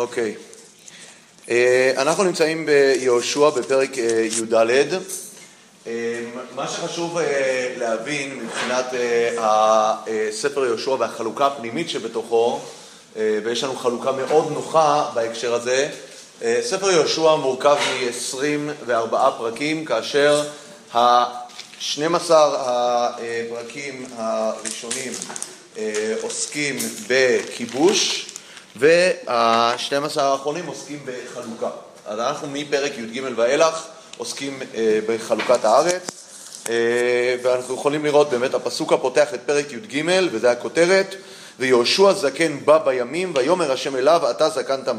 אוקיי. 0.00 0.34
אה, 1.50 1.92
אנחנו 1.96 2.24
נמצאים 2.24 2.66
ביהושע 2.66 3.50
בפרק 3.50 3.98
אה, 3.98 4.04
י"ד. 4.20 4.54
אה, 5.86 6.20
מה 6.54 6.68
שחשוב 6.68 7.18
להבין 7.76 8.38
מבחינת 8.44 8.86
הספר 9.38 10.64
יהושע 10.64 10.90
והחלוקה 10.90 11.46
הפנימית 11.46 11.90
שבתוכו, 11.90 12.60
ויש 13.16 13.64
לנו 13.64 13.76
חלוקה 13.76 14.12
מאוד 14.12 14.52
נוחה 14.52 15.10
בהקשר 15.14 15.54
הזה, 15.54 15.88
ספר 16.62 16.90
יהושע 16.90 17.34
מורכב 17.34 17.76
מ-24 17.76 19.16
פרקים, 19.38 19.84
כאשר 19.84 20.42
ה-12 20.94 22.30
הפרקים 22.30 24.06
הראשונים 24.16 25.12
עוסקים 26.22 26.76
בכיבוש, 27.08 28.29
וה-12 28.76 30.20
האחרונים 30.20 30.66
עוסקים 30.66 30.98
בחלוקה. 31.04 31.70
אז 32.06 32.18
אנחנו 32.18 32.48
מפרק 32.52 32.92
י"ג 32.98 33.22
ואילך 33.36 33.86
עוסקים 34.16 34.62
אה, 34.74 34.98
בחלוקת 35.06 35.64
הארץ, 35.64 36.02
אה, 36.68 37.36
ואנחנו 37.42 37.74
יכולים 37.74 38.04
לראות 38.04 38.30
באמת 38.30 38.54
הפסוק 38.54 38.92
הפותח 38.92 39.34
את 39.34 39.40
פרק 39.46 39.72
י"ג, 39.72 40.04
וזה 40.32 40.50
הכותרת, 40.50 41.14
ויהושע 41.60 42.12
זקן 42.12 42.64
בא 42.64 42.78
בימים, 42.78 43.32
ויאמר 43.36 43.72
השם 43.72 43.96
אליו, 43.96 44.30
אתה 44.30 44.48
זקנת 44.48 44.88
אה, 44.88 44.94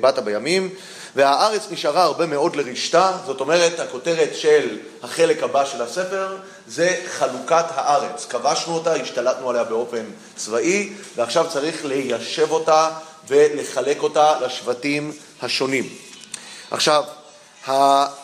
באת 0.00 0.18
בימים, 0.18 0.68
והארץ 1.16 1.66
נשארה 1.70 2.02
הרבה 2.02 2.26
מאוד 2.26 2.56
לרשתה, 2.56 3.12
זאת 3.26 3.40
אומרת, 3.40 3.80
הכותרת 3.80 4.36
של 4.36 4.78
החלק 5.02 5.42
הבא 5.42 5.64
של 5.64 5.82
הספר 5.82 6.36
זה 6.68 6.96
חלוקת 7.06 7.64
הארץ. 7.74 8.26
כבשנו 8.26 8.74
אותה, 8.74 8.94
השתלטנו 8.94 9.50
עליה 9.50 9.64
באופן 9.64 10.04
צבאי, 10.36 10.92
ועכשיו 11.16 11.46
צריך 11.52 11.84
ליישב 11.84 12.50
אותה 12.50 12.90
ולחלק 13.28 14.02
אותה 14.02 14.40
לשבטים 14.40 15.12
השונים. 15.42 15.88
עכשיו, 16.70 17.04
הפרק 17.66 18.22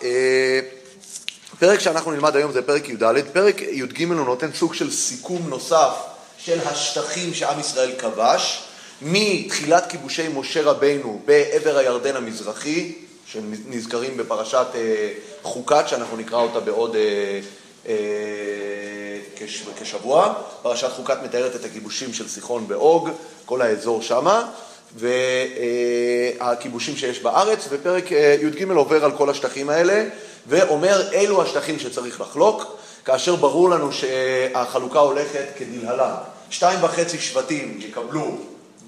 אה, 1.62 1.80
שאנחנו 1.80 2.10
נלמד 2.10 2.36
היום 2.36 2.52
זה 2.52 2.62
פרק 2.62 2.88
י"ד, 2.88 3.04
פרק 3.32 3.60
י"ג 3.60 4.04
הוא 4.04 4.14
נותן 4.14 4.52
סוג 4.52 4.74
של 4.74 4.90
סיכום 4.90 5.48
נוסף 5.48 6.15
של 6.46 6.58
השטחים 6.66 7.34
שעם 7.34 7.60
ישראל 7.60 7.92
כבש, 7.98 8.62
מתחילת 9.02 9.90
כיבושי 9.90 10.28
משה 10.34 10.62
רבינו 10.62 11.20
בעבר 11.24 11.78
הירדן 11.78 12.16
המזרחי, 12.16 12.92
שנזכרים 13.26 14.16
בפרשת 14.16 14.66
אה, 14.74 15.12
חוקת, 15.42 15.84
שאנחנו 15.86 16.16
נקרא 16.16 16.38
אותה 16.38 16.60
בעוד 16.60 16.96
אה, 16.96 17.40
אה, 17.88 17.94
כש, 19.36 19.62
כשבוע. 19.80 20.34
פרשת 20.62 20.92
חוקת 20.92 21.16
מתארת 21.24 21.56
את 21.56 21.64
הכיבושים 21.64 22.12
של 22.12 22.28
סיחון 22.28 22.68
באוג, 22.68 23.10
כל 23.46 23.62
האזור 23.62 24.02
שמה, 24.02 24.48
והכיבושים 24.96 26.96
שיש 26.96 27.20
בארץ, 27.20 27.68
ופרק 27.70 28.10
י"ג 28.10 28.70
עובר 28.70 29.04
על 29.04 29.16
כל 29.16 29.30
השטחים 29.30 29.70
האלה, 29.70 30.04
ואומר 30.46 31.12
אילו 31.12 31.42
השטחים 31.42 31.78
שצריך 31.78 32.20
לחלוק, 32.20 32.76
כאשר 33.04 33.36
ברור 33.36 33.70
לנו 33.70 33.92
שהחלוקה 33.92 34.98
הולכת 34.98 35.44
כדלהלן. 35.58 36.35
שתיים 36.50 36.84
וחצי 36.84 37.18
שבטים 37.18 37.78
יקבלו 37.80 38.38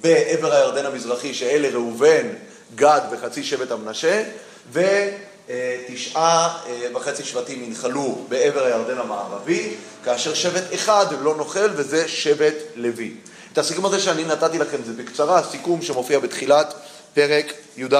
בעבר 0.00 0.52
הירדן 0.52 0.86
המזרחי, 0.86 1.34
שאלה 1.34 1.68
ראובן, 1.68 2.26
גד 2.74 3.00
וחצי 3.12 3.44
שבט 3.44 3.70
המנשה, 3.70 4.24
ותשעה 4.72 6.58
אה, 6.66 6.96
וחצי 6.96 7.24
שבטים 7.24 7.64
ינחלו 7.64 8.24
בעבר 8.28 8.64
הירדן 8.64 8.98
המערבי, 8.98 9.74
כאשר 10.04 10.34
שבט 10.34 10.74
אחד 10.74 11.06
לא 11.20 11.36
נוכל, 11.36 11.70
וזה 11.76 12.08
שבט 12.08 12.54
לוי. 12.76 13.14
את 13.52 13.58
הסיכום 13.58 13.86
הזה 13.86 14.00
שאני 14.00 14.24
נתתי 14.24 14.58
לכם 14.58 14.78
זה 14.86 14.92
בקצרה, 14.92 15.38
הסיכום 15.38 15.82
שמופיע 15.82 16.18
בתחילת 16.18 16.74
פרק 17.14 17.52
י"ד. 17.76 17.94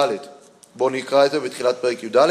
בואו 0.75 0.89
נקרא 0.89 1.25
את 1.25 1.31
זה 1.31 1.39
בתחילת 1.39 1.75
פרק 1.81 2.03
י"ד. 2.03 2.29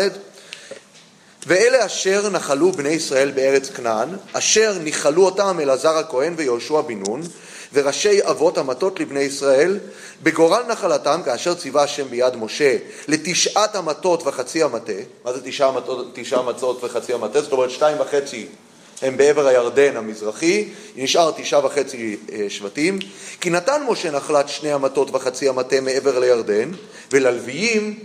ואלה 1.46 1.86
אשר 1.86 2.28
נחלו 2.30 2.72
בני 2.72 2.88
ישראל 2.88 3.30
בארץ 3.30 3.70
כנען, 3.70 4.08
אשר 4.32 4.78
ניחלו 4.82 5.24
אותם 5.24 5.60
אלעזר 5.60 5.96
הכהן 5.96 6.34
ויהושע 6.36 6.80
בן 6.80 6.98
נון, 6.98 7.22
וראשי 7.72 8.18
אבות 8.22 8.58
המטות 8.58 9.00
לבני 9.00 9.20
ישראל, 9.20 9.78
בגורל 10.22 10.62
נחלתם, 10.68 11.20
כאשר 11.24 11.54
ציווה 11.54 11.82
השם 11.82 12.08
ביד 12.08 12.36
משה, 12.36 12.76
לתשעת 13.08 13.76
המטות 13.76 14.26
וחצי 14.26 14.62
המטה, 14.62 14.92
מה 15.24 15.32
זה 15.32 15.40
תשעה 15.44 15.72
מטות, 15.72 16.18
מצות 16.46 16.84
וחצי 16.84 17.12
המטה? 17.12 17.40
זאת 17.40 17.52
אומרת 17.52 17.70
שתיים 17.70 18.00
וחצי 18.00 18.46
הם 19.02 19.16
בעבר 19.16 19.46
הירדן 19.46 19.96
המזרחי, 19.96 20.68
נשאר 20.96 21.32
תשעה 21.36 21.66
וחצי 21.66 22.16
אה, 22.32 22.46
שבטים, 22.48 22.98
כי 23.40 23.50
נתן 23.50 23.82
משה 23.88 24.10
נחלת 24.10 24.48
שני 24.48 24.72
המטות 24.72 25.08
וחצי 25.14 25.48
המטה 25.48 25.80
מעבר 25.80 26.18
לירדן, 26.18 26.70
וללוויים 27.12 27.98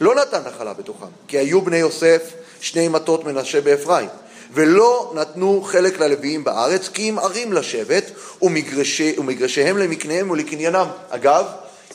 לא 0.00 0.14
נתן 0.14 0.40
נחלה 0.46 0.72
בתוכם, 0.72 1.06
כי 1.28 1.38
היו 1.38 1.62
בני 1.62 1.76
יוסף 1.76 2.22
שני 2.64 2.88
מטות 2.88 3.24
מנשה 3.24 3.60
באפרים. 3.60 4.08
ולא 4.54 5.12
נתנו 5.14 5.62
חלק 5.62 6.00
ללוויים 6.00 6.44
בארץ, 6.44 6.88
כי 6.88 7.10
אם 7.10 7.18
ערים 7.18 7.52
לשבת, 7.52 8.10
ומגרשי, 8.42 9.14
ומגרשיהם 9.18 9.78
למקניהם 9.78 10.30
ולקניינם. 10.30 10.86
אגב, 11.08 11.44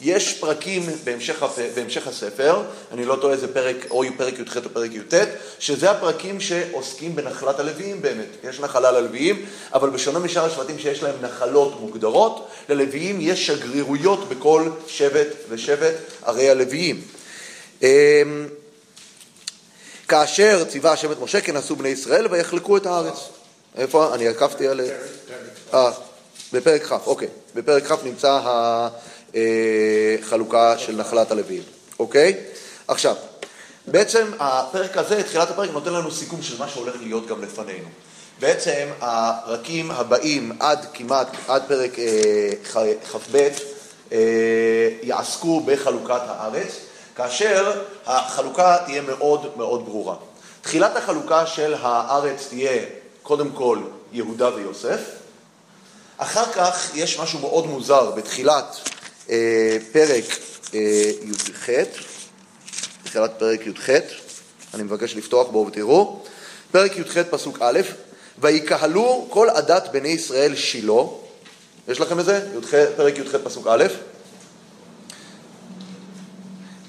יש 0.01 0.33
פרקים 0.33 0.83
בהמשך, 1.03 1.43
בהמשך 1.75 2.07
הספר, 2.07 2.61
אני 2.91 3.05
לא 3.05 3.15
טועה, 3.15 3.37
זה 3.37 3.53
פרק, 3.53 3.75
או 3.91 4.03
פרק 4.17 4.39
י"ח 4.39 4.57
או 4.57 4.69
פרק 4.73 4.91
י"ט, 4.93 5.13
שזה 5.59 5.91
הפרקים 5.91 6.41
שעוסקים 6.41 7.15
בנחלת 7.15 7.59
הלוויים 7.59 8.01
באמת. 8.01 8.27
יש 8.43 8.59
נחלה 8.59 8.91
ללוויים, 8.91 9.45
אבל 9.73 9.89
בשונה 9.89 10.19
משאר 10.19 10.45
השבטים 10.45 10.79
שיש 10.79 11.03
להם 11.03 11.15
נחלות 11.21 11.81
מוגדרות, 11.81 12.47
ללוויים 12.69 13.17
יש 13.21 13.47
שגרירויות 13.47 14.29
בכל 14.29 14.69
שבט 14.87 15.27
ושבט 15.49 15.95
ערי 16.23 16.49
הלוויים. 16.49 17.01
כאשר 20.09 20.63
ציווה 20.63 20.91
השם 20.91 21.11
את 21.11 21.19
משה 21.21 21.41
כן 21.41 21.55
עשו 21.55 21.75
בני 21.75 21.89
ישראל 21.89 22.27
ויחלקו 22.31 22.77
את 22.77 22.85
הארץ. 22.85 23.29
איפה? 23.77 24.15
אני 24.15 24.27
עקבתי 24.27 24.67
על... 24.67 24.81
אה, 25.73 25.91
בפרק 26.53 26.83
כ', 26.83 26.91
אוקיי. 26.91 27.27
בפרק 27.55 27.87
כ' 27.87 28.03
נמצא 28.03 28.39
החלוקה 29.33 30.77
של 30.77 30.95
נחלת 30.95 31.31
הלוויים, 31.31 31.63
אוקיי? 31.99 32.37
עכשיו, 32.87 33.15
בעצם 33.87 34.31
הפרק 34.39 34.97
הזה, 34.97 35.23
תחילת 35.23 35.49
הפרק, 35.49 35.69
נותן 35.69 35.93
לנו 35.93 36.11
סיכום 36.11 36.41
של 36.41 36.59
מה 36.59 36.67
שהולך 36.67 36.95
להיות 37.01 37.27
גם 37.27 37.41
לפנינו. 37.41 37.87
בעצם 38.39 38.87
הפרקים 39.01 39.91
הבאים 39.91 40.51
עד 40.59 40.85
כמעט, 40.93 41.27
עד 41.47 41.63
פרק 41.67 41.99
אה, 41.99 42.49
כ"ב, 43.11 43.49
אה, 44.11 44.17
יעסקו 45.03 45.59
בחלוקת 45.59 46.21
הארץ. 46.27 46.75
כאשר 47.19 47.81
החלוקה 48.05 48.77
תהיה 48.85 49.01
מאוד 49.01 49.57
מאוד 49.57 49.85
ברורה. 49.85 50.15
תחילת 50.61 50.95
החלוקה 50.95 51.45
של 51.45 51.75
הארץ 51.81 52.47
תהיה 52.49 52.81
קודם 53.23 53.49
כל 53.51 53.79
יהודה 54.11 54.55
ויוסף, 54.55 54.99
אחר 56.17 56.45
כך 56.45 56.91
יש 56.95 57.19
משהו 57.19 57.39
מאוד 57.39 57.67
מוזר 57.67 58.11
בתחילת 58.11 58.79
אה, 59.29 59.77
פרק 59.91 60.23
אה, 60.73 60.79
י"ח, 61.23 61.69
תחילת 63.03 63.31
פרק 63.39 63.67
י"ח, 63.67 63.89
אני 64.73 64.83
מבקש 64.83 65.15
לפתוח 65.15 65.47
בואו 65.47 65.67
ותראו, 65.67 66.19
פרק 66.71 66.97
י"ח 66.97 67.17
פסוק 67.29 67.57
א', 67.61 67.79
ויקהלו 68.37 69.27
כל 69.29 69.49
עדת 69.49 69.87
בני 69.91 70.09
ישראל 70.09 70.55
שילה, 70.55 71.03
יש 71.87 71.99
לכם 71.99 72.19
את 72.19 72.25
זה? 72.25 72.47
י"ח, 72.57 72.73
פרק 72.95 73.17
י"ח 73.17 73.35
פסוק 73.43 73.67
א', 73.67 73.83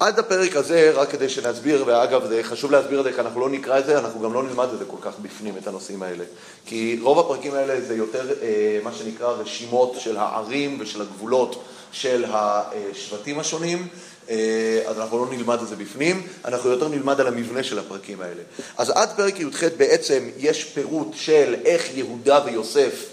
עד 0.00 0.18
הפרק 0.18 0.56
הזה, 0.56 0.92
רק 0.94 1.10
כדי 1.10 1.28
שנסביר, 1.28 1.84
ואגב, 1.86 2.26
זה 2.28 2.40
חשוב 2.42 2.70
להסביר 2.70 2.98
את 3.00 3.04
זה, 3.04 3.12
כי 3.12 3.20
אנחנו 3.20 3.40
לא 3.40 3.50
נקרא 3.50 3.78
את 3.78 3.86
זה, 3.86 3.98
אנחנו 3.98 4.20
גם 4.20 4.32
לא 4.32 4.42
נלמד 4.42 4.68
את 4.72 4.78
זה 4.78 4.84
כל 4.84 4.96
כך 5.00 5.12
בפנים, 5.22 5.54
את 5.56 5.66
הנושאים 5.66 6.02
האלה. 6.02 6.24
כי 6.66 6.98
רוב 7.02 7.18
הפרקים 7.18 7.54
האלה 7.54 7.80
זה 7.80 7.94
יותר 7.94 8.30
אה, 8.42 8.78
מה 8.84 8.92
שנקרא 8.92 9.28
רשימות 9.28 9.94
של 9.98 10.16
הערים 10.16 10.76
ושל 10.80 11.02
הגבולות 11.02 11.64
של 11.92 12.24
השבטים 12.28 13.40
השונים, 13.40 13.88
אה, 14.30 14.82
אז 14.86 14.98
אנחנו 14.98 15.18
לא 15.18 15.32
נלמד 15.32 15.60
את 15.62 15.68
זה 15.68 15.76
בפנים, 15.76 16.26
אנחנו 16.44 16.70
יותר 16.70 16.88
נלמד 16.88 17.20
על 17.20 17.26
המבנה 17.26 17.62
של 17.62 17.78
הפרקים 17.78 18.20
האלה. 18.20 18.42
אז 18.78 18.90
עד 18.90 19.08
פרק 19.16 19.40
י"ח 19.40 19.64
בעצם 19.76 20.28
יש 20.38 20.64
פירוט 20.64 21.08
של 21.14 21.54
איך 21.64 21.96
יהודה 21.96 22.40
ויוסף 22.44 23.06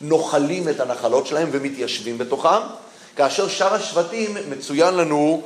נוחלים 0.00 0.68
את 0.68 0.80
הנחלות 0.80 1.26
שלהם 1.26 1.48
ומתיישבים 1.52 2.18
בתוכם, 2.18 2.60
כאשר 3.16 3.48
שאר 3.48 3.74
השבטים 3.74 4.36
מצוין 4.50 4.94
לנו 4.94 5.42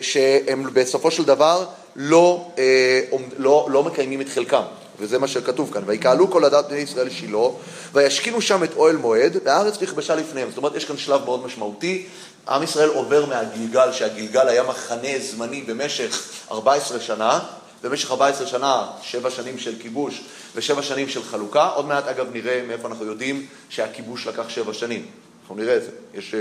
שהם 0.00 0.66
בסופו 0.74 1.10
של 1.10 1.24
דבר 1.24 1.66
לא, 1.98 2.48
אה, 2.58 3.00
לא, 3.38 3.68
לא 3.70 3.82
מקיימים 3.84 4.20
את 4.20 4.28
חלקם, 4.28 4.62
וזה 4.98 5.18
מה 5.18 5.28
שכתוב 5.28 5.72
כאן. 5.72 5.82
ויקהלו 5.86 6.30
כל 6.30 6.44
עדת 6.44 6.68
בני 6.68 6.78
ישראל 6.78 7.10
שילה, 7.10 7.48
וישכינו 7.92 8.40
שם 8.40 8.64
את 8.64 8.76
אוהל 8.76 8.96
מועד, 8.96 9.36
והארץ 9.44 9.82
נכבשה 9.82 10.14
לפניהם. 10.14 10.48
זאת 10.48 10.58
אומרת, 10.58 10.74
יש 10.74 10.84
כאן 10.84 10.96
שלב 10.96 11.24
מאוד 11.24 11.44
משמעותי. 11.44 12.06
עם 12.48 12.62
ישראל 12.62 12.88
עובר 12.88 13.26
מהגלגל, 13.26 13.92
שהגלגל 13.92 14.48
היה 14.48 14.62
מחנה 14.62 15.18
זמני 15.18 15.62
במשך 15.62 16.22
14 16.50 17.00
שנה, 17.00 17.40
במשך 17.82 18.10
14 18.10 18.46
שנה, 18.46 18.86
שבע 19.02 19.30
שנים 19.30 19.58
של 19.58 19.74
כיבוש 19.78 20.22
ושבע 20.54 20.82
שנים 20.82 21.08
של 21.08 21.22
חלוקה. 21.22 21.68
עוד 21.68 21.86
מעט, 21.86 22.08
אגב, 22.08 22.26
נראה 22.32 22.62
מאיפה 22.68 22.88
אנחנו 22.88 23.04
יודעים 23.04 23.46
שהכיבוש 23.68 24.26
לקח 24.26 24.48
שבע 24.48 24.74
שנים. 24.74 25.06
אנחנו 25.42 25.56
נראה 25.56 25.76
את 25.76 25.82
זה, 25.82 25.90
יש 26.14 26.34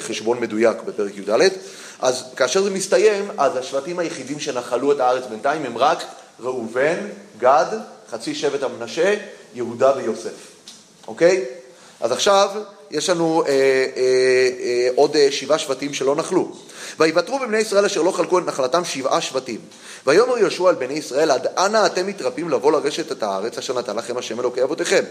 חשבון 0.00 0.40
מדויק 0.40 0.76
בפרק 0.86 1.16
י"ד. 1.16 1.48
אז 2.02 2.24
כאשר 2.36 2.62
זה 2.62 2.70
מסתיים, 2.70 3.30
אז 3.38 3.56
השבטים 3.56 3.98
היחידים 3.98 4.40
שנחלו 4.40 4.92
את 4.92 5.00
הארץ 5.00 5.24
בינתיים 5.26 5.64
הם 5.64 5.78
רק 5.78 6.04
ראובן, 6.40 6.96
גד, 7.38 7.66
חצי 8.10 8.34
שבט 8.34 8.62
המנשה, 8.62 9.14
יהודה 9.54 9.92
ויוסף. 9.96 10.50
אוקיי? 11.08 11.44
אז 12.00 12.12
עכשיו 12.12 12.50
יש 12.90 13.10
לנו 13.10 13.42
אה, 13.42 13.48
אה, 13.48 13.54
אה, 14.62 14.88
עוד 14.94 15.16
אה, 15.16 15.28
שבעה 15.30 15.58
שבטים 15.58 15.94
שלא 15.94 16.16
נחלו. 16.16 16.52
ויוותרו 16.98 17.38
בבני 17.38 17.58
ישראל 17.58 17.84
אשר 17.84 18.02
לא 18.02 18.10
חלקו 18.10 18.38
את 18.38 18.46
נחלתם 18.46 18.84
שבעה 18.84 19.20
שבטים. 19.20 19.60
ויאמר 20.06 20.38
יהושע 20.38 20.68
על 20.68 20.74
בני 20.74 20.94
ישראל, 20.94 21.30
עד 21.30 21.46
אנה 21.46 21.86
אתם 21.86 22.06
מתרפים 22.06 22.48
לבוא 22.48 22.72
לרשת 22.72 23.12
את 23.12 23.22
הארץ 23.22 23.58
אשר 23.58 23.78
נתן 23.78 23.96
לכם 23.96 24.16
השם 24.16 24.40
אלוקי 24.40 24.62
אבותיכם. 24.62 25.04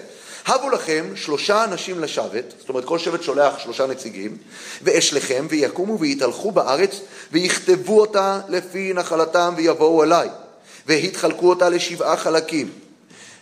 הבו 0.46 0.70
לכם 0.70 1.06
שלושה 1.16 1.64
אנשים 1.64 2.00
לשבת, 2.00 2.54
זאת 2.60 2.70
אומרת 2.70 2.86
כל 2.86 3.00
שבט 3.00 3.24
שולח 3.24 3.60
שלושה 3.60 3.88
נציגים, 3.88 4.38
ואשלכם 4.82 5.48
ויקומו 5.50 6.00
ויתהלכו 6.00 6.52
בארץ 6.52 7.00
ויכתבו 7.32 8.02
אותה 8.02 8.40
לפי 8.50 8.94
נחלתם 8.94 9.54
ויבואו 9.58 10.04
אליי, 10.04 10.30
והתחלקו 10.88 11.50
אותה 11.50 11.70
לשבעה 11.70 12.18
חלקים. 12.18 12.89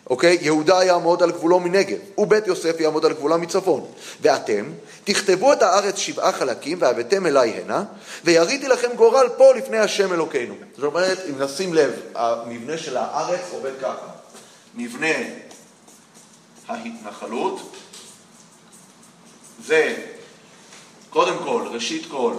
אוקיי? 0.10 0.38
יהודה 0.42 0.84
יעמוד 0.84 1.24
על 1.24 1.32
גבולו 1.32 1.60
מנגב, 1.60 1.98
ובית 2.18 2.48
יוסף 2.48 2.80
יעמוד 2.80 3.06
על 3.06 3.14
גבולה 3.14 3.38
מצפון. 3.38 3.86
ואתם 4.22 4.66
תכתבו 5.04 5.54
את 5.54 5.62
הארץ 5.62 5.98
שבעה 5.98 6.32
חלקים, 6.32 6.78
והבאתם 6.82 7.26
אליי 7.26 7.50
הנה, 7.50 7.84
ויריתי 8.24 8.68
לכם 8.68 8.96
גורל 8.96 9.30
פה 9.38 9.54
לפני 9.54 9.78
השם 9.78 10.14
אלוקינו. 10.14 10.56
זאת 10.76 10.84
אומרת, 10.84 11.18
אם 11.30 11.42
נשים 11.42 11.74
לב, 11.74 11.92
המבנה 12.16 12.78
של 12.78 12.98
הארץ 12.98 13.42
עובד 13.52 13.72
ככה. 13.82 14.08
מבנה 14.76 15.16
ההתנחלות 16.68 17.76
זה, 19.66 19.96
קודם 21.10 21.38
כל, 21.44 21.68
ראשית 21.72 22.06
כל, 22.12 22.34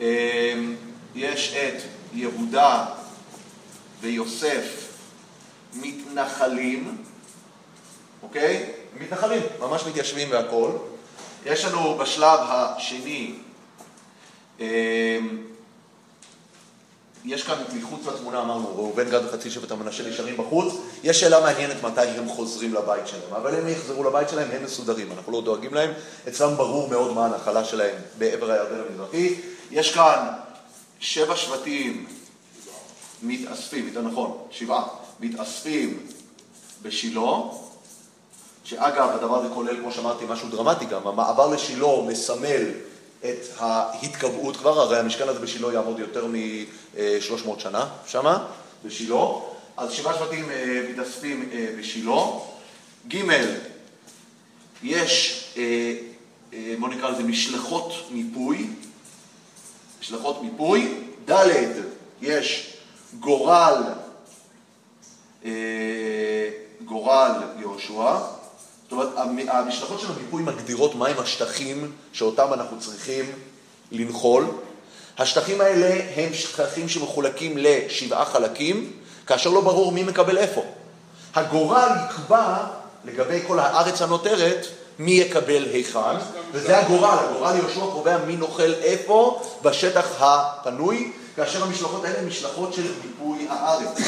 אמ, 0.00 0.76
יש 1.14 1.54
את 1.54 1.82
יהודה 2.14 2.86
ויוסף 4.00 4.81
מתנחלים, 5.74 6.96
אוקיי? 8.22 8.72
מתנחלים, 9.00 9.42
ממש 9.60 9.82
מתיישבים 9.86 10.30
והכול. 10.30 10.70
יש 11.46 11.64
לנו 11.64 11.98
בשלב 11.98 12.38
השני, 12.42 13.34
אמ, 14.60 14.66
יש 17.24 17.42
כאן 17.42 17.54
מחוץ 17.74 18.06
לתמונה, 18.06 18.40
אמרנו, 18.40 18.68
ראובן 18.76 19.10
גד 19.10 19.24
וחצי 19.24 19.50
שבט 19.50 19.70
המנשה 19.70 20.08
נשארים 20.08 20.36
בחוץ. 20.36 20.74
יש 21.02 21.20
שאלה 21.20 21.40
מעניינת 21.40 21.82
מתי 21.82 22.00
הם 22.00 22.28
חוזרים 22.28 22.74
לבית 22.74 23.08
שלהם, 23.08 23.34
אבל 23.36 23.54
הם 23.54 23.68
יחזרו 23.68 24.04
לבית 24.04 24.28
שלהם, 24.28 24.50
הם 24.50 24.64
מסודרים, 24.64 25.12
אנחנו 25.12 25.32
לא 25.32 25.40
דואגים 25.40 25.74
להם. 25.74 25.90
אצלם 26.28 26.56
ברור 26.56 26.88
מאוד 26.88 27.12
מה 27.12 27.26
הנחלה 27.26 27.64
שלהם 27.64 27.94
בעבר 28.18 28.50
הירדן 28.50 28.82
המזרחי. 28.90 29.34
יש 29.70 29.94
כאן 29.94 30.28
שבע 31.00 31.36
שבטים 31.36 32.06
מתאספים, 33.22 33.86
יותר 33.88 34.02
נכון, 34.02 34.38
שבעה, 34.50 34.84
מתאספים 35.20 36.06
בשילה, 36.82 37.30
שאגב, 38.64 39.08
הדבר 39.08 39.38
הזה 39.38 39.54
כולל, 39.54 39.76
כמו 39.80 39.92
שאמרתי, 39.92 40.24
משהו 40.28 40.48
דרמטי 40.48 40.84
גם, 40.84 41.06
המעבר 41.06 41.46
לשילה 41.54 42.02
מסמל 42.06 42.62
את 43.20 43.46
ההתקבעות 43.58 44.56
כבר, 44.56 44.80
הרי 44.80 44.98
המשכן 44.98 45.28
הזה 45.28 45.38
בשילה 45.38 45.72
יעמוד 45.72 45.98
יותר 45.98 46.26
מ-300 46.26 47.58
שנה 47.58 47.88
שמה, 48.06 48.46
בשילה, 48.84 49.24
אז 49.76 49.92
שבעה 49.92 50.14
שבטים 50.14 50.50
אה, 50.50 50.86
מתאספים 50.90 51.48
אה, 51.52 51.66
בשילה. 51.78 52.22
ג' 53.08 53.16
יש, 54.82 55.44
אה, 55.56 55.94
בואו 56.78 56.90
נקרא 56.90 57.10
לזה 57.10 57.22
משלחות 57.22 57.92
מיפוי, 58.10 58.66
משלחות 60.00 60.42
מיפוי. 60.42 60.94
ד' 61.30 61.48
יש 62.22 62.76
גורל 63.20 63.82
גורל 66.84 67.30
יהושע, 67.58 68.16
זאת 68.82 68.92
אומרת, 68.92 69.08
המשלחות 69.48 70.00
של 70.00 70.06
המיפוי 70.16 70.42
מגדירות 70.42 70.94
מהם 70.94 71.18
השטחים 71.18 71.92
שאותם 72.12 72.52
אנחנו 72.52 72.80
צריכים 72.80 73.24
לנחול. 73.92 74.46
השטחים 75.18 75.60
האלה 75.60 76.04
הם 76.16 76.34
שטחים 76.34 76.88
שמחולקים 76.88 77.54
לשבעה 77.56 78.24
חלקים, 78.24 78.92
כאשר 79.26 79.50
לא 79.50 79.60
ברור 79.60 79.92
מי 79.92 80.02
מקבל 80.02 80.38
איפה. 80.38 80.62
הגורל 81.34 81.88
יקבע 82.04 82.56
לגבי 83.04 83.40
כל 83.46 83.58
הארץ 83.58 84.02
הנותרת 84.02 84.66
מי 84.98 85.10
יקבל 85.10 85.64
היכן, 85.72 86.16
וזה 86.52 86.78
הגורל, 86.78 87.18
הגורל 87.20 87.56
יהושע 87.56 87.80
קובע 87.80 88.18
מי 88.26 88.36
נוכל 88.36 88.72
איפה 88.74 89.42
בשטח 89.62 90.06
הפנוי, 90.18 91.12
כאשר 91.36 91.64
המשלחות 91.64 92.04
האלה 92.04 92.18
הן 92.18 92.26
משלחות 92.26 92.74
של 92.74 92.92
מיפוי 93.04 93.46
הארץ. 93.50 93.98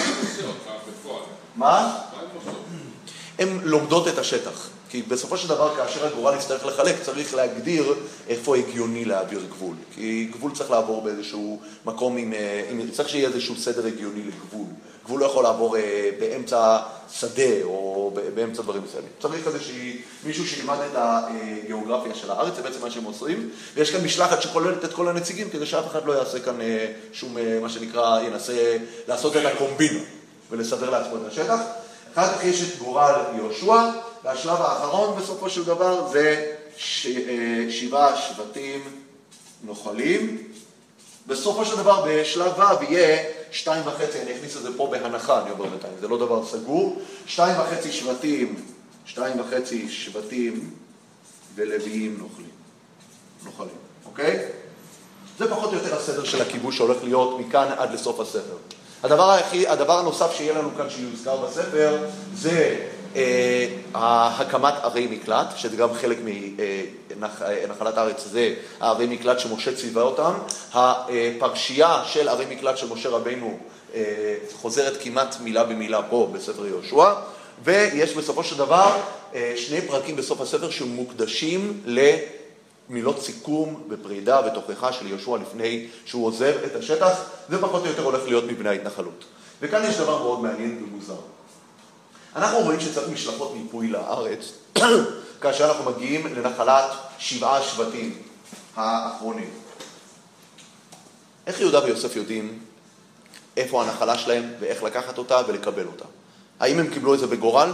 מה? 1.57 1.99
הן 3.39 3.59
לומדות 3.63 4.09
את 4.09 4.19
השטח. 4.19 4.69
כי 4.95 5.03
בסופו 5.03 5.37
של 5.37 5.49
דבר, 5.49 5.77
כאשר 5.77 6.07
הגורל 6.07 6.35
יצטרך 6.35 6.67
לחלק, 6.67 6.95
צריך 7.03 7.35
להגדיר 7.35 7.95
איפה 8.29 8.57
הגיוני 8.57 9.05
להעביר 9.05 9.41
גבול. 9.51 9.75
כי 9.95 10.29
גבול 10.33 10.53
צריך 10.55 10.71
לעבור 10.71 11.03
באיזשהו 11.03 11.61
מקום 11.87 12.17
עם... 12.17 12.33
אה, 12.33 12.67
עם 12.71 12.91
צריך 12.91 13.09
שיהיה 13.09 13.29
איזשהו 13.29 13.57
סדר 13.57 13.87
הגיוני 13.87 14.23
לגבול. 14.23 14.67
גבול 15.05 15.21
לא 15.21 15.27
יכול 15.27 15.43
לעבור 15.43 15.77
אה, 15.77 16.11
באמצע 16.21 16.79
שדה 17.13 17.63
או 17.63 18.13
באמצע 18.35 18.63
דברים 18.63 18.83
מסוימים. 18.83 19.11
צריך 19.21 19.47
איזושהי, 19.47 20.01
מישהו 20.25 20.47
שילמד 20.47 20.77
את 20.77 20.97
הגיאוגרפיה 20.97 22.15
של 22.15 22.31
הארץ, 22.31 22.57
זה 22.57 22.63
בעצם 22.63 22.81
מה 22.81 22.91
שהם 22.91 23.05
עושים. 23.05 23.51
ויש 23.75 23.91
כאן 23.91 24.05
משלחת 24.05 24.43
שכוללת 24.43 24.85
את 24.85 24.93
כל 24.93 25.09
הנציגים, 25.09 25.51
כדי 25.51 25.67
שאף 25.67 25.87
אחד 25.87 26.07
לא 26.07 26.13
יעשה 26.13 26.41
כאן 26.41 26.61
אה, 26.61 26.93
שום, 27.13 27.37
מה 27.63 27.69
שנקרא, 27.69 28.21
ינסה 28.21 28.77
לעשות 29.09 29.37
את 29.37 29.45
הקומבינה. 29.45 30.01
ולסדר 30.55 30.91
לעצמו 30.91 31.17
את 31.17 31.33
השטח. 31.33 31.61
אחר 32.15 32.35
כך 32.35 32.45
יש 32.45 32.63
את 32.63 32.79
גורל 32.79 33.15
יהושע, 33.37 33.91
והשלב 34.25 34.61
האחרון 34.61 35.19
בסופו 35.21 35.51
של 35.51 35.65
דבר 35.65 36.09
זה 36.13 36.53
ש... 36.77 37.07
אה, 37.07 37.67
שבעה 37.71 38.17
שבטים 38.17 38.81
נוחלים. 39.63 40.43
בסופו 41.27 41.65
של 41.65 41.77
דבר 41.77 42.05
בשלב 42.09 42.53
ו' 42.59 42.85
יהיה 42.85 43.25
שתיים 43.53 43.83
וחצי, 43.87 44.23
אני 44.23 44.37
אכניס 44.37 44.57
את 44.57 44.63
זה 44.63 44.77
פה 44.77 44.89
בהנחה, 44.91 45.43
אני 45.43 45.51
אומר 45.51 45.67
בינתיים, 45.67 45.95
זה 46.01 46.09
לא 46.09 46.19
דבר 46.19 46.47
סגור. 46.47 47.03
שתיים 47.27 47.61
וחצי 47.61 47.93
שבטים, 47.93 48.55
שתיים 49.07 49.41
וחצי 49.41 49.89
שבטים 49.89 50.71
ולוויים 51.55 52.17
נוחלים. 52.19 52.49
נוחלים, 53.45 53.77
אוקיי? 54.07 54.49
זה 55.39 55.51
פחות 55.51 55.73
או 55.73 55.79
יותר 55.79 55.97
הסדר 55.97 56.25
של 56.25 56.43
הכיבוש 56.43 56.77
שהולך 56.77 57.05
להיות 57.05 57.41
מכאן 57.41 57.69
עד 57.79 57.93
לסוף 57.93 58.21
הספר. 58.21 58.57
הדבר, 59.05 59.31
הכי, 59.31 59.69
הדבר 59.69 59.99
הנוסף 59.99 60.37
שיהיה 60.37 60.55
לנו 60.55 60.71
כאן 60.77 60.91
שיוזכר 60.91 61.37
בספר 61.37 61.97
זה 62.35 62.77
אה, 63.17 63.67
הקמת 63.95 64.75
ערי 64.83 65.07
מקלט, 65.11 65.47
שזה 65.57 65.77
גם 65.77 65.95
חלק 65.95 66.19
מנחלת 67.17 67.99
אה, 67.99 68.03
הארץ, 68.03 68.27
זה 68.27 68.55
הערי 68.81 69.07
מקלט 69.07 69.39
שמשה 69.39 69.77
ציווה 69.77 70.03
אותם. 70.03 70.33
הפרשייה 70.75 72.03
של 72.07 72.29
ערי 72.29 72.45
מקלט 72.51 72.79
של 72.79 72.89
משה 72.93 73.09
רבינו 73.09 73.59
אה, 73.95 74.35
חוזרת 74.53 75.03
כמעט 75.03 75.37
מילה 75.41 75.65
במילה 75.65 76.03
פה 76.03 76.29
בספר 76.33 76.67
יהושע, 76.67 77.13
ויש 77.65 78.15
בסופו 78.15 78.45
של 78.45 78.59
דבר 78.59 78.97
אה, 79.35 79.55
שני 79.57 79.81
פרקים 79.81 80.17
בסוף 80.17 80.41
הספר 80.41 80.71
שמוקדשים 80.71 81.81
ל... 81.87 82.01
מילות 82.89 83.23
סיכום 83.23 83.83
ופרידה 83.89 84.41
ותוכחה 84.47 84.93
של 84.93 85.07
יהושע 85.07 85.37
לפני 85.37 85.89
שהוא 86.05 86.27
עוזב 86.27 86.55
את 86.67 86.77
השטח, 86.77 87.21
זה 87.49 87.61
פחות 87.61 87.83
או 87.83 87.87
יותר 87.87 88.03
הולך 88.05 88.25
להיות 88.25 88.45
מבני 88.45 88.69
ההתנחלות. 88.69 89.25
וכאן 89.61 89.85
יש 89.85 89.97
דבר 89.97 90.19
מאוד 90.19 90.43
מעניין 90.43 90.85
ומוזר. 90.85 91.17
אנחנו 92.37 92.59
רואים 92.59 92.81
שצריך 92.81 93.09
משלחות 93.09 93.55
מיפוי 93.55 93.89
לארץ, 93.89 94.53
כאשר 95.43 95.69
אנחנו 95.71 95.91
מגיעים 95.91 96.35
לנחלת 96.35 96.91
שבעה 97.19 97.63
שבטים 97.63 98.23
האחרונים. 98.77 99.51
איך 101.47 101.61
יהודה 101.61 101.85
ויוסף 101.85 102.17
יודעים 102.17 102.59
איפה 103.57 103.83
הנחלה 103.83 104.19
שלהם 104.19 104.53
ואיך 104.61 104.83
לקחת 104.83 105.19
אותה 105.19 105.41
ולקבל 105.49 105.87
אותה? 105.87 106.05
האם 106.61 106.79
הם 106.79 106.91
קיבלו 106.91 107.15
את 107.15 107.19
זה 107.19 107.27
בגורל? 107.27 107.73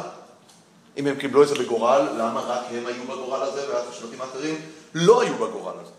אם 0.97 1.07
הם 1.07 1.17
קיבלו 1.17 1.43
את 1.43 1.49
זה 1.49 1.55
בגורל, 1.55 2.09
למה 2.19 2.40
רק 2.40 2.64
הם 2.71 2.87
היו 2.87 3.05
בגורל 3.05 3.43
הזה 3.43 3.67
והשבטים 3.69 4.21
האחרים 4.21 4.61
לא 4.94 5.20
היו 5.20 5.35
בגורל 5.35 5.75
הזה? 5.82 5.90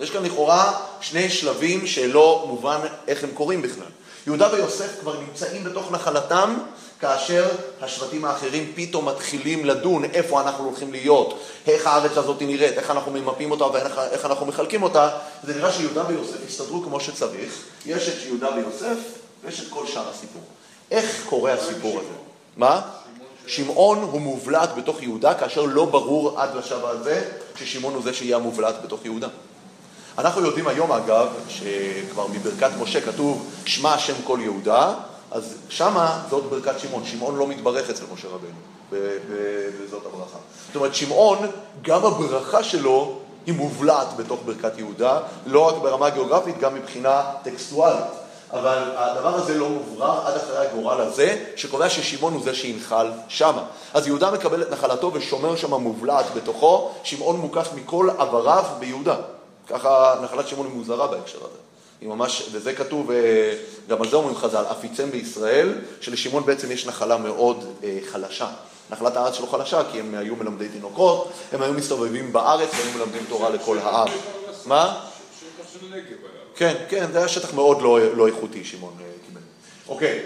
יש 0.00 0.10
כאן 0.10 0.24
לכאורה 0.24 0.80
שני 1.00 1.30
שלבים 1.30 1.86
שלא 1.86 2.44
מובן 2.48 2.80
איך 3.08 3.24
הם 3.24 3.30
קורים 3.34 3.62
בכלל. 3.62 3.86
יהודה 4.26 4.48
ויוסף 4.52 5.00
כבר 5.00 5.20
נמצאים 5.20 5.64
בתוך 5.64 5.92
נחלתם, 5.92 6.54
כאשר 7.00 7.48
השבטים 7.80 8.24
האחרים 8.24 8.72
פתאום 8.74 9.08
מתחילים 9.08 9.64
לדון 9.64 10.04
איפה 10.04 10.40
אנחנו 10.40 10.64
הולכים 10.64 10.92
להיות, 10.92 11.40
איך 11.66 11.86
הארץ 11.86 12.16
הזאת 12.16 12.42
נראית, 12.42 12.78
איך 12.78 12.90
אנחנו 12.90 13.12
ממפים 13.12 13.50
אותה 13.50 13.66
ואיך 13.66 14.24
אנחנו 14.24 14.46
מחלקים 14.46 14.82
אותה. 14.82 15.08
זה 15.42 15.54
נראה 15.54 15.72
שיהודה 15.72 16.02
ויוסף 16.08 16.36
הסתדרו 16.48 16.82
כמו 16.82 17.00
שצריך. 17.00 17.52
יש 17.86 18.08
את 18.08 18.26
יהודה 18.26 18.48
ויוסף 18.56 18.96
ויש 19.44 19.60
את 19.60 19.66
כל 19.70 19.86
שאר 19.86 20.08
הסיפור. 20.08 20.42
איך 20.90 21.24
קורה 21.28 21.52
הסיפור 21.52 21.98
הזה? 21.98 22.14
מה? 22.56 22.80
שמעון 23.48 23.98
הוא 23.98 24.20
מובלט 24.20 24.70
בתוך 24.76 25.02
יהודה, 25.02 25.34
כאשר 25.34 25.62
לא 25.62 25.84
ברור 25.84 26.40
עד 26.40 26.54
לשלב 26.54 26.84
הזה 26.84 27.24
ששמעון 27.56 27.94
הוא 27.94 28.02
זה 28.02 28.14
שיהיה 28.14 28.36
המובלט 28.36 28.74
בתוך 28.84 29.04
יהודה. 29.04 29.28
אנחנו 30.18 30.42
יודעים 30.42 30.68
היום 30.68 30.92
אגב, 30.92 31.26
שכבר 31.48 32.26
מברכת 32.26 32.70
משה 32.80 33.00
כתוב 33.00 33.46
שמע 33.66 33.94
השם 33.94 34.14
כל 34.24 34.38
יהודה, 34.42 34.94
אז 35.30 35.54
שמה 35.68 36.22
זאת 36.30 36.44
ברכת 36.44 36.80
שמעון. 36.80 37.04
שמעון 37.04 37.36
לא 37.36 37.46
מתברך 37.46 37.90
אצל 37.90 38.04
משה 38.12 38.28
רבנו, 38.28 38.58
וזאת 38.90 40.06
הברכה. 40.06 40.38
זאת 40.66 40.76
אומרת, 40.76 40.94
שמעון, 40.94 41.38
גם 41.82 42.06
הברכה 42.06 42.62
שלו 42.62 43.18
היא 43.46 43.54
מובלעת 43.54 44.16
בתוך 44.16 44.40
ברכת 44.44 44.78
יהודה, 44.78 45.20
לא 45.46 45.68
רק 45.68 45.74
ברמה 45.82 46.10
גיאוגרפית, 46.10 46.58
גם 46.58 46.74
מבחינה 46.74 47.22
טקסטואלית. 47.42 48.27
אבל 48.52 48.78
הדבר 48.96 49.34
הזה 49.34 49.58
לא 49.58 49.68
מוברר 49.68 50.26
עד 50.26 50.36
אחרי 50.36 50.66
הגורל 50.66 51.00
הזה, 51.00 51.44
שקובע 51.56 51.88
ששמעון 51.88 52.34
הוא 52.34 52.42
זה 52.42 52.54
שינחל 52.54 53.10
שמה. 53.28 53.64
אז 53.94 54.06
יהודה 54.06 54.30
מקבל 54.30 54.62
את 54.62 54.70
נחלתו 54.70 55.10
ושומר 55.14 55.56
שמה 55.56 55.78
מובלעת 55.78 56.26
בתוכו, 56.36 56.90
שמעון 57.02 57.36
מוקף 57.36 57.68
מכל 57.74 58.08
עבריו 58.18 58.64
ביהודה. 58.78 59.16
ככה 59.66 60.14
נחלת 60.22 60.48
שמעון 60.48 60.66
היא 60.66 60.74
מוזרה 60.74 61.06
בהקשר 61.06 61.38
הזה. 61.38 61.58
היא 62.00 62.08
ממש, 62.08 62.48
וזה 62.52 62.74
כתוב, 62.74 63.10
אה, 63.10 63.54
גם 63.88 64.02
על 64.02 64.08
זה 64.08 64.16
אומרים 64.16 64.36
חז"ל, 64.36 64.64
אפיצם 64.70 65.10
בישראל, 65.10 65.74
שלשמעון 66.00 66.46
בעצם 66.46 66.70
יש 66.70 66.86
נחלה 66.86 67.16
מאוד 67.16 67.64
אה, 67.84 67.98
חלשה. 68.12 68.48
נחלת 68.90 69.16
הארץ 69.16 69.34
שלו 69.34 69.46
חלשה, 69.46 69.80
כי 69.92 70.00
הם 70.00 70.14
היו 70.14 70.36
מלמדי 70.36 70.68
תינוקות, 70.68 71.30
הם 71.52 71.62
היו 71.62 71.72
מסתובבים 71.72 72.32
בארץ 72.32 72.68
והיו 72.72 72.98
מלמדים 72.98 73.22
תורה 73.28 73.50
לכל 73.50 73.78
העם. 73.78 74.08
מה? 74.66 75.00
כן, 76.58 76.74
כן, 76.88 77.12
זה 77.12 77.18
היה 77.18 77.28
שטח 77.28 77.54
מאוד 77.54 77.82
לא, 77.82 78.14
לא 78.16 78.26
איכותי, 78.26 78.64
שמעון 78.64 78.94
אה, 79.00 79.04
קיבל. 79.26 79.40
אוקיי, 79.88 80.22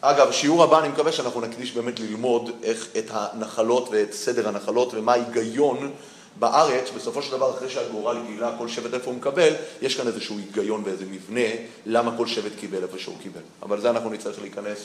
אגב, 0.00 0.32
שיעור 0.32 0.62
הבא, 0.62 0.80
אני 0.80 0.88
מקווה 0.88 1.12
שאנחנו 1.12 1.40
נקדיש 1.40 1.72
באמת 1.72 2.00
ללמוד 2.00 2.50
איך 2.62 2.88
את 2.98 3.04
הנחלות 3.10 3.88
ואת 3.92 4.12
סדר 4.12 4.48
הנחלות 4.48 4.94
ומה 4.94 5.12
ההיגיון 5.12 5.92
בארץ, 6.38 6.90
בסופו 6.96 7.22
של 7.22 7.30
דבר, 7.30 7.50
אחרי 7.50 7.70
שהגורל 7.70 8.16
גילה 8.26 8.54
כל 8.58 8.68
שבט 8.68 8.94
איפה 8.94 9.10
הוא 9.10 9.14
מקבל, 9.14 9.52
יש 9.82 9.96
כאן 9.96 10.06
איזשהו 10.06 10.38
היגיון 10.38 10.82
ואיזה 10.84 11.04
מבנה, 11.10 11.48
למה 11.86 12.16
כל 12.16 12.26
שבט 12.26 12.52
קיבל 12.60 12.82
איפה 12.82 12.98
שהוא 12.98 13.16
קיבל. 13.22 13.40
אבל 13.62 13.80
זה 13.80 13.90
אנחנו 13.90 14.10
נצטרך 14.10 14.40
להיכנס, 14.40 14.78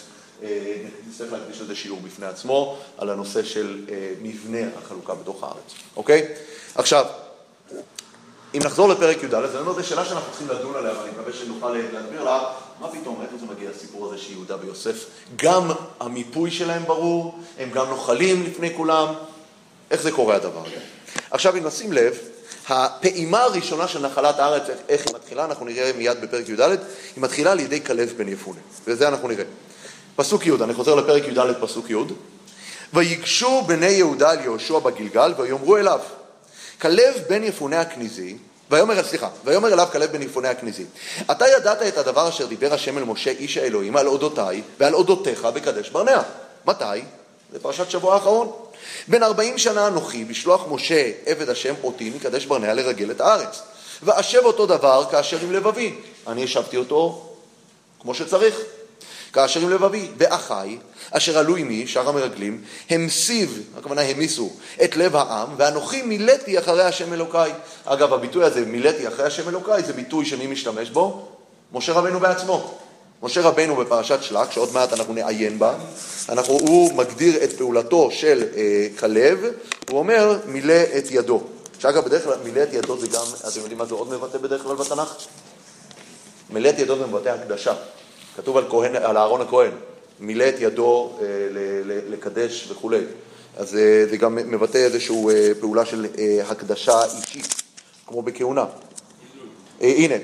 אה, 0.44 0.76
נצטרך 1.10 1.34
להקדיש 1.34 1.62
לזה 1.62 1.76
שיעור 1.76 2.00
בפני 2.06 2.26
עצמו, 2.26 2.78
על 2.98 3.10
הנושא 3.10 3.44
של 3.44 3.86
אה, 3.90 4.12
מבנה 4.22 4.68
החלוקה 4.78 5.16
בתוך 5.16 5.44
הארץ, 5.44 5.74
אוקיי? 5.96 6.28
עכשיו, 6.76 7.06
אם 8.56 8.60
נחזור 8.66 8.90
לפרק 8.90 9.24
י"ד, 9.24 9.34
זו 9.52 9.64
לא 9.64 9.84
שאלה 9.84 10.06
שאנחנו 10.06 10.30
צריכים 10.32 10.48
לדון 10.48 10.76
עליה, 10.76 10.92
ואני 11.00 11.12
מקווה 11.12 11.34
שנוכל 11.34 11.70
להסביר 11.70 12.24
לה, 12.24 12.44
מה 12.80 12.88
פתאום, 12.88 13.20
מאיפה 13.20 13.38
זה 13.40 13.46
מגיע 13.56 13.70
הסיפור 13.70 14.08
הזה 14.08 14.18
שיהודה 14.18 14.56
ויוסף, 14.62 15.06
גם 15.36 15.72
המיפוי 16.00 16.52
שלהם 16.52 16.86
ברור, 16.86 17.40
הם 17.60 17.70
גם 17.72 17.90
נוחלים 17.90 18.44
לפני 18.44 18.74
כולם, 18.78 19.08
איך 19.92 20.02
זה 20.02 20.12
קורה 20.12 20.36
הדבר 20.36 20.62
הזה? 20.66 20.82
עכשיו, 21.32 21.56
אם 21.56 21.64
נשים 21.64 21.94
לב, 21.94 22.18
הפעימה 22.68 23.42
הראשונה 23.44 23.88
של 23.88 24.06
נחלת 24.06 24.40
הארץ, 24.40 24.64
איך 24.90 25.08
היא 25.08 25.16
מתחילה, 25.16 25.46
אנחנו 25.46 25.66
נראה 25.66 25.92
מיד 25.98 26.22
בפרק 26.22 26.50
י"ד, 26.50 26.60
היא 26.60 26.78
מתחילה 27.18 27.52
על 27.52 27.60
ידי 27.60 27.84
כלב 27.84 28.14
בן 28.18 28.28
יפונה, 28.28 28.60
וזה 28.88 29.08
אנחנו 29.08 29.28
נראה. 29.28 29.46
פסוק 30.16 30.46
י', 30.46 30.52
אני 30.64 30.74
חוזר 30.74 30.96
לפרק 30.96 31.24
י"ד, 31.28 31.54
פסוק 31.62 31.90
י', 31.90 31.96
ויגשו 32.94 33.64
בני 33.68 33.90
יהודה 33.90 34.32
על 34.32 34.40
יהושע 34.40 34.80
בגלגל 34.80 35.34
ויאמרו 35.38 35.78
אליו, 35.78 36.00
כלב 36.82 37.14
בן 37.30 37.44
יפונה 37.44 37.82
הכניזי, 37.82 38.38
ויאמר, 38.72 39.04
סליחה, 39.04 39.30
ויאמר 39.46 39.74
אליו 39.74 39.88
כלב 39.92 40.12
בן 40.12 40.22
יפונה 40.22 40.50
הכניזי, 40.50 40.86
אתה 41.32 41.48
ידעת 41.48 41.82
את 41.82 41.98
הדבר 41.98 42.30
אשר 42.30 42.46
דיבר 42.46 42.74
השם 42.74 42.98
אל 42.98 43.04
משה 43.04 43.32
איש 43.32 43.58
האלוהים 43.58 43.98
על 43.98 44.08
אודותיי 44.08 44.62
ועל 44.80 44.96
אודותיך 44.96 45.46
בקדש 45.46 45.90
ברנע. 45.90 46.22
מתי? 46.66 47.02
זה 47.52 47.60
פרשת 47.60 47.90
שבוע 47.90 48.14
האחרון. 48.14 48.52
בן 49.08 49.24
ארבעים 49.24 49.58
שנה 49.58 49.88
אנוכי 49.88 50.26
בשלוח 50.26 50.66
משה 50.70 51.12
עבד 51.26 51.50
השם 51.50 51.74
אותי 51.84 52.10
מקדש 52.10 52.46
ברנע 52.46 52.74
לרגל 52.74 53.12
את 53.12 53.22
הארץ. 53.22 53.62
ואשב 54.04 54.42
אותו 54.46 54.66
דבר 54.66 55.06
כאשר 55.12 55.38
עם 55.42 55.52
לבבי. 55.52 55.96
אני 56.28 56.44
השבתי 56.44 56.78
אותו 56.78 57.30
כמו 58.02 58.16
שצריך. 58.16 58.56
כאשר 59.34 59.60
עם 59.60 59.70
לבבי, 59.70 60.08
באחיי, 60.18 60.78
אשר 61.12 61.38
עלו 61.38 61.56
עמי, 61.56 61.88
שאר 61.88 62.10
המרגלים, 62.10 62.62
המסיב, 62.90 63.64
הכוונה 63.78 64.02
המיסו, 64.02 64.50
את 64.84 64.98
לב 64.98 65.16
העם, 65.16 65.50
ואנוכי 65.58 66.02
מילאתי 66.02 66.60
אחרי 66.60 66.84
השם 66.84 67.14
אלוקיי. 67.14 67.52
אגב, 67.86 68.14
הביטוי 68.14 68.46
הזה, 68.46 68.66
מילאתי 68.66 69.08
אחרי 69.08 69.26
השם 69.26 69.50
אלוקיי, 69.50 69.84
זה 69.84 69.94
ביטוי 69.94 70.26
שמי 70.26 70.48
משתמש 70.48 70.90
בו? 70.90 71.28
משה 71.74 71.94
רבנו 71.94 72.20
בעצמו. 72.20 72.80
משה 73.24 73.42
רבנו 73.42 73.76
בפרשת 73.76 74.24
שלח, 74.24 74.52
שעוד 74.52 74.74
מעט 74.74 74.94
אנחנו 74.94 75.14
נעיין 75.14 75.60
בה, 75.60 75.74
אנחנו, 76.30 76.54
הוא 76.54 76.94
מגדיר 76.94 77.44
את 77.44 77.54
פעולתו 77.54 78.12
של 78.12 78.44
אה, 78.56 78.88
כלב, 79.00 79.40
הוא 79.90 80.00
אומר, 80.00 80.40
מילא 80.46 80.84
את 80.98 81.12
ידו. 81.12 81.44
שאגב, 81.80 82.06
בדרך 82.06 82.24
כלל 82.24 82.38
מילא 82.44 82.64
את 82.64 82.74
ידו 82.74 82.98
זה 82.98 83.08
גם, 83.08 83.26
אתם 83.48 83.60
יודעים 83.60 83.78
מה 83.78 83.86
זה 83.86 83.94
עוד 83.94 84.10
מבטא 84.10 84.38
בדרך 84.38 84.64
כלל 84.64 84.76
בתנ"ך? 84.76 85.16
מילא 86.50 86.70
את 86.70 86.80
ידו 86.80 86.98
זה 86.98 87.06
מבטא 87.06 87.30
הקדשה. 87.30 87.74
כתוב 88.42 88.58
על, 88.58 88.66
כהן, 88.70 88.96
על 88.96 89.18
אהרון 89.18 89.42
הכהן, 89.42 89.72
מילא 90.20 90.50
את 90.50 90.56
ידו 90.60 91.12
אה, 91.22 91.26
לקדש 92.10 92.68
וכולי. 92.72 93.02
אז 93.58 93.76
אה, 93.76 94.06
זה 94.10 94.18
גם 94.18 94.36
מבטא 94.36 94.78
איזושהי 94.78 95.16
אה, 95.30 95.52
פעולה 95.60 95.86
של 95.86 96.08
הקדשה 96.48 97.00
אישית, 97.04 97.64
כמו 98.08 98.22
בכהונה. 98.22 98.66
הנה, 99.82 100.16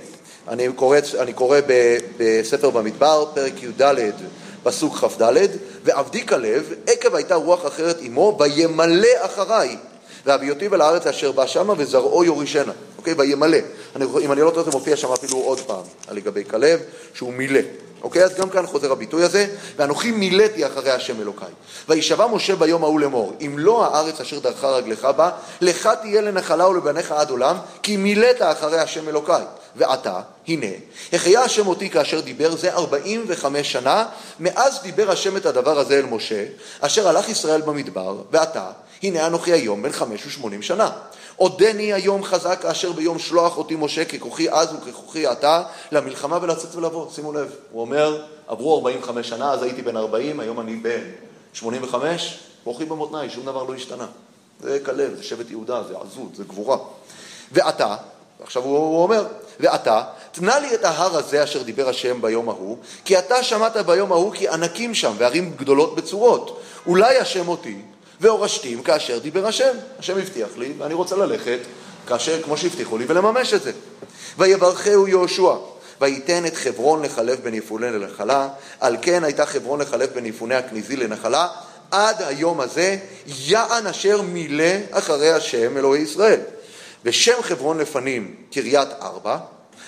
אני 0.48 0.68
קורא, 0.76 0.98
אני 1.20 1.34
קורא 1.34 1.60
בספר 2.18 2.70
במדבר, 2.70 3.26
פרק 3.34 3.64
י"ד, 3.64 3.96
פסוק 4.64 4.96
כ"ד, 4.96 5.48
ועבדי 5.84 6.28
כלב, 6.28 6.74
עקב 6.88 7.16
הייתה 7.16 7.36
רוח 7.36 7.68
אחרת 7.68 7.98
עמו, 8.02 8.38
וימלא 8.40 9.08
אחריי. 9.20 9.78
והביאותיו 10.26 10.76
אל 10.76 10.82
הארץ 10.82 11.08
אשר 11.08 11.32
בא 11.32 11.46
שמה 11.46 11.74
וזרעו 11.78 12.24
יורישנה. 12.24 12.72
אוקיי? 12.98 13.14
וימלא. 13.18 13.58
אני, 13.96 14.06
אם 14.22 14.32
אני 14.32 14.42
לא 14.42 14.50
טועה 14.50 14.66
זה 14.66 14.72
מופיע 14.72 14.96
שם 14.96 15.12
אפילו 15.12 15.38
עוד 15.38 15.60
פעם, 15.60 15.84
על 16.08 16.16
לגבי 16.16 16.46
כלב, 16.46 16.80
שהוא 17.14 17.34
מילא. 17.34 17.60
אוקיי? 18.04 18.24
אז 18.24 18.36
גם 18.36 18.50
כאן 18.50 18.66
חוזר 18.66 18.92
הביטוי 18.92 19.24
הזה, 19.24 19.48
ואנוכי 19.76 20.12
מילאתי 20.12 20.66
אחרי 20.66 20.92
השם 20.92 21.22
אלוקיי. 21.22 21.48
וישבע 21.90 22.28
משה 22.28 22.56
ביום 22.56 22.84
ההוא 22.84 23.00
לאמור, 23.00 23.34
אם 23.42 23.56
לא 23.60 23.86
הארץ 23.86 24.22
אשר 24.22 24.40
דרכה 24.40 24.70
רגלך 24.70 25.06
בה, 25.06 25.30
לך 25.62 25.90
תהיה 26.02 26.22
לנחלה 26.22 26.68
ולבניך 26.68 27.12
עד 27.12 27.30
עולם, 27.30 27.58
כי 27.84 27.98
מילאת 27.98 28.42
אחרי 28.42 28.80
השם 28.80 29.10
אלוקיי. 29.10 29.44
ועתה, 29.76 30.22
הנה, 30.48 30.68
החיה 31.14 31.42
השם 31.42 31.68
אותי 31.68 31.90
כאשר 31.90 32.20
דיבר 32.20 32.56
זה 32.56 32.74
ארבעים 32.74 33.26
וחמש 33.28 33.72
שנה, 33.72 34.06
מאז 34.40 34.80
דיבר 34.84 35.12
השם 35.12 35.38
את 35.38 35.46
הדבר 35.46 35.80
הזה 35.80 36.00
אל 36.00 36.06
משה, 36.06 36.46
אשר 36.82 37.08
הלך 37.08 37.30
ישראל 37.30 37.62
במדבר, 37.62 38.16
ועתה, 38.32 38.72
הנה 39.06 39.28
אנוכי 39.28 39.52
היום 39.52 39.82
בן 39.82 39.92
חמש 39.92 40.26
ושמונים 40.26 40.62
שנה. 40.62 40.90
עודני 41.36 41.94
היום 41.94 42.24
חזק 42.24 42.60
כאשר 42.62 42.92
ביום 42.92 43.20
שלוח 43.20 43.58
אותי 43.58 43.76
משה 43.76 44.06
ככוחי 44.06 44.50
אז 44.50 44.74
וככוחי 44.86 45.28
עתה 45.28 45.64
למלחמה 45.92 46.40
ולצאת 46.42 46.76
ולבוא. 46.76 47.12
שימו 47.12 47.34
לב, 47.34 47.56
הוא 47.72 47.82
אומר, 47.82 48.24
עברו 48.48 48.76
45 48.78 49.30
שנה, 49.30 49.52
אז 49.52 49.64
הייתי 49.64 49.82
בן 49.82 49.98
40, 49.98 50.40
היום 50.40 50.60
אני 50.60 50.76
בן 50.76 51.02
85, 51.54 52.40
כוחי 52.64 52.86
במותניי, 52.86 53.30
שום 53.30 53.46
דבר 53.46 53.64
לא 53.64 53.76
השתנה. 53.76 54.08
זה 54.60 54.80
כלב, 54.86 55.16
זה 55.16 55.24
שבט 55.24 55.50
יהודה, 55.50 55.84
זה 55.84 55.94
עזות, 56.02 56.36
זה 56.36 56.44
גבורה. 56.44 56.78
ועתה, 57.52 57.96
עכשיו 58.44 58.64
הוא, 58.64 58.78
הוא 58.78 59.04
אומר, 59.04 59.26
ועתה, 59.60 60.04
תנה 60.32 60.60
לי 60.60 60.76
את 60.76 60.84
ההר 60.84 61.18
הזה 61.18 61.44
אשר 61.44 61.64
דיבר 61.64 61.90
השם 61.90 62.22
ביום 62.22 62.50
ההוא, 62.50 62.78
כי 63.06 63.20
אתה 63.20 63.44
שמעת 63.44 63.78
ביום 63.78 64.12
ההוא 64.12 64.34
כי 64.34 64.48
ענקים 64.48 64.94
שם 64.94 65.14
וערים 65.18 65.54
גדולות 65.56 65.96
בצורות. 65.96 66.62
אולי 66.88 67.18
השם 67.18 67.48
אותי, 67.48 67.82
והורשתים 68.22 68.84
כאשר 68.84 69.20
דיבר 69.20 69.48
השם. 69.48 69.74
השם 70.00 70.18
הבטיח 70.18 70.58
לי, 70.58 70.74
ואני 70.78 70.94
רוצה 70.94 71.16
ללכת 71.16 71.60
כאשר, 72.08 72.42
כמו 72.42 72.58
שהבטיחו 72.58 72.98
לי, 72.98 73.06
ולממש 73.08 73.54
את 73.54 73.62
זה. 73.62 73.72
ויברכהו 74.38 75.08
יהושע, 75.08 75.54
וייתן 76.02 76.46
את 76.46 76.56
חברון 76.56 77.02
לחלב 77.02 77.40
בן 77.44 77.54
יפונה 77.54 77.92
לנחלה, 77.92 78.50
על 78.80 78.98
כן 79.02 79.24
הייתה 79.24 79.46
חברון 79.46 79.82
לחלב 79.82 80.10
בן 80.16 80.26
יפונה 80.26 80.58
הכניזי 80.58 80.96
לנחלה, 80.96 81.48
עד 81.92 82.22
היום 82.22 82.62
הזה, 82.62 82.98
יען 83.28 83.88
אשר 83.88 84.22
מילא 84.22 84.74
אחרי 84.92 85.32
השם 85.32 85.78
אלוהי 85.78 86.02
ישראל. 86.02 86.40
ושם 87.06 87.42
חברון 87.42 87.78
לפנים 87.78 88.36
קריית 88.52 88.90
ארבע, 89.02 89.38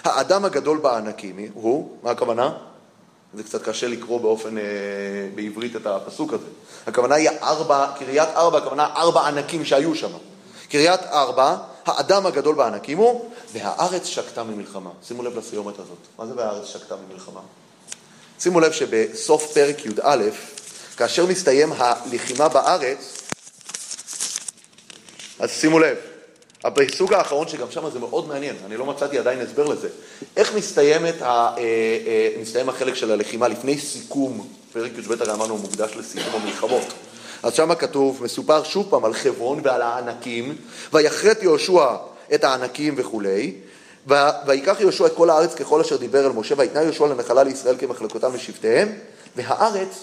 האדם 0.04 0.46
הגדול 0.46 0.78
בענקים 0.78 1.36
הוא, 1.54 1.98
מה 2.04 2.12
הכוונה? 2.12 2.67
זה 3.38 3.44
קצת 3.44 3.64
קשה 3.64 3.88
לקרוא 3.88 4.22
באופן, 4.22 4.58
אה, 4.58 4.64
בעברית 5.36 5.76
את 5.76 5.86
הפסוק 5.86 6.34
הזה. 6.34 6.46
הכוונה 6.88 7.16
היא 7.16 7.30
ארבע, 7.30 7.88
קריית 8.00 8.30
ארבע, 8.30 8.58
הכוונה 8.58 8.90
ארבע 8.96 9.28
ענקים 9.28 9.66
שהיו 9.66 9.96
שם. 9.96 10.12
קריית 10.70 11.02
ארבע, 11.04 11.58
האדם 11.86 12.26
הגדול 12.26 12.56
בענקים 12.56 12.98
הוא, 12.98 13.32
והארץ 13.54 14.06
שקטה 14.06 14.44
ממלחמה. 14.44 14.90
שימו 15.08 15.24
לב 15.24 15.38
לסיומת 15.38 15.80
הזאת. 15.80 15.98
מה 16.20 16.26
זה 16.26 16.34
והארץ 16.36 16.68
שקטה 16.68 16.96
ממלחמה? 16.96 17.42
שימו 18.40 18.60
לב 18.60 18.72
שבסוף 18.72 19.54
פרק 19.54 19.86
י"א, 19.86 20.24
כאשר 20.98 21.26
מסתיים 21.26 21.74
הלחימה 21.78 22.50
בארץ, 22.50 23.18
אז 25.40 25.52
שימו 25.52 25.80
לב, 25.80 25.98
הפסוק 26.68 27.12
האחרון 27.12 27.48
שגם 27.48 27.68
שם 27.72 27.90
זה 27.90 28.00
מאוד 28.00 28.28
מעניין, 28.28 28.56
אני 28.66 28.78
לא 28.78 28.86
מצאתי 28.86 29.18
עדיין 29.18 29.42
הסבר 29.42 29.66
לזה. 29.66 29.90
איך 30.38 30.56
מסתיימת 30.56 31.22
ה, 31.22 31.26
אה, 31.26 31.58
אה, 31.58 32.30
מסתיים 32.42 32.70
החלק 32.70 32.94
של 32.94 33.12
הלחימה 33.12 33.48
לפני 33.48 33.78
סיכום, 33.78 34.48
פרק 34.74 34.92
י"ב 34.98 35.22
הרי 35.22 35.34
אמרנו 35.34 35.54
הוא 35.54 35.60
מוקדש 35.60 35.96
לסיכום 35.96 36.42
המלחמות. 36.42 36.94
אז 37.44 37.54
שם 37.54 37.76
כתוב, 37.76 38.24
מסופר 38.24 38.64
שוב 38.64 38.88
פעם 38.90 39.06
על 39.06 39.14
חברון 39.14 39.62
ועל 39.64 39.82
הענקים, 39.82 40.56
ויחרט 40.94 41.44
יהושע 41.44 41.96
את 42.34 42.44
הענקים 42.44 42.94
וכולי, 42.98 43.54
ויקח 44.48 44.78
יהושע 44.80 45.06
את 45.06 45.14
כל 45.16 45.30
הארץ 45.30 45.56
ככל 45.56 45.82
אשר 45.82 45.98
דיבר 45.98 46.26
אל 46.26 46.32
משה, 46.32 46.56
ויתנה 46.58 46.84
יהושע 46.84 47.08
לנחלה 47.08 47.44
לישראל 47.44 47.76
כמחלקותם 47.80 48.34
לשבטיהם, 48.36 48.90
והארץ 49.36 49.98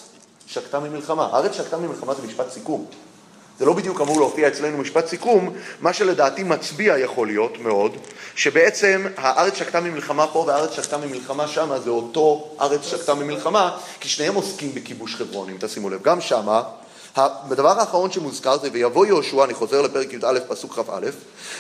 שקטה 0.47 0.81
ממלחמה. 0.81 1.29
הארץ 1.33 1.53
שקטה 1.57 1.77
ממלחמה 1.77 2.15
זה 2.15 2.23
משפט 2.27 2.51
סיכום. 2.51 2.87
זה 3.59 3.65
לא 3.65 3.73
בדיוק 3.73 4.01
אמור 4.01 4.21
להופיע 4.21 4.49
אצלנו 4.49 4.79
משפט 4.79 5.07
סיכום, 5.07 5.51
מה 5.81 5.93
שלדעתי 5.93 6.43
מצביע 6.43 6.99
יכול 6.99 7.27
להיות 7.27 7.59
מאוד, 7.59 7.97
שבעצם 8.35 9.07
הארץ 9.17 9.55
שקטה 9.55 9.81
ממלחמה 9.81 10.27
פה 10.27 10.39
והארץ 10.47 10.73
שקטה 10.73 10.97
ממלחמה 10.97 11.49
שמה, 11.49 11.81
זה 11.81 11.91
אותו 11.91 12.49
ארץ 12.61 12.87
שקטה 12.87 13.15
ממלחמה, 13.15 13.79
כי 14.01 14.09
שניהם 14.09 14.35
עוסקים 14.35 14.75
בכיבוש 14.75 15.15
חברון, 15.15 15.49
אם 15.49 15.57
תשימו 15.61 15.91
לב. 15.91 16.03
גם 16.03 16.21
שמה, 16.21 16.63
הדבר 17.17 17.81
האחרון 17.81 18.13
שמוזכר 18.13 18.59
זה 18.59 18.69
ויבוא 18.73 19.07
יהושע, 19.07 19.45
אני 19.45 19.55
חוזר 19.55 19.83
לפרק 19.83 20.13
י"א 20.13 20.39
פסוק 20.49 20.73
כ"א, 20.75 21.09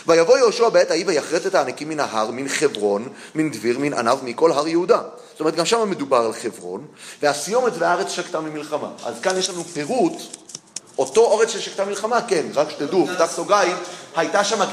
ויבוא 0.06 0.38
יהושע 0.38 0.68
בעת 0.68 0.90
ההיא 0.90 1.04
ויחרט 1.06 1.46
את 1.46 1.54
הענקים 1.54 1.88
מן 1.88 2.00
ההר, 2.00 2.30
מן 2.30 2.48
חברון, 2.48 3.08
מן 3.34 3.50
דביר, 3.50 3.78
מן 3.78 3.94
ענב, 3.94 4.18
מכל 4.22 4.52
הר 4.52 4.68
יהודה. 4.68 5.00
זאת 5.32 5.40
אומרת, 5.40 5.56
גם 5.56 5.64
שם 5.64 5.90
מדובר 5.90 6.16
על 6.16 6.32
חברון, 6.32 6.86
והסיומת 7.22 7.72
והארץ 7.78 8.08
שקטה 8.08 8.40
ממלחמה. 8.40 8.88
אז 9.04 9.20
כאן 9.20 9.38
יש 9.38 9.50
לנו 9.50 9.64
פירוט 9.64 10.12
אותו 10.98 11.20
אורץ 11.20 11.48
ששקטה 11.48 11.84
מלחמה, 11.84 12.22
כן, 12.22 12.46
רק 12.54 12.70
שתדעו, 12.70 13.06
פתח 13.06 13.30
סוגריים, 13.30 13.76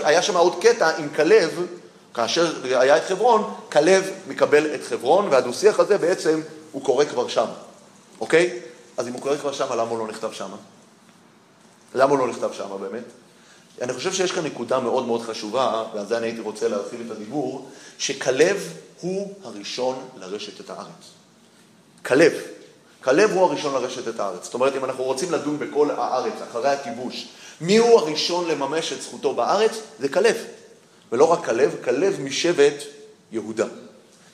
היה 0.04 0.22
שם 0.22 0.38
עוד 0.38 0.56
קטע 0.62 0.98
עם 0.98 1.10
כלב, 1.16 1.66
כאשר 2.14 2.66
היה 2.80 2.98
את 2.98 3.04
חברון, 3.08 3.54
כלב 3.72 4.10
מקבל 4.28 4.76
את 4.76 4.84
חברון, 4.84 5.28
והדו-שיח 5.32 5.80
הזה 5.80 5.98
בעצם 5.98 6.42
הוא 6.72 6.84
קורה 6.84 7.06
כבר 7.06 7.28
שם, 7.28 7.46
אוקיי? 8.20 8.60
אז 8.98 9.08
אם 9.08 9.14
הוא 9.14 9.22
קורה 9.22 9.38
כבר 9.38 9.52
שם, 9.52 9.66
למה 9.72 9.90
הוא 9.90 10.00
לא 10.00 10.08
נכתב 10.08 10.32
שם? 10.32 10.50
למה 11.96 12.12
הוא 12.12 12.20
לא 12.20 12.28
נכתב 12.28 12.50
שם 12.54 12.68
באמת? 12.82 13.04
אני 13.82 13.94
חושב 13.94 14.14
שיש 14.14 14.32
כאן 14.32 14.46
נקודה 14.46 14.80
מאוד 14.80 15.06
מאוד 15.06 15.22
חשובה, 15.22 15.84
ועל 15.94 16.06
זה 16.06 16.18
אני 16.18 16.28
הייתי 16.28 16.42
רוצה 16.42 16.68
להרחיב 16.68 17.02
את 17.06 17.12
הדיבור, 17.12 17.70
שכלב 17.98 18.74
הוא 19.02 19.34
הראשון 19.44 20.08
לרשת 20.16 20.60
את 20.60 20.70
הארץ. 20.70 21.12
כלב. 22.06 22.34
כלב 23.04 23.32
הוא 23.32 23.44
הראשון 23.44 23.74
לרשת 23.74 24.08
את 24.08 24.20
הארץ. 24.20 24.44
זאת 24.44 24.54
אומרת, 24.54 24.76
אם 24.76 24.86
אנחנו 24.86 25.04
רוצים 25.04 25.32
לדון 25.32 25.60
בכל 25.60 25.92
הארץ, 25.92 26.34
אחרי 26.50 26.70
הכיבוש, 26.70 27.28
מי 27.62 27.78
הוא 27.78 28.00
הראשון 28.00 28.48
לממש 28.48 28.94
את 28.94 29.02
זכותו 29.02 29.34
בארץ? 29.34 29.72
זה 30.00 30.10
כלב. 30.10 30.36
ולא 31.12 31.26
רק 31.26 31.46
כלב, 31.46 31.76
כלב 31.84 32.20
משבט 32.20 32.84
יהודה. 33.32 33.66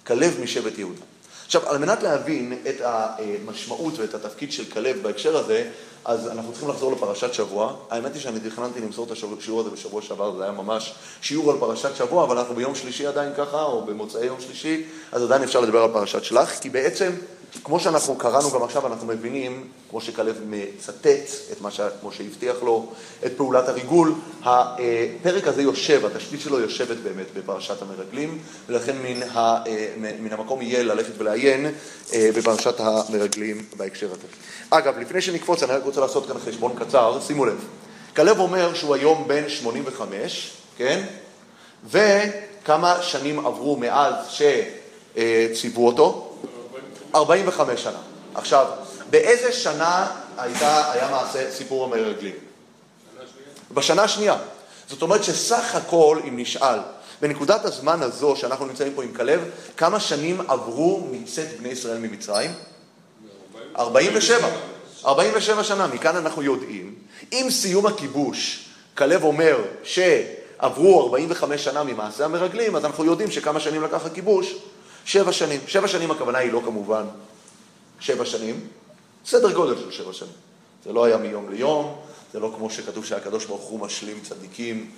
כלב 0.07 0.39
משבט 0.43 0.77
יהודה. 0.77 1.01
עכשיו, 1.45 1.69
על 1.69 1.77
מנת 1.77 2.03
להבין 2.03 2.59
את 2.69 2.81
המשמעות 2.81 3.99
ואת 3.99 4.13
התפקיד 4.13 4.51
של 4.51 4.65
כלב 4.65 5.03
בהקשר 5.03 5.37
הזה, 5.37 5.69
אז 6.07 6.27
אנחנו 6.27 6.51
צריכים 6.51 6.69
לחזור 6.69 6.91
לפרשת 6.91 7.33
שבוע. 7.33 7.73
האמת 7.89 8.13
היא 8.13 8.21
שאני 8.21 8.39
תכננתי 8.39 8.79
למסור 8.79 9.05
את 9.05 9.11
השיעור 9.11 9.59
הזה 9.59 9.69
בשבוע 9.69 10.01
שעבר, 10.01 10.37
זה 10.37 10.43
היה 10.43 10.51
ממש 10.51 10.93
שיעור 11.21 11.51
על 11.51 11.57
פרשת 11.59 11.95
שבוע, 11.95 12.23
אבל 12.23 12.37
אנחנו 12.37 12.55
ביום 12.55 12.75
שלישי 12.75 13.07
עדיין 13.07 13.33
ככה, 13.37 13.63
או 13.63 13.85
במוצאי 13.85 14.25
יום 14.25 14.41
שלישי, 14.41 14.83
אז 15.11 15.23
עדיין 15.23 15.43
אפשר 15.43 15.59
לדבר 15.59 15.83
על 15.83 15.91
פרשת 15.93 16.23
שלח, 16.23 16.59
כי 16.59 16.69
בעצם 16.69 17.11
כמו 17.63 17.79
שאנחנו 17.79 18.15
קראנו 18.15 18.51
גם 18.51 18.63
עכשיו, 18.63 18.87
אנחנו 18.87 19.07
מבינים, 19.07 19.67
כמו 19.89 20.01
שכלב 20.01 20.35
מצטט 20.49 21.29
את 21.51 21.61
מה 21.61 21.71
שמשה 21.71 22.23
הבטיח 22.23 22.55
לו, 22.63 22.91
את 23.25 23.31
פעולת 23.37 23.69
הריגול, 23.69 24.13
הפרק 24.43 25.47
הזה 25.47 25.61
יושב, 25.61 26.05
התשתית 26.05 26.41
שלו 26.41 26.59
יושבת 26.59 26.97
באמת 26.97 27.25
בפרשת 27.33 27.81
המרגלים, 27.81 28.39
ולכן 28.69 28.95
מן, 29.03 29.23
ה, 29.23 29.63
מן 30.19 30.33
המקום 30.33 30.61
יהיה 30.61 30.83
ללכת 30.83 31.11
ולעיין 31.17 31.65
אה, 32.13 32.29
בפרשת 32.35 32.79
המרגלים 32.79 33.65
בהקשר 33.77 34.07
הזה. 34.07 34.27
אגב, 34.69 34.97
לפני 34.97 35.21
שנקפוץ, 35.21 35.63
אני 35.63 35.73
רק 35.73 35.83
רוצה 35.83 36.01
לעשות 36.01 36.27
כאן 36.27 36.35
חשבון 36.45 36.75
קצר, 36.79 37.19
שימו 37.27 37.45
לב. 37.45 37.65
כלב 38.15 38.39
אומר 38.39 38.73
שהוא 38.73 38.95
היום 38.95 39.27
בן 39.27 39.49
85, 39.49 40.51
כן? 40.77 41.05
וכמה 41.89 43.01
שנים 43.01 43.45
עברו 43.45 43.77
מאז 43.77 44.13
שציוו 44.29 45.87
אותו? 45.87 46.35
45 47.15 47.83
שנה. 47.83 47.99
עכשיו, 48.35 48.65
באיזה 49.09 49.53
שנה 49.53 50.07
הייתה, 50.37 50.91
היה 50.91 51.09
מעשה 51.11 51.51
סיפור 51.51 51.85
המרגלים? 51.85 52.35
בשנה 53.71 54.03
השנייה. 54.03 54.35
זאת 54.89 55.01
אומרת 55.01 55.23
שסך 55.23 55.75
הכל, 55.75 56.19
אם 56.27 56.39
נשאל, 56.39 56.79
בנקודת 57.21 57.65
הזמן 57.65 58.03
הזו 58.03 58.35
שאנחנו 58.35 58.65
נמצאים 58.65 58.93
פה 58.95 59.03
עם 59.03 59.13
כלב, 59.13 59.41
כמה 59.77 59.99
שנים 59.99 60.41
עברו 60.47 61.07
מצאת 61.11 61.59
בני 61.59 61.69
ישראל 61.69 61.97
ממצרים? 61.97 62.51
47. 63.77 64.49
47 65.05 65.63
שנה. 65.63 65.87
מכאן 65.87 66.15
אנחנו 66.15 66.43
יודעים, 66.43 66.95
עם 67.31 67.49
סיום 67.49 67.85
הכיבוש, 67.85 68.65
כלב 68.97 69.23
אומר 69.23 69.57
שעברו 69.83 71.03
45 71.03 71.63
שנה 71.63 71.83
ממעשה 71.83 72.25
המרגלים, 72.25 72.75
אז 72.75 72.85
אנחנו 72.85 73.05
יודעים 73.05 73.31
שכמה 73.31 73.59
שנים 73.59 73.83
לקח 73.83 74.05
הכיבוש? 74.05 74.55
שבע 75.05 75.31
שנים. 75.31 75.59
שבע 75.67 75.87
שנים 75.87 76.11
הכוונה 76.11 76.37
היא 76.37 76.51
לא 76.51 76.61
כמובן 76.65 77.03
שבע 77.99 78.25
שנים, 78.25 78.67
סדר 79.25 79.51
גודל 79.51 79.75
של 79.77 79.91
שבע 79.91 80.13
שנים. 80.13 80.31
זה 80.85 80.93
לא 80.93 81.05
היה 81.05 81.17
מיום 81.17 81.49
ליום, 81.49 81.95
זה 82.33 82.39
לא 82.39 82.53
כמו 82.57 82.69
שכתוב 82.69 83.05
שהקדוש 83.05 83.45
ברוך 83.45 83.61
הוא 83.61 83.79
משלים 83.79 84.19
צדיקים 84.23 84.91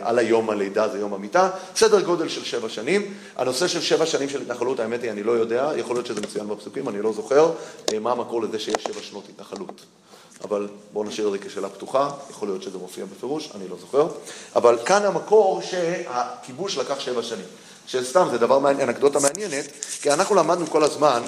על 0.00 0.18
היום 0.18 0.50
הלידה 0.50 0.88
זה 0.88 0.98
יום 0.98 1.14
המיטה, 1.14 1.50
סדר 1.76 2.00
גודל 2.00 2.28
של 2.28 2.44
שבע 2.44 2.68
שנים. 2.68 3.14
הנושא 3.36 3.68
של 3.68 3.80
שבע 3.80 4.06
שנים 4.06 4.28
של 4.28 4.42
התנחלות, 4.42 4.80
האמת 4.80 5.02
היא, 5.02 5.10
אני 5.10 5.22
לא 5.22 5.32
יודע, 5.32 5.70
יכול 5.76 5.96
להיות 5.96 6.06
שזה 6.06 6.20
מצוין 6.20 6.48
בפסוקים, 6.48 6.88
אני 6.88 7.02
לא 7.02 7.12
זוכר 7.12 7.52
אה, 7.92 7.98
מה 7.98 8.12
המקור 8.12 8.42
לזה 8.42 8.58
שיש 8.58 8.82
שבע 8.88 9.02
שנות 9.02 9.24
התנחלות. 9.28 9.80
אבל 10.44 10.68
בואו 10.92 11.04
נשאיר 11.04 11.26
את 11.26 11.32
זה 11.32 11.38
כשאלה 11.38 11.68
פתוחה, 11.68 12.10
יכול 12.30 12.48
להיות 12.48 12.62
שזה 12.62 12.78
מופיע 12.78 13.04
בפירוש, 13.04 13.50
אני 13.54 13.68
לא 13.68 13.76
זוכר. 13.80 14.08
אבל 14.56 14.78
כאן 14.84 15.04
המקור 15.04 15.62
שהכיבוש 15.62 16.78
לקח 16.78 17.00
שבע 17.00 17.22
שנים. 17.22 17.44
שסתם, 17.86 18.28
זה 18.30 18.38
דבר 18.38 18.58
מעניין, 18.58 18.88
אנקדוטה 18.88 19.18
מעניינת, 19.18 19.64
כי 20.02 20.12
אנחנו 20.12 20.34
למדנו 20.34 20.66
כל 20.66 20.84
הזמן 20.84 21.22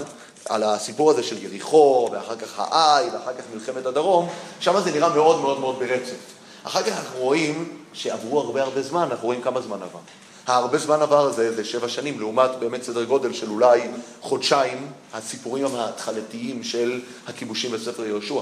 על 0.48 0.62
הסיפור 0.62 1.10
הזה 1.10 1.22
של 1.22 1.44
יריחו, 1.44 2.08
ואחר 2.12 2.36
כך 2.36 2.58
האי, 2.58 3.06
ואחר 3.12 3.32
כך 3.32 3.44
מלחמת 3.54 3.86
הדרום, 3.86 4.28
שם 4.60 4.80
זה 4.80 4.90
נראה 4.90 5.08
מאוד 5.08 5.40
מאוד 5.40 5.60
מאוד 5.60 5.78
ברצף. 5.78 6.16
אחר 6.62 6.82
כך 6.82 6.88
אנחנו 6.88 7.20
רואים 7.20 7.81
שעברו 7.92 8.40
הרבה 8.40 8.62
הרבה 8.62 8.82
זמן, 8.82 9.08
אנחנו 9.10 9.26
רואים 9.26 9.42
כמה 9.42 9.60
זמן 9.60 9.82
עבר. 9.82 9.98
הרבה 10.46 10.78
זמן 10.78 11.02
עבר 11.02 11.26
הזה 11.26 11.54
זה 11.54 11.64
שבע 11.64 11.88
שנים, 11.88 12.20
לעומת 12.20 12.50
באמת 12.58 12.82
סדר 12.82 13.04
גודל 13.04 13.32
של 13.32 13.50
אולי 13.50 13.82
חודשיים, 14.20 14.92
הסיפורים 15.12 15.74
ההתחלתיים 15.74 16.62
של 16.62 17.00
הכיבושים 17.26 17.70
בספר 17.70 18.06
יהושע, 18.06 18.40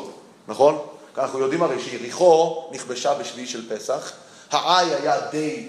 נכון? 0.49 0.79
אנחנו 1.19 1.39
יודעים 1.39 1.63
הרי 1.63 1.81
שיריחו 1.81 2.65
נכבשה 2.73 3.15
בשביעי 3.15 3.47
של 3.47 3.77
פסח, 3.77 4.13
האי 4.51 4.95
היה 4.95 5.21
די 5.31 5.67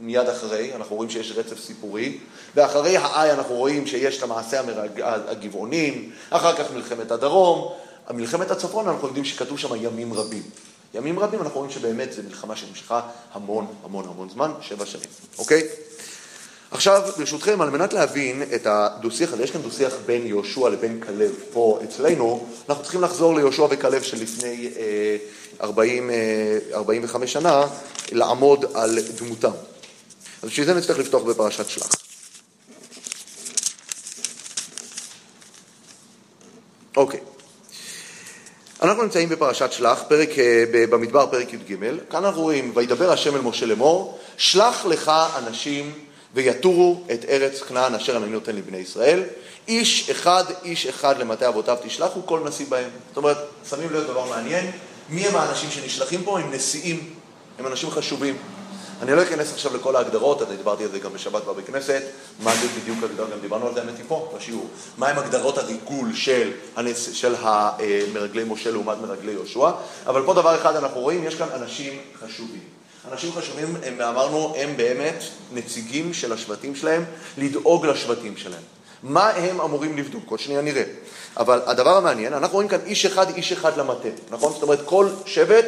מיד 0.00 0.28
אחרי, 0.28 0.74
אנחנו 0.74 0.96
רואים 0.96 1.10
שיש 1.10 1.32
רצף 1.36 1.60
סיפורי, 1.60 2.18
ואחרי 2.54 2.96
האי 2.96 3.32
אנחנו 3.32 3.54
רואים 3.54 3.86
שיש 3.86 4.18
את 4.18 4.22
המעשה 4.22 4.60
המרג... 4.60 5.00
הגבעונים, 5.04 6.10
אחר 6.30 6.56
כך 6.56 6.72
מלחמת 6.74 7.10
הדרום, 7.10 7.72
מלחמת 8.10 8.50
הצפון 8.50 8.88
אנחנו 8.88 9.06
יודעים 9.06 9.24
שכתוב 9.24 9.58
שם 9.58 9.74
ימים 9.76 10.12
רבים. 10.12 10.42
ימים 10.96 11.18
רבים 11.18 11.40
אנחנו 11.40 11.60
רואים 11.60 11.72
שבאמת 11.72 12.12
זו 12.12 12.22
מלחמה 12.22 12.56
שנמשכה 12.56 13.00
המון 13.32 13.66
המון 13.84 14.04
המון 14.08 14.28
זמן, 14.28 14.52
שבע 14.60 14.86
שנים, 14.86 15.08
אוקיי? 15.38 15.68
עכשיו, 16.70 17.02
ברשותכם, 17.18 17.60
על 17.60 17.70
מנת 17.70 17.92
להבין 17.92 18.42
את 18.54 18.66
הדו-שיח 18.66 19.32
הזה, 19.32 19.42
יש 19.42 19.50
כאן 19.50 19.62
דו-שיח 19.62 19.94
בין 20.06 20.26
יהושע 20.26 20.68
לבין 20.68 21.00
כלב 21.00 21.34
פה 21.52 21.78
אצלנו, 21.84 22.46
אנחנו 22.68 22.82
צריכים 22.82 23.02
לחזור 23.02 23.34
ליהושע 23.34 23.66
וכלב 23.70 24.02
שלפני 24.02 24.70
אה, 24.76 25.16
40, 25.60 26.10
אה, 26.10 26.58
45 26.74 27.32
שנה, 27.32 27.66
לעמוד 28.12 28.64
על 28.74 28.98
דמותם. 29.18 29.50
אז 30.42 30.48
בשביל 30.48 30.66
זה 30.66 30.74
נצטרך 30.74 30.98
לפתוח 30.98 31.22
בפרשת 31.22 31.68
שלח. 31.68 31.90
אוקיי. 36.96 37.20
אנחנו 38.82 39.02
נמצאים 39.02 39.28
בפרשת 39.28 39.72
שלח, 39.72 40.02
פרק, 40.08 40.38
אה, 40.38 40.64
במדבר, 40.90 41.26
פרק 41.30 41.52
י"ג. 41.52 41.76
כאן 42.10 42.24
אנחנו 42.24 42.42
רואים, 42.42 42.72
וידבר 42.74 43.12
השם 43.12 43.36
אל 43.36 43.40
משה 43.40 43.66
לאמור, 43.66 44.18
שלח 44.36 44.86
לך 44.86 45.12
אנשים 45.36 45.92
ויתורו 46.34 47.04
את 47.12 47.24
ארץ 47.28 47.62
כנען 47.62 47.94
אשר 47.94 48.16
אני 48.16 48.26
נותן 48.26 48.56
לבני 48.56 48.76
ישראל. 48.76 49.22
איש 49.68 50.10
אחד, 50.10 50.44
איש 50.64 50.86
אחד 50.86 51.18
למטה 51.18 51.48
אבותיו 51.48 51.76
תשלחו, 51.82 52.26
כל 52.26 52.40
נשיא 52.44 52.66
בהם. 52.68 52.90
זאת 53.08 53.16
אומרת, 53.16 53.36
שמים 53.70 53.90
לב 53.92 54.04
דבר 54.04 54.24
מעניין, 54.24 54.70
מי 55.08 55.26
הם 55.26 55.36
האנשים 55.36 55.70
שנשלחים 55.70 56.24
פה? 56.24 56.38
הם 56.38 56.52
נשיאים, 56.52 57.10
הם 57.58 57.66
אנשים 57.66 57.90
חשובים. 57.90 58.36
אני 59.02 59.12
לא 59.12 59.22
אכנס 59.22 59.52
עכשיו 59.52 59.76
לכל 59.76 59.96
ההגדרות, 59.96 60.42
אני 60.42 60.56
דיברתי 60.56 60.84
על 60.84 60.90
זה 60.90 60.98
גם 60.98 61.12
בשבת 61.12 61.44
בבית 61.44 61.66
כנסת, 61.66 62.02
מה 62.40 62.54
זה 62.54 62.68
בדיוק 62.80 62.98
הגדרות, 63.02 63.30
גם 63.30 63.40
דיברנו 63.40 63.66
על 63.66 63.74
זה 63.74 63.80
האמת 63.80 63.94
פה, 64.08 64.32
בשיעור. 64.36 64.68
מהם 64.98 65.18
הגדרות 65.18 65.58
הריגול 65.58 66.14
של, 66.14 66.50
הנס, 66.76 67.12
של 67.12 67.34
המרגלי 67.38 68.44
משה 68.44 68.70
לעומת 68.70 68.98
מרגלי 68.98 69.32
יהושע, 69.32 69.70
אבל 70.06 70.22
פה 70.26 70.34
דבר 70.34 70.54
אחד 70.54 70.76
אנחנו 70.76 71.00
רואים, 71.00 71.24
יש 71.24 71.34
כאן 71.34 71.48
אנשים 71.54 72.00
חשובים. 72.20 72.60
אנשים 73.12 73.32
חשובים, 73.32 73.76
הם, 73.82 74.00
אמרנו, 74.00 74.54
הם 74.56 74.76
באמת 74.76 75.24
נציגים 75.52 76.14
של 76.14 76.32
השבטים 76.32 76.76
שלהם, 76.76 77.04
לדאוג 77.38 77.86
לשבטים 77.86 78.36
שלהם. 78.36 78.62
מה 79.02 79.28
הם 79.30 79.60
אמורים 79.60 79.96
לבדוק? 79.96 80.30
עוד 80.30 80.40
שנייה 80.40 80.60
נראה. 80.60 80.84
אבל 81.36 81.60
הדבר 81.66 81.96
המעניין, 81.96 82.32
אנחנו 82.32 82.54
רואים 82.54 82.68
כאן 82.68 82.80
איש 82.86 83.06
אחד, 83.06 83.34
איש 83.34 83.52
אחד 83.52 83.76
למטה, 83.76 84.08
נכון? 84.30 84.52
זאת 84.52 84.62
אומרת, 84.62 84.80
כל 84.84 85.08
שבט 85.26 85.66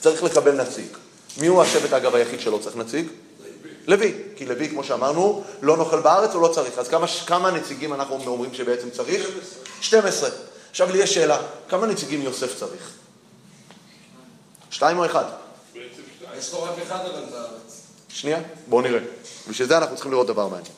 צריך 0.00 0.22
לקבל 0.22 0.60
נציג. 0.60 0.86
מי 1.38 1.46
הוא 1.46 1.62
השבט, 1.62 1.92
אגב, 1.92 2.14
היחיד 2.14 2.40
שלא 2.40 2.58
צריך 2.62 2.76
נציג? 2.76 3.06
לוי, 3.86 4.14
כי 4.36 4.46
לוי, 4.46 4.68
כמו 4.68 4.84
שאמרנו, 4.84 5.44
לא 5.62 5.76
נאכל 5.76 6.00
בארץ, 6.00 6.34
הוא 6.34 6.42
לא 6.42 6.48
צריך. 6.48 6.78
אז 6.78 6.88
כמה, 6.88 7.06
כמה 7.26 7.50
נציגים 7.50 7.94
אנחנו 7.94 8.20
אומרים 8.26 8.54
שבעצם 8.54 8.90
צריך? 8.90 9.28
12. 9.80 10.30
עכשיו 10.70 10.92
לי 10.92 10.98
יש 10.98 11.14
שאלה, 11.14 11.38
כמה 11.68 11.86
נציגים 11.86 12.22
יוסף 12.22 12.58
צריך? 12.58 12.90
שתיים 14.70 14.98
או 14.98 15.06
אחד? 15.06 15.24
יש 16.38 16.52
לו 16.52 16.62
רק 16.62 16.78
אחד 16.82 16.98
אבל 17.00 17.24
בארץ. 17.30 17.86
שנייה, 18.08 18.40
בואו 18.68 18.82
נראה. 18.82 19.00
בשביל 19.48 19.68
זה 19.68 19.78
אנחנו 19.78 19.94
צריכים 19.94 20.12
לראות 20.12 20.26
דבר 20.26 20.48
מעניין. 20.48 20.72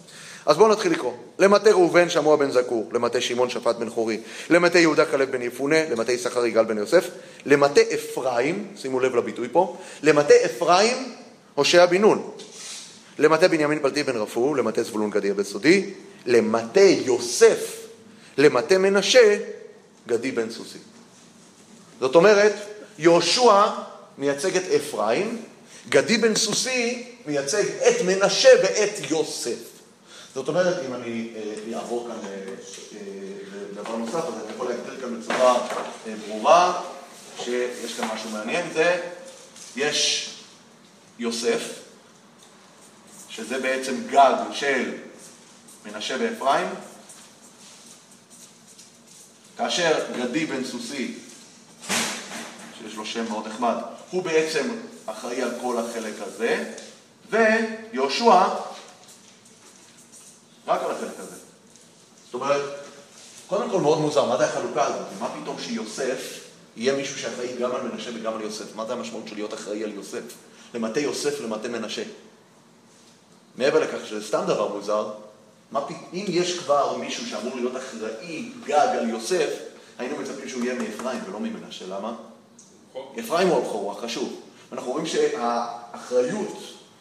אז 0.46 0.56
בואו 0.56 0.68
נתחיל 0.68 0.92
לקרוא. 0.92 1.12
למטה 1.38 1.70
ראובן 1.70 2.08
שמוע 2.08 2.36
בן 2.36 2.50
זקור, 2.50 2.90
למטה 2.92 3.20
שמעון 3.20 3.50
שפט 3.50 3.76
בן 3.76 3.90
חורי, 3.90 4.20
למטה 4.50 4.78
יהודה 4.78 5.04
כלב 5.04 5.30
בן 5.30 5.42
יפונה, 5.42 5.88
למטה 5.90 6.12
יששכר 6.12 6.46
יגאל 6.46 6.64
בן 6.64 6.78
יוסף, 6.78 7.08
למטה 7.46 7.80
אפרים, 7.94 8.66
שימו 8.76 9.00
לב 9.00 9.16
לביטוי 9.16 9.48
פה, 9.52 9.76
למטה 10.02 10.34
אפרים 10.44 11.14
הושע 11.54 11.86
בן 11.86 12.00
נון, 12.00 12.30
למטה 13.18 13.48
בנימין 13.48 13.78
פלטי 13.82 14.02
בן 14.02 14.16
רפוא, 14.16 14.56
למטה 14.56 14.82
זבולון 14.82 15.10
גדי 15.10 15.32
בן 15.32 15.42
סודי, 15.42 15.90
למטה 16.26 16.80
יוסף, 16.80 17.86
למטה 18.38 18.78
מנשה, 18.78 19.38
גדי 20.08 20.30
בן 20.30 20.50
סוסי. 20.50 20.78
זאת 22.00 22.14
אומרת, 22.14 22.52
יהושע 22.98 23.66
מייצג 24.18 24.56
את 24.56 24.62
אפרים, 24.76 25.42
גדי 25.88 26.16
בן 26.16 26.36
סוסי 26.36 27.04
מייצג 27.26 27.64
את 27.88 28.02
מנשה 28.04 28.48
ואת 28.62 29.10
יוסף. 29.10 29.71
זאת 30.34 30.48
אומרת, 30.48 30.86
אם 30.86 30.94
אני 30.94 31.28
אה, 31.36 31.78
אעבור 31.78 32.08
כאן 32.08 32.28
אה, 32.28 32.34
אה, 32.94 33.00
לדבר 33.70 33.96
נוסף, 33.96 34.14
אז 34.14 34.34
אני 34.44 34.54
יכול 34.54 34.68
להגדיר 34.68 35.00
כאן 35.00 35.20
בצורה 35.20 35.68
ברורה 36.26 36.82
שיש 37.38 37.94
כאן 37.94 38.08
משהו 38.14 38.30
מעניין, 38.30 38.72
זה 38.72 39.00
יש 39.76 40.30
יוסף, 41.18 41.62
שזה 43.28 43.58
בעצם 43.58 43.94
גג 44.10 44.34
של 44.52 44.94
מנשה 45.84 46.16
ואפרים, 46.20 46.66
כאשר 49.56 50.06
גדי 50.16 50.46
בן 50.46 50.64
סוסי, 50.64 51.14
שיש 52.78 52.94
לו 52.94 53.06
שם 53.06 53.24
מאוד 53.28 53.48
נחמד, 53.48 53.74
הוא 54.10 54.22
בעצם 54.22 54.68
אחראי 55.06 55.42
על 55.42 55.50
כל 55.60 55.78
החלק 55.78 56.14
הזה, 56.20 56.72
ויהושע 57.30 58.44
רק 60.66 60.82
על 60.82 60.90
החלק 60.90 61.18
הזה. 61.18 61.36
זאת 62.24 62.34
אומרת, 62.34 62.62
קודם 63.46 63.70
כל 63.70 63.80
מאוד 63.80 63.98
מוזר, 63.98 64.24
מה 64.24 64.36
זה 64.36 64.44
החלוקה 64.44 64.84
הזאת? 64.84 65.06
מה 65.20 65.28
פתאום 65.42 65.56
שיוסף 65.58 66.40
יהיה 66.76 66.96
מישהו 66.96 67.18
שאחראי 67.18 67.56
גם 67.60 67.74
על 67.74 67.82
מנשה 67.82 68.10
וגם 68.14 68.34
על 68.34 68.40
יוסף? 68.40 68.76
מה 68.76 68.86
זה 68.86 68.92
המשמעות 68.92 69.28
של 69.28 69.34
להיות 69.34 69.54
אחראי 69.54 69.84
על 69.84 69.92
יוסף? 69.92 70.22
למטה 70.74 71.00
יוסף 71.00 71.40
למטה 71.40 71.68
מנשה. 71.68 72.02
מעבר 73.56 73.80
לכך 73.80 74.06
שזה 74.06 74.26
סתם 74.26 74.44
דבר 74.46 74.68
מוזר, 74.68 75.10
מה, 75.72 75.80
אם 76.12 76.24
יש 76.28 76.58
כבר 76.58 76.96
מישהו 76.96 77.26
שאמור 77.26 77.56
להיות 77.56 77.76
אחראי 77.76 78.52
גג 78.64 78.88
על 78.98 79.08
יוסף, 79.08 79.48
היינו 79.98 80.16
מצפים 80.16 80.48
שהוא 80.48 80.64
יהיה 80.64 80.74
מאפרים 80.74 81.20
ולא 81.26 81.40
ממנשה. 81.40 81.86
למה? 81.86 82.14
אפרים 83.20 83.48
הוא 83.48 83.58
הבכור, 83.58 83.92
החשוב. 83.92 84.40
אנחנו 84.72 84.90
רואים 84.92 85.06
שהאחריות 85.06 86.58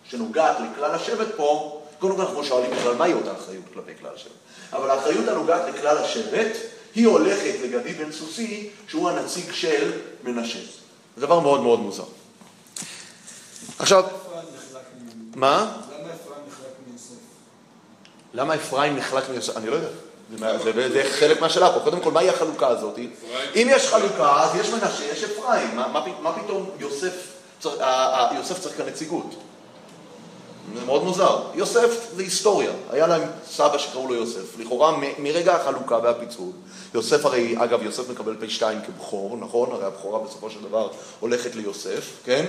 שנוגעת 0.09 0.57
לכלל 0.59 0.91
השבט 0.91 1.27
פה, 1.35 1.80
קודם 2.01 2.15
כל 2.15 2.21
אנחנו 2.21 2.43
שואלים 2.43 2.71
בכלל 2.71 2.95
מהי 2.95 3.13
אותה 3.13 3.31
אחריות 3.31 3.63
כלפי 3.73 3.91
כלל 3.99 4.09
השבט. 4.15 4.31
אבל 4.73 4.89
האחריות 4.89 5.27
הנוגעת 5.27 5.61
לכלל 5.73 5.97
השבט, 5.97 6.57
היא 6.95 7.07
הולכת 7.07 7.53
לגדי 7.63 7.93
בן 7.93 8.11
סוסי, 8.11 8.69
שהוא 8.87 9.09
הנציג 9.09 9.51
של 9.51 9.91
מנשה. 10.23 10.59
זה 11.17 11.21
דבר 11.21 11.39
מאוד 11.39 11.61
מאוד 11.61 11.79
מוזר. 11.79 12.03
עכשיו, 13.79 14.03
מה? 15.35 15.77
למה 18.33 18.55
אפרים 18.55 18.95
נחלק 18.95 19.29
מיוסף? 19.29 19.57
אני 19.57 19.67
לא 19.67 19.75
יודע. 19.75 19.89
זה, 20.63 20.89
זה 20.93 21.03
חלק 21.19 21.41
מהשאלה 21.41 21.73
פה. 21.73 21.79
קודם 21.79 21.99
כל, 21.99 22.11
מהי 22.11 22.29
החלוקה 22.29 22.67
הזאת? 22.67 22.97
אם 23.55 23.67
יש 23.71 23.87
חלוקה, 23.87 24.43
אז 24.43 24.55
יש 24.55 24.69
מנשה, 24.69 25.03
יש 25.03 25.23
אפרים. 25.23 25.75
מה, 25.75 25.87
מה, 25.87 26.05
מה 26.21 26.39
פתאום 26.43 26.69
יוסף, 26.79 27.13
צריך, 27.59 27.75
יוסף 28.35 28.59
צריך 28.59 28.77
כאן 28.77 28.85
נציגות? 28.85 29.35
זה 30.75 30.85
מאוד 30.85 31.03
מוזר. 31.03 31.41
יוסף 31.53 32.11
זה 32.15 32.23
היסטוריה. 32.23 32.71
היה 32.89 33.07
להם 33.07 33.21
סבא 33.47 33.77
שקראו 33.77 34.07
לו 34.07 34.15
יוסף. 34.15 34.59
לכאורה, 34.59 34.97
מרגע 35.19 35.55
החלוקה 35.55 35.99
והפיצול, 36.03 36.51
יוסף 36.93 37.25
הרי, 37.25 37.55
אגב, 37.57 37.83
יוסף 37.83 38.09
מקבל 38.09 38.35
פי 38.39 38.49
שתיים 38.49 38.79
כבכור, 38.81 39.37
נכון? 39.37 39.71
הרי 39.71 39.85
הבכורה 39.85 40.19
בסופו 40.19 40.49
של 40.49 40.61
דבר 40.61 40.89
הולכת 41.19 41.55
ליוסף, 41.55 42.09
כן? 42.23 42.45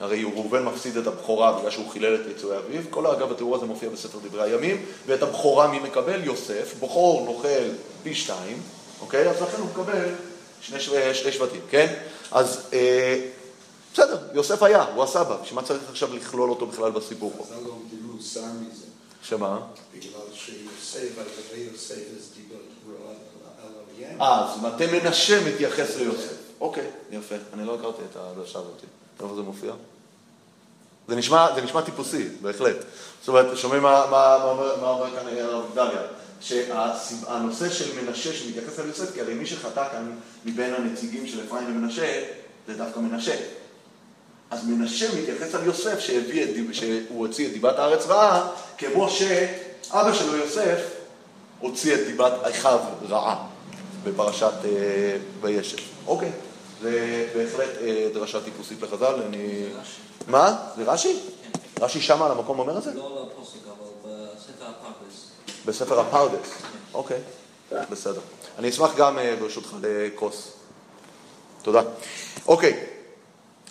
הרי 0.00 0.24
ראובן 0.24 0.62
מפסיד 0.62 0.96
את 0.96 1.06
הבכורה 1.06 1.52
בגלל 1.52 1.70
שהוא 1.70 1.90
חילל 1.90 2.14
את 2.14 2.20
יצואי 2.30 2.56
אביו. 2.56 2.82
כל 2.90 3.06
אגב 3.06 3.32
התיאור 3.32 3.56
הזה 3.56 3.66
מופיע 3.66 3.88
בספר 3.88 4.18
דברי 4.28 4.42
הימים, 4.42 4.84
ואת 5.06 5.22
הבכורה 5.22 5.68
מי 5.68 5.78
מקבל? 5.78 6.24
יוסף. 6.24 6.74
בכור 6.80 7.24
נוכל 7.24 7.68
פי 8.02 8.14
שתיים, 8.14 8.58
אוקיי? 9.00 9.28
אז 9.28 9.42
לכן 9.42 9.56
הוא 9.58 9.66
מקבל 9.66 10.04
שני, 10.60 10.80
שני 11.14 11.32
שבטים, 11.32 11.60
כן? 11.70 11.94
אז 12.32 12.60
אה, 12.72 13.20
בסדר, 13.94 14.18
יוסף 14.32 14.62
היה, 14.62 14.82
הוא 14.82 15.04
הסבא, 15.04 15.36
בשביל 15.42 15.60
מה 15.60 15.62
צריך 15.66 15.82
עכשיו 15.90 16.16
לכלול 16.16 16.50
אותו 16.50 16.66
בכלל 16.66 16.90
בסיפור 16.90 17.32
פה? 17.36 17.44
זה 17.48 17.54
לא 17.54 17.74
מזה. 18.60 18.84
שמה? 19.22 19.60
בגלל 19.94 20.20
שיוסף, 20.32 21.18
על 21.18 21.58
יוסף, 21.58 21.94
אז 21.94 22.30
דיבר 22.36 22.56
על 23.62 23.70
אביהם. 23.94 24.22
אה, 24.22 24.44
אז 24.44 24.62
מטה 24.62 24.84
מנשה 24.92 25.48
מתייחס 25.48 25.96
ליוסף. 25.96 26.34
אוקיי, 26.60 26.86
יפה. 27.10 27.34
אני 27.52 27.66
לא 27.66 27.74
הכרתי 27.74 28.02
את 28.10 28.16
הדרשה 28.16 28.58
הזאת. 28.58 28.82
איפה 29.22 29.34
זה 29.34 29.42
מופיע? 29.42 29.72
זה 31.08 31.16
נשמע, 31.16 31.54
זה 31.54 31.62
נשמע 31.62 31.82
טיפוסי, 31.82 32.28
בהחלט. 32.42 32.76
זאת 33.20 33.28
אומרת, 33.28 33.56
שומעים 33.56 33.82
מה, 33.82 34.06
מה, 34.10 34.38
מה, 34.38 34.76
מה 34.80 34.90
אומר 34.90 35.10
כאן 35.10 35.38
הרב 35.38 35.74
דריה? 35.74 36.02
שהנושא 36.40 37.70
של 37.70 38.00
מנשה 38.00 38.32
שמתייחס 38.32 38.80
אל 38.80 38.86
יוסף, 38.86 39.14
כי 39.14 39.20
הרי 39.20 39.34
מי 39.34 39.46
שחטא 39.46 39.88
כאן 39.92 40.12
מבין 40.44 40.74
הנציגים 40.74 41.26
של 41.26 41.44
אפרים 41.44 41.66
ומנשה, 41.66 42.24
זה 42.66 42.74
דווקא 42.74 43.00
מנשה. 43.00 43.36
אז 44.54 44.64
מנשה 44.66 45.06
מתייחס 45.20 45.54
על 45.54 45.66
יוסף 45.66 45.98
שהביא 45.98 46.44
את, 46.44 46.74
שהוא 46.74 47.26
הוציא 47.26 47.46
את 47.46 47.52
דיבת 47.52 47.78
הארץ 47.78 48.06
רעה, 48.06 48.48
כמו 48.78 49.10
שאבא 49.10 50.12
שלו 50.12 50.36
יוסף 50.36 50.78
הוציא 51.60 51.94
את 51.94 52.00
דיבת 52.06 52.32
אחיו 52.42 52.78
רעה 53.08 53.46
בפרשת 54.04 54.52
אה, 54.64 55.16
וישב. 55.40 55.76
אוקיי. 56.06 56.32
זה 56.82 57.26
בהחלט 57.36 57.68
אה, 57.80 58.08
דרשה 58.14 58.40
טיפוסית 58.40 58.82
לחז"ל, 58.82 59.22
אני... 59.26 59.66
מה? 60.26 60.56
זה 60.76 60.82
רש"י? 60.82 61.18
רש"י 61.80 62.00
שמה 62.00 62.26
על 62.26 62.32
המקום 62.32 62.58
אומר 62.58 62.78
את 62.78 62.82
זה? 62.82 62.94
לא 62.94 63.28
לפוסק, 63.32 63.58
אבל 63.66 64.10
בספר 64.36 64.64
הפרדס. 64.64 65.30
בספר 65.66 66.00
הפרדס, 66.00 66.48
אוקיי, 66.94 67.18
בסדר. 67.90 68.20
אני 68.58 68.68
אשמח 68.68 68.96
גם, 68.96 69.18
אה, 69.18 69.36
ברשותך, 69.40 69.76
לכוס. 69.82 70.52
תודה. 71.62 71.82
אוקיי, 72.46 72.86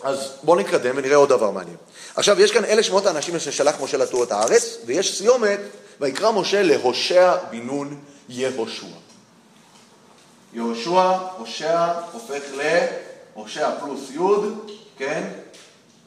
אז 0.04 0.32
בואו 0.44 0.60
נתקדם 0.60 0.94
ונראה 0.98 1.16
עוד 1.16 1.30
דבר 1.30 1.52
מעניין. 1.52 1.78
עכשיו, 2.16 2.42
יש 2.42 2.52
כאן 2.52 2.66
אלה 2.66 2.84
שמות 2.84 3.06
האנשים 3.06 3.39
ששלח 3.39 3.76
משה 3.82 3.98
לתור 3.98 4.24
את 4.24 4.32
הארץ, 4.32 4.78
ויש 4.86 5.18
סיומת, 5.18 5.60
ויקרא 6.00 6.32
משה 6.32 6.63
להושע 6.63 7.36
בן 7.52 7.62
נון 7.62 8.00
יהושע. 8.30 8.86
יהושע, 10.54 11.18
הושע, 11.38 11.94
הופך 12.12 12.42
להושע 13.36 13.80
פלוס 13.80 14.10
יוד, 14.12 14.72
כן? 14.98 15.30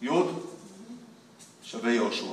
יוד 0.03 0.47
שווה 1.63 1.93
יהושע. 1.93 2.25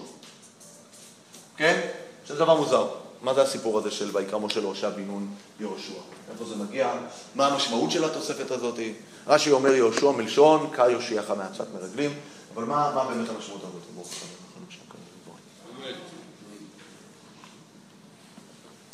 כן? 1.57 1.81
זה 2.27 2.35
דבר 2.35 2.55
מוזר. 2.55 2.87
מה 3.21 3.33
זה 3.33 3.41
הסיפור 3.41 3.77
הזה 3.77 3.91
של 3.91 4.09
ויקרא 4.13 4.39
משה 4.39 4.59
להושע 4.59 4.89
בן 4.89 5.03
נון 5.03 5.27
יהושע? 5.59 5.99
איפה 6.31 6.45
זה 6.45 6.55
מגיע? 6.55 6.93
מה 7.35 7.47
המשמעות 7.47 7.91
של 7.91 8.05
התוספת 8.05 8.51
הזאת? 8.51 8.79
רש"י 9.27 9.51
אומר 9.51 9.73
יהושע 9.73 10.11
מלשון, 10.11 10.69
קא 10.71 10.81
יושיעך 10.81 11.31
מעצת 11.37 11.65
מרגלים, 11.73 12.13
אבל 12.55 12.63
מה, 12.63 13.05
באמת 13.09 13.29
המשמעות 13.29 13.61
הזאת? 13.61 13.83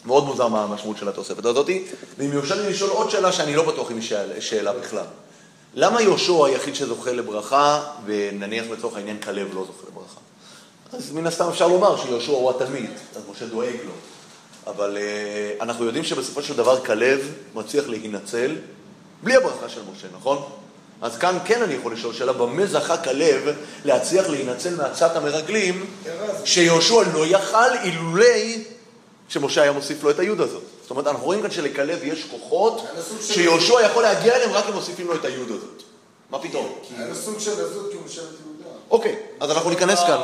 מאוד 0.05 0.25
מוזר 0.25 0.47
מה 0.47 0.63
המשמעות 0.63 0.97
של 0.97 1.09
התוספת 1.09 1.45
הזאת, 1.45 1.69
ואם 2.17 2.33
יורשה 2.33 2.55
לי 2.55 2.69
לשאול 2.69 2.89
עוד 2.89 3.09
שאלה 3.09 3.31
שאני 3.31 3.55
לא 3.55 3.71
בטוח 3.71 3.91
אם 3.91 3.95
היא 3.97 4.41
שאלה 4.41 4.73
בכלל. 4.73 5.05
למה 5.73 6.01
יהושע 6.01 6.45
היחיד 6.45 6.75
שזוכה 6.75 7.11
לברכה, 7.11 7.83
ונניח 8.05 8.65
לצורך 8.71 8.95
העניין 8.95 9.19
כלב 9.19 9.47
לא 9.53 9.65
זוכה 9.65 9.87
לברכה? 9.91 10.19
אז 10.93 11.11
מן 11.11 11.27
הסתם 11.27 11.47
אפשר 11.49 11.67
לומר 11.67 11.97
שיהושע 11.97 12.31
הוא 12.31 12.49
התלמיד, 12.49 12.89
אז 13.15 13.21
משה 13.31 13.45
דואג 13.45 13.75
לו. 13.85 13.91
אבל 14.67 14.97
uh, 14.97 15.63
אנחנו 15.63 15.85
יודעים 15.85 16.03
שבסופו 16.03 16.41
של 16.41 16.57
דבר 16.57 16.85
כלב 16.85 17.33
מצליח 17.55 17.87
להינצל 17.87 18.55
בלי 19.23 19.35
הברכה 19.35 19.69
של 19.69 19.81
משה, 19.93 20.07
נכון? 20.19 20.43
אז 21.01 21.17
כאן 21.17 21.37
כן 21.45 21.61
אני 21.61 21.73
יכול 21.73 21.93
לשאול 21.93 22.13
שאלה, 22.13 22.33
במה 22.33 22.65
זכה 22.65 22.97
כלב 22.97 23.55
להצליח 23.85 24.29
להינצל 24.29 24.75
מעצת 24.75 25.15
המרגלים, 25.15 25.85
שיהושע 26.45 27.03
לא 27.13 27.25
יכל 27.25 27.73
אילולי 27.83 28.63
שמשה 29.29 29.61
היה 29.61 29.71
מוסיף 29.71 30.03
לו 30.03 30.09
את 30.09 30.19
היוד 30.19 30.41
הזאת. 30.41 30.63
זאת 30.81 30.91
אומרת, 30.91 31.07
אנחנו 31.07 31.25
רואים 31.25 31.41
כאן 31.41 31.51
שלכלב 31.51 31.99
יש 32.03 32.25
כוחות 32.31 32.87
שיהושע 33.21 33.81
יכול 33.85 34.03
להגיע 34.03 34.35
אליהם 34.35 34.51
רק 34.51 34.65
אם 34.69 34.73
מוסיפים 34.73 35.07
לו 35.07 35.15
את 35.15 35.25
היוד 35.25 35.51
הזאת. 35.51 35.83
מה 36.29 36.39
פתאום? 36.39 36.73
היה 36.97 37.07
לו 37.07 37.15
סוג 37.15 37.39
של 37.39 37.51
עזות 37.51 37.91
כי 37.91 37.97
הוא 37.97 38.05
משלת 38.05 38.23
יהודה. 38.23 38.75
אוקיי, 38.91 39.15
אז 39.39 39.51
אנחנו 39.51 39.69
ניכנס 39.69 39.99
כאן. 39.99 40.19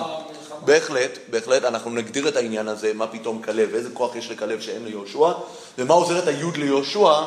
בהחלט, 0.65 1.17
בהחלט, 1.29 1.63
אנחנו 1.63 1.91
נגדיר 1.91 2.27
את 2.27 2.35
העניין 2.35 2.67
הזה, 2.67 2.93
מה 2.93 3.07
פתאום 3.07 3.41
כלב, 3.41 3.75
איזה 3.75 3.89
כוח 3.93 4.15
יש 4.15 4.31
לכלב 4.31 4.61
שאין 4.61 4.85
ליהושע, 4.85 5.31
ומה 5.77 5.93
עוזרת 5.93 6.27
היוד 6.27 6.57
ליהושע, 6.57 7.23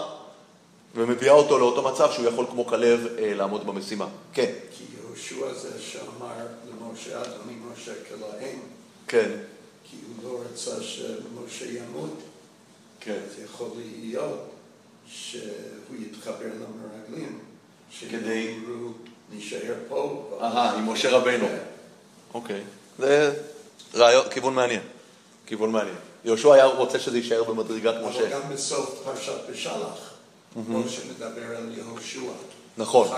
ומביאה 0.99 1.33
אותו 1.33 1.59
לאותו 1.59 1.83
מצב 1.83 2.11
שהוא 2.13 2.27
יכול 2.27 2.47
כמו 2.51 2.67
כלב 2.67 3.07
אה, 3.19 3.35
לעמוד 3.35 3.67
במשימה. 3.67 4.07
כן. 4.33 4.53
כי 4.73 4.85
יהושע 4.97 5.55
זה 5.55 5.83
שאמר 5.83 6.35
למשה, 6.71 7.23
אדוני 7.23 7.53
משה 7.73 7.93
כלהם, 8.09 8.59
כן, 9.09 9.31
כי 9.91 9.97
הוא 10.23 10.31
לא 10.33 10.41
רצה 10.53 10.83
שמשה 10.83 11.65
ימות, 11.67 12.15
כן. 13.01 13.21
אז 13.31 13.45
יכול 13.45 13.69
להיות 14.01 14.51
שהוא 15.09 15.43
יתחבר 16.01 16.35
למרגלים, 16.55 17.39
כדי- 18.11 18.55
נישאר 19.33 19.75
פה. 19.89 20.31
אהה, 20.41 20.75
עם 20.75 20.89
משה 20.93 21.11
רבנו. 21.11 21.47
כן. 21.49 21.59
אוקיי. 22.35 22.61
זה 22.99 23.33
רעיון, 23.95 24.29
כיוון 24.31 24.55
מעניין. 24.55 24.81
כיוון 25.47 25.73
מעניין. 25.73 25.97
יהושע 26.25 26.55
היה 26.55 26.65
רוצה 26.65 26.99
שזה 26.99 27.17
יישאר 27.19 27.45
במדרגת 27.45 27.95
אבל 27.95 28.09
משה. 28.11 28.31
גם 28.31 28.41
בסוף 28.55 29.03
פרשת 29.05 29.33
בשלח, 29.51 30.08
משה 30.57 31.01
מדבר 31.11 31.57
על 31.57 31.73
יהושע. 31.77 32.21
נכון. 32.77 33.09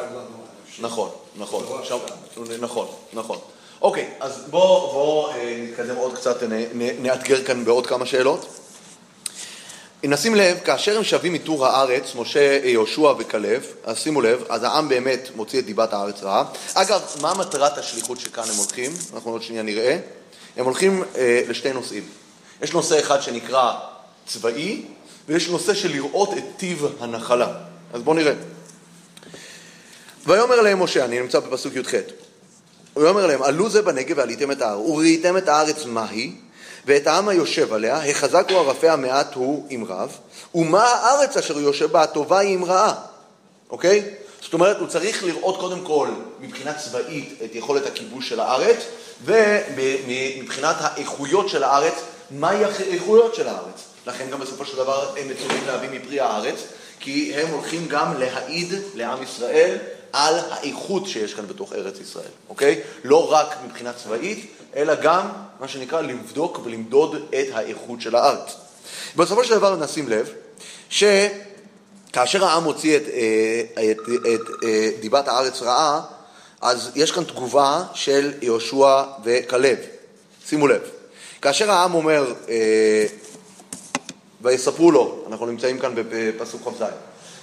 נכון, 0.81 1.11
נכון. 1.38 1.64
לא. 1.71 2.57
נכון, 2.61 2.87
נכון. 3.12 3.38
אוקיי, 3.83 4.11
אז 4.21 4.45
בואו 4.51 4.93
בוא, 4.93 5.31
אה, 5.31 5.66
נתקדם 5.69 5.97
עוד 5.97 6.14
קצת, 6.14 6.43
נאתגר 6.75 7.45
כאן 7.45 7.64
בעוד 7.64 7.87
כמה 7.87 8.07
שאלות. 8.07 8.47
נשים 10.03 10.35
לב, 10.35 10.59
כאשר 10.64 10.97
הם 10.97 11.05
שבים 11.05 11.33
מטור 11.33 11.66
הארץ, 11.66 12.14
משה, 12.14 12.61
יהושע 12.64 13.12
וכלב, 13.19 13.66
אז 13.85 13.99
שימו 13.99 14.21
לב, 14.21 14.45
אז 14.49 14.62
העם 14.62 14.88
באמת 14.88 15.29
מוציא 15.35 15.59
את 15.59 15.64
דיבת 15.64 15.93
הארץ 15.93 16.23
רעה. 16.23 16.45
אגב, 16.75 17.03
מה 17.21 17.35
מטרת 17.35 17.79
השליחות 17.79 18.21
שכאן 18.21 18.45
הם 18.51 18.57
הולכים? 18.57 18.93
אנחנו 19.14 19.31
עוד 19.31 19.43
שנייה 19.43 19.62
נראה. 19.62 19.99
הם 20.57 20.64
הולכים 20.64 21.05
אה, 21.16 21.43
לשתי 21.49 21.73
נושאים. 21.73 22.05
יש 22.62 22.73
נושא 22.73 23.01
אחד 23.01 23.23
שנקרא 23.23 23.73
צבאי, 24.27 24.83
ויש 25.31 25.49
נושא 25.49 25.75
של 25.75 25.93
לראות 25.93 26.33
את 26.38 26.45
טיב 26.57 26.87
הנחלה. 27.01 27.49
אז 27.93 28.03
בואו 28.03 28.16
נראה. 28.16 28.33
ויאמר 30.27 30.61
להם 30.61 30.83
משה, 30.83 31.05
אני 31.05 31.21
נמצא 31.21 31.40
בפסוק 31.40 31.77
י"ח, 31.77 31.95
הוא 32.95 33.09
אומר 33.09 33.27
להם, 33.27 33.43
עלו 33.43 33.71
זה 33.71 33.83
בנגב 33.83 34.19
ועליתם 34.19 34.51
את 34.51 34.62
ההר, 34.62 34.81
וראיתם 34.81 35.37
את 35.37 35.49
הארץ 35.49 35.85
מהי, 35.85 36.33
ואת 36.87 37.07
העם 37.07 37.29
היושב 37.29 37.73
עליה, 37.73 38.11
החזק 38.11 38.47
הוא 38.51 38.59
הרפה 38.59 38.93
המעט 38.93 39.35
הוא 39.35 39.66
עם 39.69 39.85
רב, 39.85 40.16
ומה 40.55 40.85
הארץ 40.85 41.37
אשר 41.37 41.61
יושב 41.61 41.93
בה 41.93 42.03
הטובה 42.03 42.38
היא 42.38 42.55
עם 42.55 42.64
רעה, 42.64 42.95
אוקיי? 43.71 44.05
זאת 44.43 44.53
אומרת, 44.53 44.79
הוא 44.79 44.88
צריך 44.88 45.25
לראות 45.25 45.61
קודם 45.61 45.85
כל 45.85 46.09
מבחינה 46.40 46.75
צבאית 46.75 47.38
את 47.45 47.55
יכולת 47.55 47.87
הכיבוש 47.87 48.29
של 48.29 48.40
הארץ, 48.40 48.77
ומבחינת 49.25 50.77
האיכויות 50.79 51.49
של 51.49 51.64
הארץ, 51.64 51.95
מהי 52.31 52.64
האיכויות 52.64 53.35
של 53.35 53.49
הארץ. 53.49 53.89
לכן 54.07 54.31
גם 54.31 54.41
בסופו 54.41 54.65
של 54.65 54.77
דבר 54.77 55.15
הם 55.17 55.29
מצווים 55.29 55.67
להביא 55.67 55.89
מפרי 55.93 56.21
הארץ, 56.21 56.57
כי 57.01 57.35
הם 57.35 57.49
הולכים 57.49 57.89
גם 57.89 58.19
להעיד 58.19 58.73
לעם 58.95 59.23
ישראל 59.23 59.79
על 60.13 60.35
האיכות 60.51 61.07
שיש 61.07 61.35
כאן 61.35 61.47
בתוך 61.47 61.73
ארץ 61.73 62.01
ישראל, 62.01 62.31
אוקיי? 62.49 62.81
לא 63.05 63.33
רק 63.33 63.57
מבחינה 63.67 63.93
צבאית, 63.93 64.47
אלא 64.77 64.95
גם, 64.95 65.29
מה 65.61 65.69
שנקרא, 65.69 66.01
לבדוק 66.01 66.61
ולמדוד 66.65 67.17
את 67.29 67.47
האיכות 67.53 68.01
של 68.01 68.17
הארץ. 68.17 68.57
בסופו 69.17 69.45
של 69.45 69.55
דבר 69.55 69.77
נשים 69.77 70.09
לב, 70.09 70.31
שכאשר 70.91 72.45
העם 72.45 72.65
הוציא 72.65 72.97
את, 72.97 73.03
אה, 73.09 73.91
את, 73.91 73.99
את, 74.35 74.41
את 74.65 75.01
דיבת 75.01 75.29
הארץ 75.29 75.63
רעה, 75.63 76.01
אז 76.61 76.91
יש 76.95 77.13
כאן 77.13 77.25
תגובה 77.25 77.83
של 77.95 78.33
יהושע 78.43 79.03
וכלב. 79.25 79.79
שימו 80.47 80.69
לב, 80.69 80.83
כאשר 81.43 81.71
העם 81.71 81.95
אומר, 81.95 82.35
אה, 82.49 83.07
ויספרו 84.42 84.90
לו, 84.90 85.18
אנחנו 85.29 85.46
נמצאים 85.46 85.79
כאן 85.79 85.92
בפסוק 85.96 86.68
כ"ז, 86.68 86.85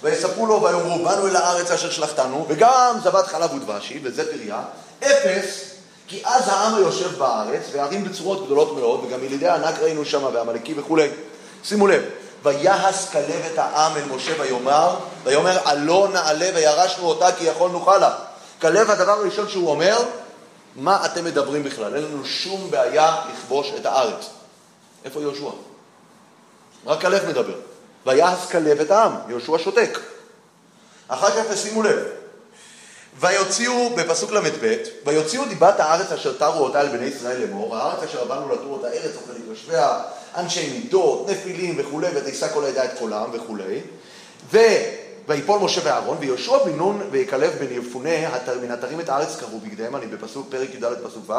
ויספרו 0.02 0.46
לו 0.46 0.62
ויאמרו, 0.62 1.04
באנו 1.04 1.26
אל 1.26 1.36
הארץ 1.36 1.70
אשר 1.70 1.90
שלחתנו, 1.90 2.46
וגם 2.48 2.96
זבת 3.02 3.26
חלב 3.26 3.54
ודבשי, 3.54 4.00
וזה 4.02 4.32
פריה, 4.32 4.62
אפס, 5.00 5.64
כי 6.08 6.22
אז 6.24 6.48
העם 6.48 6.74
היושב 6.74 7.18
בארץ, 7.18 7.62
וערים 7.72 8.04
בצורות 8.04 8.44
גדולות 8.46 8.76
מאוד, 8.76 9.04
וגם 9.04 9.24
ילידי 9.24 9.48
הענק 9.48 9.78
ראינו 9.78 10.04
שם, 10.04 10.24
והעמלקי 10.32 10.74
וכולי. 10.76 11.08
שימו 11.64 11.86
לב, 11.86 12.02
ויעש 12.42 13.08
כלב 13.12 13.42
את 13.52 13.58
העם 13.58 13.96
אל 13.96 14.04
משה 14.04 14.32
ויאמר, 14.40 14.96
ויאמר 15.24 15.58
עלו 15.64 16.06
נעלה 16.06 16.50
וירשנו 16.54 17.04
אותה 17.06 17.32
כי 17.32 17.44
יכולנו 17.44 17.80
חלה. 17.80 18.14
כלב 18.60 18.90
הדבר 18.90 19.12
הראשון 19.12 19.48
שהוא 19.48 19.70
אומר, 19.70 19.98
מה 20.76 21.06
אתם 21.06 21.24
מדברים 21.24 21.64
בכלל? 21.64 21.94
אין 21.96 22.04
לנו 22.04 22.24
שום 22.24 22.70
בעיה 22.70 23.16
לכבוש 23.32 23.72
את 23.80 23.86
הארץ. 23.86 24.26
איפה 25.04 25.20
יהושע? 25.20 25.50
רק 26.88 27.00
כלב 27.00 27.28
מדבר. 27.28 27.54
ויעש 28.06 28.46
כלב 28.50 28.80
את 28.80 28.90
העם, 28.90 29.12
יהושע 29.28 29.58
שותק. 29.58 29.98
אחר 31.08 31.30
כך 31.30 31.52
תשימו 31.52 31.82
לב, 31.82 31.98
ויוציאו, 33.20 33.90
בפסוק 33.96 34.32
ל"ב, 34.32 34.76
ויוציאו 35.06 35.44
דיבת 35.44 35.80
הארץ 35.80 36.12
אשר 36.12 36.32
תרו 36.32 36.64
אותה 36.64 36.80
אל 36.80 36.88
בני 36.88 37.04
ישראל 37.04 37.40
לאמור, 37.40 37.76
הארץ 37.76 38.02
אשר 38.02 38.24
באנו 38.24 38.54
לתור 38.54 38.72
אותה 38.72 38.88
ארץ 38.88 39.16
אוכלת 39.16 39.36
יושביה, 39.48 40.00
אנשי 40.36 40.70
מידות, 40.72 41.30
נפילים 41.30 41.74
וכולי, 41.78 42.08
ותישא 42.14 42.48
כל 42.54 42.64
העדה 42.64 42.84
את 42.84 42.98
קולם 42.98 43.30
וכולי. 43.32 43.80
ו... 44.52 44.58
ויפול 45.28 45.60
משה 45.60 45.80
ואהרון, 45.84 46.16
ויהושע 46.20 46.64
בן 46.64 46.76
נון 46.76 47.02
וכלב 47.10 47.52
בן 47.60 47.72
יפונה 47.72 48.10
מן 48.62 49.00
את 49.00 49.08
הארץ 49.08 49.36
קראו 49.36 49.58
בגדיהם, 49.58 49.96
אני 49.96 50.06
בפסוק, 50.06 50.46
פרק 50.50 50.74
י"ד 50.74 50.84
פסוק 51.04 51.30
ו', 51.30 51.32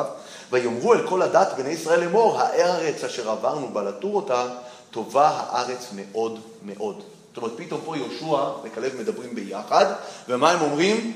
ויאמרו 0.52 0.94
אל 0.94 1.08
כל 1.08 1.22
הדת 1.22 1.54
בני 1.58 1.70
ישראל 1.70 2.00
לאמור, 2.00 2.42
הארץ 2.42 3.04
אשר 3.04 3.30
עברנו 3.30 3.70
בה 3.74 3.84
לתור 3.84 4.16
אותה, 4.16 4.46
טובה 4.92 5.28
הארץ 5.28 5.88
מאוד 5.96 6.40
מאוד. 6.66 7.04
זאת 7.30 7.38
אומרת, 7.38 7.52
פתאום 7.58 7.82
פה 7.86 7.98
יהושע 7.98 8.52
וכלב 8.64 8.96
מדברים 9.00 9.36
ביחד, 9.36 9.86
ומה 10.30 10.52
הם 10.52 10.62
אומרים? 10.62 11.14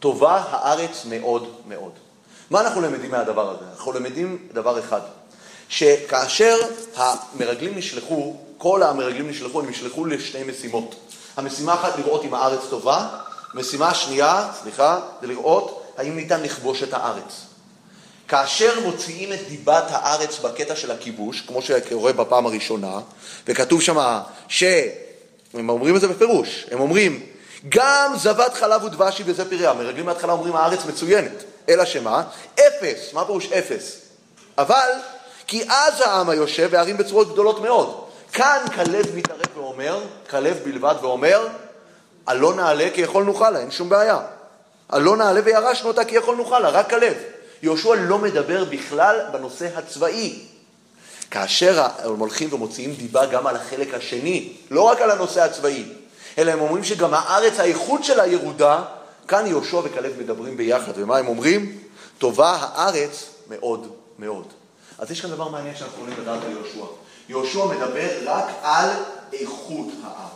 טובה 0.00 0.44
הארץ 0.50 1.04
מאוד 1.08 1.52
מאוד. 1.68 1.92
מה 2.50 2.60
אנחנו 2.60 2.80
למדים 2.80 3.10
מהדבר 3.10 3.50
הזה? 3.50 3.64
אנחנו 3.76 3.92
למדים 3.92 4.48
דבר 4.52 4.78
אחד, 4.78 5.00
שכאשר 5.68 6.56
המרגלים 6.96 7.78
נשלחו, 7.78 8.36
כל 8.58 8.82
המרגלים 8.82 9.30
נשלחו, 9.30 9.60
הם 9.60 9.70
נשלחו 9.70 10.04
לשתי 10.04 10.44
משימות. 10.44 10.94
המשימה 11.36 11.74
אחת 11.74 11.98
לראות 11.98 12.24
אם 12.24 12.34
הארץ 12.34 12.60
טובה, 12.70 13.08
משימה 13.54 13.94
שנייה, 13.94 14.50
סליחה, 14.62 15.00
זה 15.20 15.26
לראות 15.26 15.92
האם 15.96 16.16
ניתן 16.16 16.42
לכבוש 16.42 16.82
את 16.82 16.92
הארץ. 16.92 17.47
כאשר 18.28 18.80
מוציאים 18.80 19.32
את 19.32 19.48
דיבת 19.48 19.84
הארץ 19.88 20.38
בקטע 20.38 20.76
של 20.76 20.90
הכיבוש, 20.90 21.40
כמו 21.40 21.62
שקורה 21.62 22.12
בפעם 22.12 22.46
הראשונה, 22.46 23.00
וכתוב 23.46 23.82
שם 23.82 24.18
ש... 24.48 24.64
הם 25.54 25.68
אומרים 25.68 25.96
את 25.96 26.00
זה 26.00 26.08
בפירוש, 26.08 26.66
הם 26.70 26.80
אומרים, 26.80 27.26
גם 27.68 28.12
זבת 28.16 28.54
חלב 28.54 28.84
ודבשי 28.84 29.22
וזה 29.26 29.50
פריה. 29.50 29.70
המרגלים 29.70 30.06
מההתחלה 30.06 30.32
אומרים, 30.32 30.56
הארץ 30.56 30.84
מצוינת. 30.84 31.44
אלא 31.68 31.84
שמה? 31.84 32.22
אפס. 32.54 33.12
מה 33.12 33.24
פירוש 33.24 33.52
אפס? 33.52 34.00
אבל, 34.58 34.90
כי 35.46 35.64
אז 35.68 36.00
העם 36.00 36.28
היושב 36.28 36.70
בערים 36.70 36.96
בצורות 36.96 37.32
גדולות 37.32 37.60
מאוד. 37.60 38.04
כאן 38.32 38.64
כלב 38.74 39.16
מתערב 39.16 39.56
ואומר, 39.56 40.00
כלב 40.30 40.58
בלבד 40.64 40.94
ואומר, 41.00 41.48
הלא 42.26 42.54
נעלה 42.54 42.88
כי 42.94 43.00
יכול 43.00 43.24
נוכל 43.24 43.50
לה, 43.50 43.58
אין 43.58 43.70
שום 43.70 43.88
בעיה. 43.88 44.18
הלא 44.88 45.16
נעלה 45.16 45.40
וירשנו 45.44 45.88
אותה 45.88 46.04
כי 46.04 46.16
יכול 46.16 46.36
נוכל 46.36 46.58
לה, 46.58 46.68
רק 46.68 46.90
כלב. 46.90 47.14
יהושע 47.62 47.94
לא 47.94 48.18
מדבר 48.18 48.64
בכלל 48.64 49.20
בנושא 49.32 49.68
הצבאי. 49.78 50.38
כאשר 51.30 51.86
הם 51.98 52.18
הולכים 52.18 52.52
ומוציאים 52.52 52.94
דיבה 52.94 53.26
גם 53.26 53.46
על 53.46 53.56
החלק 53.56 53.94
השני, 53.94 54.52
לא 54.70 54.82
רק 54.82 55.00
על 55.00 55.10
הנושא 55.10 55.42
הצבאי, 55.42 55.84
אלא 56.38 56.52
הם 56.52 56.60
אומרים 56.60 56.84
שגם 56.84 57.14
הארץ, 57.14 57.60
האיכות 57.60 58.04
שלה 58.04 58.26
ירודה, 58.26 58.84
כאן 59.28 59.46
יהושע 59.46 59.76
וכלב 59.76 60.12
מדברים 60.18 60.56
ביחד, 60.56 60.92
ומה 60.96 61.18
הם 61.18 61.28
אומרים? 61.28 61.78
טובה 62.18 62.58
הארץ 62.60 63.30
מאוד 63.48 63.92
מאוד. 64.18 64.52
אז 64.98 65.10
יש 65.10 65.20
כאן 65.20 65.30
דבר 65.30 65.48
מעניין 65.48 65.76
שאנחנו 65.76 65.96
יכולים 65.96 66.20
לדעת 66.20 66.44
על 66.44 66.50
יהושע. 66.50 66.84
יהושע 67.28 67.64
מדבר 67.64 68.08
רק 68.24 68.46
על 68.62 68.90
איכות 69.32 69.88
הארץ. 70.04 70.28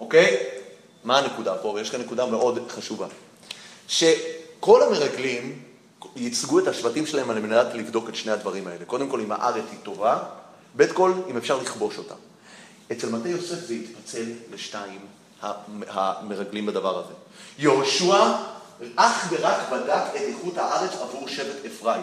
אוקיי? 0.00 0.36
מה 1.04 1.18
הנקודה 1.18 1.54
פה? 1.54 1.68
ויש 1.68 1.90
כאן 1.90 2.00
נקודה 2.00 2.26
מאוד 2.26 2.58
חשובה. 2.68 3.06
שכל 3.92 4.82
המרגלים 4.82 5.62
ייצגו 6.16 6.58
את 6.58 6.68
השבטים 6.68 7.06
שלהם 7.06 7.30
על 7.30 7.38
מנת 7.38 7.66
לבדוק 7.74 8.08
את 8.08 8.14
שני 8.14 8.32
הדברים 8.32 8.66
האלה. 8.66 8.84
קודם 8.84 9.08
כל, 9.08 9.20
אם 9.20 9.32
הארץ 9.32 9.64
היא 9.70 9.78
טובה, 9.82 10.18
בית 10.74 10.92
כל, 10.92 11.12
אם 11.30 11.36
אפשר 11.36 11.56
לכבוש 11.56 11.98
אותה. 11.98 12.14
אצל 12.92 13.08
מטה 13.08 13.28
יוסף 13.28 13.58
זה 13.66 13.74
התפצל 13.74 14.24
לשתיים, 14.52 15.00
המרגלים 15.88 16.66
בדבר 16.66 16.98
הזה. 16.98 17.12
יהושע 17.58 18.32
אך 18.96 19.28
ורק 19.30 19.58
בדק 19.72 20.02
את 20.10 20.20
איכות 20.20 20.58
הארץ 20.58 20.90
עבור 21.00 21.28
שבט 21.28 21.66
אפרים. 21.66 22.02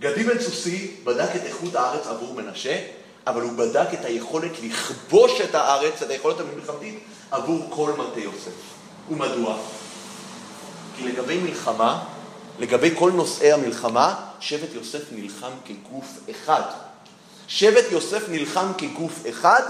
גדי 0.00 0.24
בן 0.24 0.40
סוסי 0.40 0.96
בדק 1.04 1.36
את 1.36 1.42
איכות 1.44 1.74
הארץ 1.74 2.06
עבור 2.06 2.34
מנשה, 2.34 2.86
אבל 3.26 3.42
הוא 3.42 3.52
בדק 3.52 3.88
את 3.94 4.04
היכולת 4.04 4.52
לכבוש 4.62 5.40
את 5.40 5.54
הארץ, 5.54 6.02
את 6.02 6.10
היכולת 6.10 6.36
המלחמתית, 6.40 6.98
עבור 7.30 7.66
כל 7.70 7.92
מטה 7.98 8.20
יוסף. 8.20 8.52
ומדוע? 9.10 9.58
כי 11.00 11.08
לגבי 11.08 11.38
מלחמה, 11.38 12.04
לגבי 12.58 12.90
כל 12.98 13.12
נושאי 13.12 13.52
המלחמה, 13.52 14.14
שבט 14.40 14.74
יוסף 14.74 15.02
נלחם 15.12 15.50
כגוף 15.64 16.06
אחד. 16.30 16.62
שבט 17.48 17.84
יוסף 17.90 18.28
נלחם 18.28 18.66
כגוף 18.78 19.12
אחד, 19.28 19.62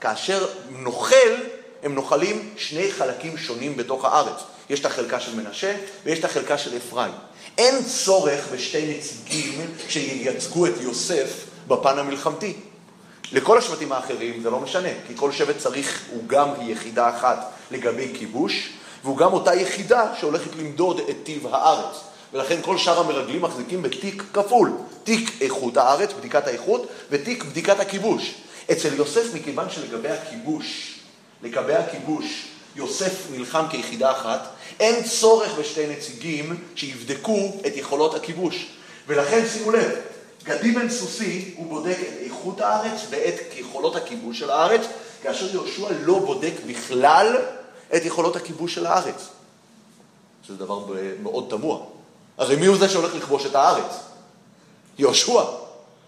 כאשר 0.00 0.46
נוכל, 0.70 1.34
הם 1.82 1.94
נוחלים 1.94 2.50
שני 2.56 2.92
חלקים 2.92 3.38
שונים 3.38 3.76
בתוך 3.76 4.04
הארץ. 4.04 4.36
יש 4.70 4.80
את 4.80 4.86
החלקה 4.86 5.20
של 5.20 5.34
מנשה 5.34 5.76
ויש 6.04 6.18
את 6.18 6.24
החלקה 6.24 6.58
של 6.58 6.76
אפרים. 6.76 7.12
אין 7.58 7.84
צורך 7.84 8.48
בשתי 8.52 8.96
נציגים 8.98 9.74
שייצגו 9.88 10.66
את 10.66 10.74
יוסף 10.80 11.44
בפן 11.68 11.98
המלחמתי. 11.98 12.54
לכל 13.32 13.58
השבטים 13.58 13.92
האחרים 13.92 14.42
זה 14.42 14.50
לא 14.50 14.60
משנה, 14.60 14.88
כי 15.06 15.12
כל 15.16 15.32
שבט 15.32 15.58
צריך, 15.58 16.02
הוא 16.10 16.22
גם 16.26 16.48
יחידה 16.60 17.16
אחת 17.16 17.50
לגבי 17.70 18.12
כיבוש, 18.18 18.70
והוא 19.04 19.16
גם 19.16 19.32
אותה 19.32 19.54
יחידה 19.54 20.12
שהולכת 20.20 20.56
למדוד 20.56 21.00
את 21.10 21.16
טיב 21.22 21.46
הארץ. 21.46 21.96
ולכן 22.32 22.62
כל 22.62 22.78
שאר 22.78 23.00
המרגלים 23.00 23.42
מחזיקים 23.42 23.82
בתיק 23.82 24.22
כפול, 24.32 24.72
תיק 25.04 25.30
איכות 25.40 25.76
הארץ, 25.76 26.12
בדיקת 26.12 26.46
האיכות, 26.46 26.86
ותיק 27.10 27.44
בדיקת 27.44 27.80
הכיבוש. 27.80 28.34
אצל 28.72 28.94
יוסף, 28.94 29.34
מכיוון 29.34 29.70
שלגבי 29.70 30.08
הכיבוש, 30.08 30.98
לגבי 31.42 31.74
הכיבוש, 31.74 32.44
יוסף 32.76 33.30
נלחם 33.30 33.64
כיחידה 33.70 34.12
אחת, 34.12 34.48
אין 34.80 35.04
צורך 35.04 35.54
בשתי 35.58 35.86
נציגים 35.86 36.56
שיבדקו 36.74 37.52
את 37.66 37.76
יכולות 37.76 38.14
הכיבוש. 38.14 38.66
ולכן 39.06 39.44
שימו 39.52 39.70
לב, 39.70 39.90
גדי 40.44 40.72
בן 40.72 40.90
סוסי, 40.90 41.54
הוא 41.56 41.66
בודק 41.66 41.96
את 42.00 42.24
איכות 42.24 42.60
הארץ 42.60 43.00
ואת 43.10 43.40
יכולות 43.56 43.96
הכיבוש 43.96 44.38
של 44.38 44.50
הארץ, 44.50 44.80
כאשר 45.22 45.52
יהושע 45.52 45.88
לא 46.04 46.18
בודק 46.18 46.52
בכלל 46.66 47.36
את 47.96 48.04
יכולות 48.04 48.36
הכיבוש 48.36 48.74
של 48.74 48.86
הארץ. 48.86 49.28
שזה 50.46 50.56
דבר 50.56 50.78
מאוד 51.22 51.46
תמוה. 51.50 51.78
הרי 52.38 52.56
מי 52.56 52.66
הוא 52.66 52.76
זה 52.76 52.88
שהולך 52.88 53.14
לכבוש 53.14 53.46
את 53.46 53.54
הארץ? 53.54 54.00
יהושע. 54.98 55.42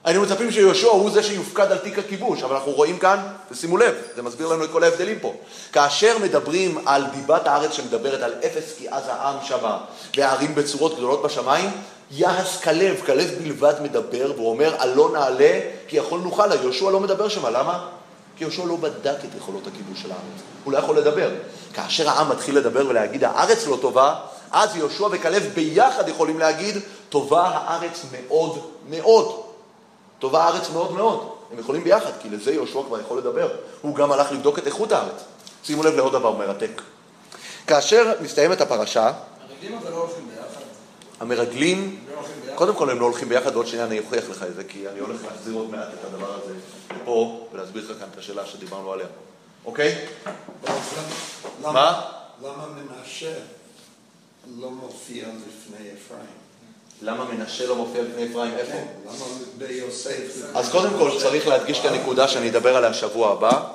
היינו 0.04 0.22
מצפים 0.22 0.52
שיהושע 0.52 0.88
הוא 0.88 1.10
זה 1.10 1.22
שיופקד 1.22 1.72
על 1.72 1.78
תיק 1.78 1.98
הכיבוש, 1.98 2.42
אבל 2.42 2.56
אנחנו 2.56 2.72
רואים 2.72 2.98
כאן, 2.98 3.26
ושימו 3.50 3.76
לב, 3.76 3.94
זה 4.16 4.22
מסביר 4.22 4.46
לנו 4.46 4.64
את 4.64 4.70
כל 4.70 4.84
ההבדלים 4.84 5.18
פה. 5.18 5.34
כאשר 5.72 6.18
מדברים 6.18 6.78
על 6.86 7.04
דיבת 7.06 7.46
הארץ 7.46 7.72
שמדברת 7.72 8.22
על 8.22 8.34
אפס 8.46 8.74
כי 8.78 8.88
עז 8.88 9.02
העם 9.08 9.36
שמה, 9.44 9.78
והערים 10.16 10.54
בצורות 10.54 10.96
גדולות 10.96 11.22
בשמיים, 11.22 11.70
יעש 12.10 12.62
כלב, 12.62 13.00
כלב 13.06 13.30
בלבד 13.42 13.74
מדבר, 13.82 14.32
והוא 14.36 14.50
אומר, 14.50 14.74
עלו 14.78 15.08
נעלה 15.08 15.60
כי 15.88 15.96
יכול 15.96 16.20
נוכל. 16.20 16.52
יהושע 16.52 16.90
לא 16.90 17.00
מדבר 17.00 17.28
שמה, 17.28 17.50
למה? 17.50 17.88
כי 18.36 18.44
יהושע 18.44 18.64
לא 18.64 18.76
בדק 18.76 19.16
את 19.24 19.36
יכולות 19.36 19.66
הכיבוש 19.66 20.02
של 20.02 20.10
הארץ. 20.10 20.42
הוא 20.64 20.72
לא 20.72 20.78
יכול 20.78 20.98
לדבר. 20.98 21.30
כאשר 21.74 22.10
העם 22.10 22.28
מתחיל 22.28 22.58
לדבר 22.58 22.86
ולהגיד, 22.88 23.24
הארץ 23.24 23.66
לא 23.66 23.78
טובה, 23.80 24.14
אז 24.52 24.76
יהושע 24.76 25.08
וכלב 25.10 25.42
ביחד 25.54 26.08
יכולים 26.08 26.38
להגיד, 26.38 26.76
טובה 27.08 27.48
הארץ 27.48 28.04
מאוד 28.12 28.70
מאוד. 28.90 29.42
טובה 30.18 30.44
הארץ 30.44 30.70
מאוד 30.70 30.92
מאוד. 30.92 31.28
הם 31.52 31.58
יכולים 31.58 31.84
ביחד, 31.84 32.10
כי 32.22 32.28
לזה 32.28 32.52
יהושע 32.52 32.80
כבר 32.86 33.00
יכול 33.00 33.18
לדבר. 33.18 33.48
הוא 33.82 33.94
גם 33.94 34.12
הלך 34.12 34.32
לבדוק 34.32 34.58
את 34.58 34.66
איכות 34.66 34.92
הארץ. 34.92 35.24
שימו 35.64 35.82
לב 35.82 35.94
לעוד 35.94 36.12
דבר 36.12 36.32
מרתק. 36.32 36.82
כאשר 37.66 38.12
מסתיימת 38.20 38.60
הפרשה... 38.60 39.12
המרגלים 39.48 39.78
אבל 39.78 39.90
לא 39.90 39.96
הולכים 39.96 40.28
ביחד. 40.28 40.60
המרגלים. 41.20 41.98
קודם 42.56 42.74
כל 42.74 42.90
הם 42.90 43.00
לא 43.00 43.04
הולכים 43.04 43.28
ביחד, 43.28 43.54
ועוד 43.54 43.66
שנייה 43.66 43.84
אני 43.84 43.98
אוכיח 43.98 44.30
לך 44.30 44.42
את 44.42 44.54
זה, 44.54 44.64
כי 44.64 44.88
אני 44.88 45.00
הולך 45.00 45.24
להחזיר 45.24 45.54
עוד 45.54 45.70
מעט 45.70 45.88
את 46.00 46.04
הדבר 46.04 46.34
הזה 46.34 46.54
פה, 47.04 47.48
ולהסביר 47.52 47.90
לך 47.90 47.98
כאן 47.98 48.08
את 48.12 48.18
השאלה 48.18 48.46
שדיברנו 48.46 48.92
עליה. 48.92 49.06
אוקיי? 49.64 50.06
מה? 51.62 52.00
למה 52.42 52.66
מנשה 52.66 53.34
לא 54.60 54.70
מופיע 54.70 55.24
לפני 55.28 55.76
אפרים? 55.76 56.26
למה 57.02 57.24
מנשה 57.24 57.66
לא 57.66 57.76
מופיע 57.76 58.02
לפני 58.02 58.30
אפרים? 58.30 58.54
איפה? 58.54 58.72
כן, 58.72 58.86
למה 59.06 59.24
ביוסף? 59.58 60.46
אז 60.54 60.70
קודם 60.70 60.90
כל 60.98 61.10
צריך 61.20 61.48
להדגיש 61.48 61.80
כאן 61.80 61.94
נקודה 61.94 62.28
שאני 62.28 62.50
אדבר 62.50 62.76
עליה 62.76 62.94
שבוע 62.94 63.32
הבא. 63.32 63.68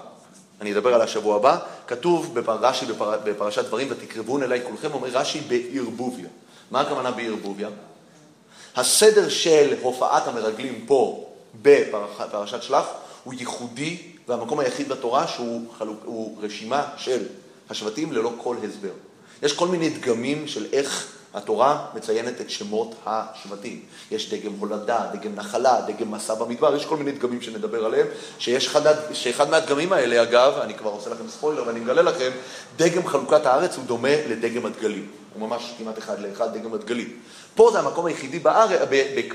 אני 0.62 0.74
אדבר 0.74 0.94
עליה 0.94 1.08
שבוע 1.08 1.36
הבא. 1.36 1.58
כתוב 1.88 2.40
ברש"י 2.40 2.86
בפר... 2.86 3.18
בפרשת 3.24 3.66
דברים, 3.66 3.88
ותקרבון 3.92 4.44
אליי 4.44 4.62
כולכם, 4.64 4.94
אומר 4.94 5.10
רש"י 5.10 5.42
בערבוביה. 5.42 6.28
מה 6.72 6.82
הכוונה 6.82 7.12
בערבוביה? 7.12 7.70
הסדר 8.76 9.30
של 9.30 9.74
הופעת 9.82 10.28
המרגלים 10.28 10.84
פה 10.88 11.26
בפרשת 11.62 12.64
שלח 12.64 12.86
הוא 13.24 13.34
ייחודי, 13.34 13.98
והמקום 14.28 14.60
היחיד 14.60 14.90
בתורה 14.90 15.28
שהוא 15.28 15.62
חלוק, 15.78 16.04
רשימה 16.42 16.86
של 16.98 17.24
השבטים 17.70 18.14
ללא 18.14 18.34
כל 18.38 18.56
הסבר. 18.70 18.90
יש 19.44 19.54
כל 19.54 19.68
מיני 19.68 19.90
דגמים 19.90 20.48
של 20.48 20.66
איך 20.74 21.08
התורה 21.34 21.86
מציינת 21.96 22.42
את 22.42 22.50
שמות 22.50 22.96
השבטים. 23.06 23.82
יש 24.12 24.34
דגם 24.34 24.52
הולדה, 24.60 25.06
דגם 25.14 25.36
נחלה, 25.36 25.82
דגם 25.88 26.12
מסע 26.12 26.34
במדבר, 26.34 26.76
יש 26.76 26.86
כל 26.86 26.98
מיני 26.98 27.12
דגמים 27.12 27.42
שנדבר 27.42 27.86
עליהם, 27.86 28.08
שיש 28.40 28.76
מה- 28.76 28.92
שאחד 29.14 29.50
מהדגמים 29.50 29.94
האלה, 29.94 30.22
אגב, 30.24 30.54
אני 30.62 30.74
כבר 30.74 30.90
עושה 30.90 31.10
לכם 31.10 31.28
ספוילר 31.30 31.68
ואני 31.68 31.80
מגלה 31.80 32.02
לכם, 32.02 32.32
דגם 32.78 33.08
חלוקת 33.08 33.46
הארץ 33.46 33.76
הוא 33.78 33.86
דומה 33.86 34.16
לדגם 34.30 34.66
הדגלים. 34.66 35.08
הוא 35.34 35.48
ממש 35.48 35.74
כמעט 35.78 35.98
אחד 35.98 36.20
לאחד 36.20 36.58
דגם 36.58 36.74
הדגלים. 36.74 37.20
פה 37.56 37.70
זה 37.72 37.80
המקום 37.80 38.06
היחידי 38.06 38.40
בארץ, 38.40 38.80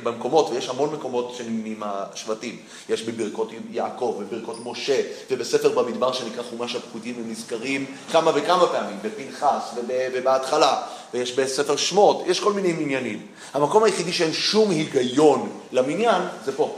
במקומות, 0.03 0.51
ויש 0.51 0.69
המון 0.69 0.93
מקומות 0.95 1.35
שנמנים 1.39 1.83
השבטים. 1.85 2.57
יש 2.89 3.03
בברכות 3.03 3.51
יעקב, 3.71 4.21
בברכות 4.21 4.57
משה, 4.65 5.01
ובספר 5.31 5.69
במדבר 5.69 6.13
שנקרא 6.13 6.43
חומש 6.51 6.77
הפקודים, 6.77 7.15
הם 7.19 7.31
נזכרים 7.31 7.85
כמה 8.13 8.31
וכמה 8.35 8.67
פעמים, 8.67 8.97
בפנחס 9.03 9.71
וב- 9.77 9.91
ובהתחלה, 10.15 10.83
ויש 11.15 11.33
בספר 11.39 11.77
שמות, 11.77 12.23
יש 12.27 12.41
כל 12.41 12.53
מיני 12.53 12.71
עניינים. 12.83 13.27
המקום 13.55 13.85
היחידי 13.85 14.13
שאין 14.13 14.33
שום 14.33 14.71
היגיון 14.71 15.51
למניין, 15.73 16.23
זה 16.45 16.57
פה. 16.57 16.77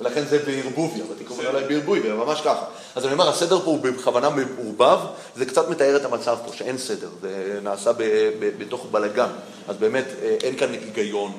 ולכן 0.00 0.24
זה 0.26 0.38
בערבוביה, 0.38 1.04
ותקראו 1.10 1.40
אליי 1.40 1.64
בערבוביה, 1.64 2.14
ממש 2.14 2.40
ככה. 2.40 2.64
אז 2.94 3.04
אני 3.04 3.12
אומר, 3.12 3.28
הסדר 3.28 3.58
פה 3.58 3.64
הוא 3.64 3.80
בכוונה 3.80 4.28
מעורבב, 4.30 4.98
זה 5.36 5.46
קצת 5.46 5.68
מתאר 5.68 5.96
את 5.96 6.04
המצב 6.04 6.38
פה, 6.46 6.52
שאין 6.52 6.78
סדר, 6.78 7.08
זה 7.20 7.58
נעשה 7.62 7.92
ב, 7.92 8.02
ב, 8.38 8.50
בתוך 8.58 8.86
בלאגן. 8.90 9.28
אז 9.68 9.76
באמת 9.76 10.04
אה, 10.22 10.36
אין 10.42 10.56
כאן 10.56 10.72
היגיון, 10.72 11.32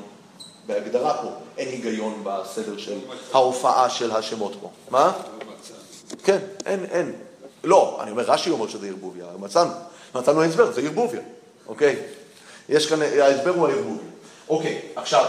בהגדרה 0.67 1.13
פה, 1.13 1.28
אין 1.58 1.67
היגיון 1.67 2.24
בסדר 2.24 2.78
של 2.78 2.97
ההופעה 3.34 3.89
של 3.89 4.12
השמות 4.12 4.56
פה. 4.62 4.69
מה? 4.89 5.12
כן, 6.24 6.38
אין, 6.65 6.86
אין. 6.91 7.13
לא, 7.63 8.00
אני 8.02 8.12
אומר, 8.12 8.24
רש"י 8.24 8.50
אומר 8.50 8.67
שזה 8.67 8.88
ערבוביה, 8.88 9.26
מצאנו, 9.39 9.71
מצאנו 10.15 10.43
הסבר, 10.43 10.71
זה 10.71 10.82
ערבוביה, 10.82 11.21
אוקיי? 11.67 11.95
יש 12.69 12.88
כאן, 12.88 13.02
ההסבר 13.02 13.52
הוא 13.52 13.67
הערבוביה. 13.67 14.12
אוקיי, 14.50 14.82
עכשיו, 14.95 15.26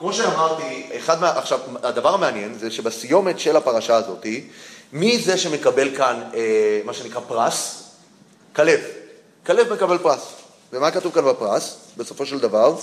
כמו 0.00 0.12
שאמרתי, 0.12 0.90
אחד 0.96 1.20
מה... 1.20 1.30
עכשיו, 1.38 1.58
הדבר 1.82 2.14
המעניין 2.14 2.54
זה 2.58 2.70
שבסיומת 2.70 3.38
של 3.40 3.56
הפרשה 3.56 3.96
הזאת, 3.96 4.26
מי 4.92 5.18
זה 5.18 5.38
שמקבל 5.38 5.96
כאן 5.96 6.22
אה, 6.34 6.80
מה 6.84 6.94
שנקרא 6.94 7.20
פרס? 7.28 7.82
כלב. 8.56 8.80
כלב 9.46 9.72
מקבל 9.72 9.98
פרס. 9.98 10.32
ומה 10.72 10.90
כתוב 10.90 11.14
כאן 11.14 11.24
בפרס, 11.24 11.76
בסופו 11.96 12.26
של 12.26 12.38
דבר? 12.38 12.76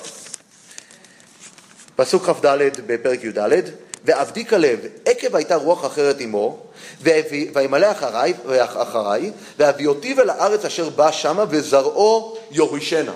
פסוק 1.96 2.30
כ"ד 2.30 2.58
בפרק 2.88 3.24
י"ד, 3.24 3.62
ועבדי 4.06 4.46
כלב, 4.46 4.80
עקב 5.06 5.36
הייתה 5.36 5.56
רוח 5.56 5.86
אחרת 5.86 6.20
עמו, 6.20 6.60
וימלא 7.02 7.92
אחריי, 7.92 8.34
אחריי, 8.60 9.32
והביאותיו 9.58 10.22
אל 10.22 10.30
הארץ 10.30 10.66
אשר 10.66 10.90
בא 10.90 11.12
שמה, 11.12 11.46
וזרעו 11.50 12.38
יורישנה. 12.52 13.14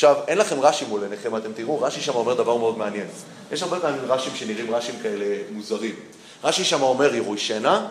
עכשיו, 0.00 0.16
אין 0.28 0.38
לכם 0.38 0.60
רש"י 0.60 0.84
מול 0.84 1.02
עיניכם, 1.02 1.36
אתם 1.36 1.52
תראו, 1.52 1.80
רש"י 1.82 2.00
שם 2.00 2.14
אומר 2.14 2.34
דבר 2.34 2.56
מאוד 2.56 2.78
מעניין. 2.78 3.06
יש 3.52 3.62
הרבה 3.62 3.80
פעמים 3.80 4.00
רש"ים 4.06 4.34
שנראים 4.34 4.74
רש"ים 4.74 4.94
כאלה 5.02 5.24
מוזרים. 5.50 5.94
רש"י 6.44 6.64
שם 6.64 6.82
אומר 6.82 7.14
ירוישנה, 7.14 7.88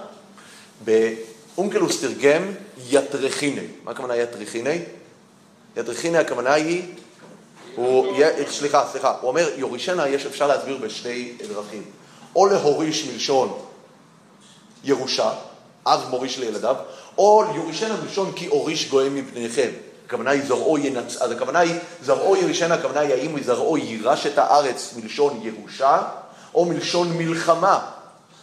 באונקלוס 0.86 2.02
תרגם 2.02 2.52
יטרחיני. 2.90 3.68
מה 3.84 3.92
הכוונה 3.92 4.16
יטרחיני? 4.16 4.80
יטרחיני 5.78 6.18
הכוונה 6.18 6.54
היא, 6.54 6.84
הוא, 7.76 8.18
סליחה, 8.50 8.88
סליחה, 8.92 9.16
הוא 9.22 9.28
אומר 9.28 9.50
יורישנה 9.58 10.08
יש, 10.08 10.26
אפשר 10.26 10.48
להסביר 10.48 10.78
בשתי 10.78 11.38
דרכים. 11.48 11.84
או 12.36 12.46
להוריש 12.46 13.06
מלשון 13.06 13.60
ירושה, 14.84 15.34
אב 15.86 16.02
מוריש 16.10 16.40
לילדיו, 16.40 16.76
או 17.18 17.44
יורישנה 17.56 17.96
מלשון 18.04 18.32
כי 18.36 18.48
אוריש 18.48 18.90
גויים 18.90 19.16
מפניכם. 19.16 19.70
הכוונה 20.10 20.32
היא 20.32 20.42
זרעו 20.48 20.78
ינצ... 20.78 21.22
אז 21.22 21.32
הכוונה 21.32 21.60
היא, 21.60 21.76
זרעו 22.04 22.36
ירישנה, 22.36 22.76
הכוונה 22.76 23.00
היא 23.00 23.14
האם 23.14 23.44
זרעו 23.44 23.78
יירש 23.78 24.26
את 24.26 24.38
הארץ 24.38 24.94
מלשון 24.98 25.40
ירושה, 25.44 26.02
או 26.56 26.66
מלשון 26.66 27.18
מלחמה. 27.18 27.80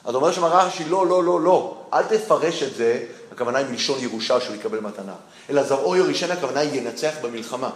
אז 0.04 0.14
אומר 0.14 0.32
שם 0.32 0.44
רש"י, 0.44 0.84
לא, 0.84 1.06
לא, 1.06 1.24
לא, 1.24 1.40
לא, 1.40 1.76
אל 1.92 2.02
תפרש 2.02 2.62
את 2.62 2.74
זה, 2.74 3.04
הכוונה 3.32 3.58
היא 3.58 3.66
מלשון 3.66 3.98
ירושה 4.00 4.40
שהוא 4.40 4.56
יקבל 4.56 4.80
מתנה. 4.80 5.14
אלא 5.50 5.62
זרעו 5.62 5.96
ירישנה, 5.96 6.34
הכוונה 6.34 6.60
היא 6.60 6.80
ינצח 6.80 7.12
במלחמה, 7.22 7.70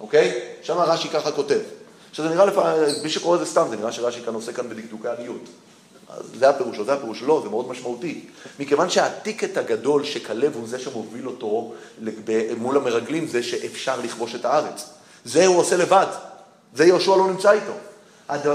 אוקיי? 0.00 0.40
שם 0.62 0.78
רש"י 0.78 1.08
ככה 1.08 1.32
כותב. 1.32 1.58
עכשיו 2.10 2.24
זה 2.24 2.34
נראה 2.34 2.46
לפעמים, 2.46 2.82
מי 3.02 3.10
שקורא 3.10 3.34
את 3.34 3.40
זה 3.40 3.46
סתם, 3.46 3.66
זה 3.70 3.76
נראה 3.76 3.92
שרש"י 3.92 4.22
כאן 4.24 4.34
עושה 4.34 4.52
כאן 4.52 4.68
בדקדוקי 4.68 5.08
עניות. 5.08 5.48
זה 6.38 6.48
הפירוש, 6.48 6.78
או 6.78 6.84
זה 6.84 6.92
הפירוש, 6.92 7.22
לא, 7.22 7.40
זה 7.44 7.48
מאוד 7.48 7.68
משמעותי. 7.68 8.20
מכיוון 8.60 8.90
שהטיקט 8.90 9.56
הגדול 9.56 10.04
שכלב 10.04 10.54
הוא 10.54 10.68
זה 10.68 10.78
שמוביל 10.78 11.26
אותו 11.26 11.72
מול 12.58 12.76
המרגלים, 12.76 13.26
זה 13.26 13.42
שאפשר 13.42 14.00
לכבוש 14.00 14.34
את 14.34 14.44
הארץ. 14.44 14.84
זה 15.24 15.46
הוא 15.46 15.58
עושה 15.58 15.76
לבד. 15.76 16.06
זה 16.74 16.84
יהושע 16.84 17.16
לא 17.16 17.26
נמצא 17.26 17.52
איתו. 17.52 17.72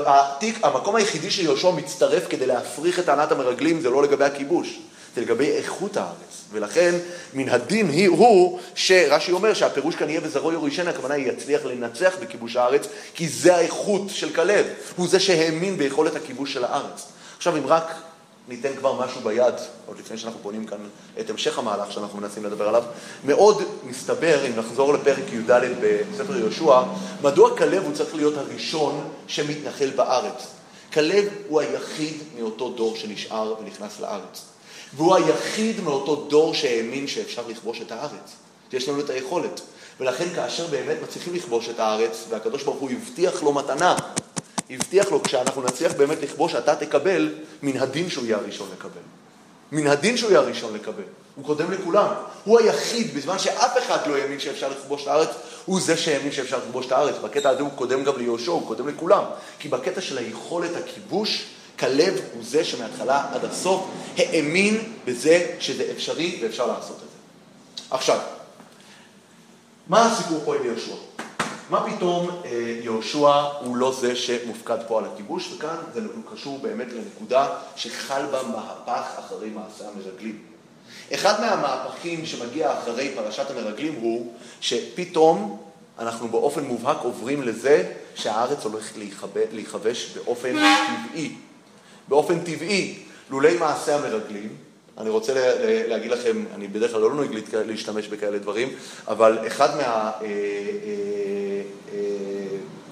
התיק, 0.06 0.60
המקום 0.64 0.96
היחידי 0.96 1.32
שיהושע 1.32 1.72
מצטרף 1.72 2.24
כדי 2.30 2.46
להפריך 2.46 3.00
את 3.00 3.06
טענת 3.06 3.32
המרגלים 3.32 3.82
זה 3.82 3.90
לא 3.90 4.04
לגבי 4.04 4.26
הכיבוש, 4.26 4.80
זה 5.16 5.22
לגבי 5.22 5.52
איכות 5.52 5.98
הארץ. 5.98 6.44
ולכן 6.52 6.96
מן 7.34 7.50
הדין 7.50 7.90
היא, 7.90 8.10
הוא 8.10 8.60
שרש"י 8.76 9.32
אומר 9.32 9.54
שהפירוש 9.54 9.96
כאן 9.96 10.10
יהיה 10.10 10.22
וזרעו 10.24 10.52
יורישנה, 10.52 10.90
הכוונה 10.90 11.14
היא 11.14 11.32
יצליח 11.32 11.66
לנצח 11.66 12.16
בכיבוש 12.22 12.56
הארץ, 12.56 12.88
כי 13.14 13.30
זה 13.30 13.56
האיכות 13.56 14.10
של 14.10 14.34
כלב, 14.34 14.66
הוא 14.96 15.08
זה 15.08 15.20
שהאמין 15.20 15.78
ביכולת 15.78 16.16
הכיבוש 16.16 16.54
של 16.54 16.64
הארץ. 16.64 17.06
עכשיו 17.38 17.58
אם 17.58 17.68
רק 17.68 17.96
ניתן 18.48 18.76
כבר 18.76 18.94
משהו 18.94 19.22
ביד, 19.22 19.54
עוד 19.86 20.00
לפני 20.00 20.18
שאנחנו 20.18 20.40
בונים 20.40 20.66
כאן 20.66 20.78
את 21.20 21.30
המשך 21.30 21.58
המהלך 21.58 21.92
שאנחנו 21.92 22.20
מנסים 22.20 22.46
לדבר 22.46 22.68
עליו. 22.68 22.84
מאוד 23.26 23.64
מסתבר, 23.84 24.46
אם 24.48 24.60
נחזור 24.60 24.94
לפרק 24.94 25.34
י"ד 25.34 25.52
בספר 25.82 26.38
יהושע, 26.38 26.82
מדוע 27.22 27.58
כלב 27.58 27.84
הוא 27.84 27.94
צריך 27.94 28.16
להיות 28.16 28.38
הראשון 28.38 29.10
שמתנחל 29.28 29.90
בארץ. 29.96 30.48
כלב 30.94 31.26
הוא 31.48 31.62
היחיד 31.62 32.24
מאותו 32.40 32.70
דור 32.70 32.96
שנשאר 32.96 33.56
ונכנס 33.60 34.00
לארץ. 34.00 34.42
והוא 34.94 35.16
היחיד 35.16 35.82
מאותו 35.82 36.16
דור 36.16 36.54
שהאמין 36.54 37.08
שאפשר 37.08 37.44
לכבוש 37.48 37.82
את 37.82 37.92
הארץ. 37.92 38.36
יש 38.74 38.90
לנו 38.90 39.00
את 39.00 39.10
היכולת. 39.10 39.62
ולכן 40.00 40.26
כאשר 40.36 40.68
באמת 40.68 40.98
מצליחים 41.04 41.36
לכבוש 41.36 41.70
את 41.70 41.80
הארץ, 41.80 42.26
והקדוש 42.30 42.64
ברוך 42.64 42.78
הוא 42.78 42.90
הבטיח 42.92 43.44
לו 43.44 43.54
מתנה, 43.54 43.96
הבטיח 44.70 45.12
לו, 45.12 45.24
כשאנחנו 45.24 45.62
נצליח 45.62 45.94
באמת 45.94 46.18
לכבוש, 46.22 46.56
אתה 46.56 46.76
תקבל, 46.76 47.34
מן 47.62 47.78
הדין 47.78 48.10
שהוא 48.10 48.26
יהיה 48.26 48.38
הראשון 48.38 48.70
לקבל. 48.74 49.02
מן 49.72 49.88
הדין 49.88 50.18
שהוא 50.18 50.30
יהיה 50.30 50.40
הראשון 50.40 50.74
לקבל. 50.74 51.04
הוא 51.36 51.46
קודם 51.46 51.72
לכולם. 51.72 52.08
הוא 52.44 52.60
היחיד, 52.60 53.16
בזמן 53.16 53.40
שאף 53.40 53.78
אחד 53.78 54.08
לא 54.08 54.16
האמין 54.16 54.40
שאפשר 54.40 54.70
לכבוש 54.70 55.04
את 55.04 55.08
הארץ, 55.08 55.30
הוא 55.66 55.82
זה 55.82 55.98
שהאמין 55.98 56.32
שאפשר 56.32 56.58
לכבוש 56.58 56.86
את 56.86 56.92
הארץ. 56.92 57.16
בקטע 57.24 57.50
הזה 57.50 57.62
הוא 57.62 57.72
קודם 57.76 58.04
גם 58.04 58.18
ליהושע, 58.18 58.52
הוא 58.52 58.68
קודם 58.68 58.88
לכולם. 58.88 59.24
כי 59.60 59.70
בקטע 59.70 60.02
של 60.02 60.18
היכולת 60.18 60.72
הכיבוש, 60.76 61.46
כלב 61.80 62.22
הוא 62.34 62.44
זה 62.44 62.64
שמההתחלה 62.64 63.26
עד 63.34 63.46
הסוף 63.46 63.88
האמין 64.18 64.94
בזה 65.06 65.56
שזה 65.60 65.92
אפשרי 65.92 66.40
ואפשר 66.44 66.68
לעשות 66.68 66.96
את 66.96 67.02
זה. 67.02 67.18
עכשיו, 67.92 68.20
מה 69.88 70.06
הסיפור 70.06 70.42
פה 70.46 70.56
עם 70.56 70.66
יהושע? 70.66 70.96
מה 71.70 71.86
פתאום 71.96 72.30
אה, 72.46 72.52
יהושע 72.84 73.30
הוא 73.60 73.78
לא 73.78 73.96
זה 74.00 74.16
שמופקד 74.16 74.78
פה 74.88 75.00
על 75.00 75.06
הכיבוש, 75.14 75.54
וכאן 75.54 75.76
זה 75.94 76.02
קשור 76.34 76.60
באמת 76.62 76.88
לנקודה 76.94 77.48
שחל 77.76 78.22
בה 78.32 78.44
מהפך 78.44 79.08
אחרי 79.20 79.50
מעשה 79.50 79.84
המרגלים. 79.96 80.38
אחד 81.14 81.42
מהמהפכים 81.42 82.26
שמגיע 82.26 82.74
אחרי 82.80 83.12
פרשת 83.16 83.52
המרגלים 83.52 83.96
הוא 84.02 84.34
שפתאום 84.62 85.64
אנחנו 86.00 86.28
באופן 86.28 86.64
מובהק 86.64 86.98
עוברים 87.02 87.42
לזה 87.44 87.84
שהארץ 88.16 88.66
הולכת 88.66 88.98
להיכב- 88.98 89.38
להיכבש 89.52 90.18
באופן 90.18 90.54
טבעי. 91.10 91.32
באופן 92.08 92.40
טבעי, 92.40 93.00
לולי 93.30 93.58
מעשה 93.58 93.96
המרגלים, 93.96 94.56
אני 94.98 95.10
רוצה 95.10 95.34
לה- 95.34 95.56
לה- 95.66 95.88
להגיד 95.88 96.12
לכם, 96.12 96.44
אני 96.56 96.68
בדרך 96.68 96.92
כלל 96.92 97.02
לא 97.02 97.14
נוהג 97.14 97.30
להשתמש 97.54 98.08
בכאלה 98.08 98.38
דברים, 98.38 98.70
אבל 99.08 99.48
אחד 99.48 99.70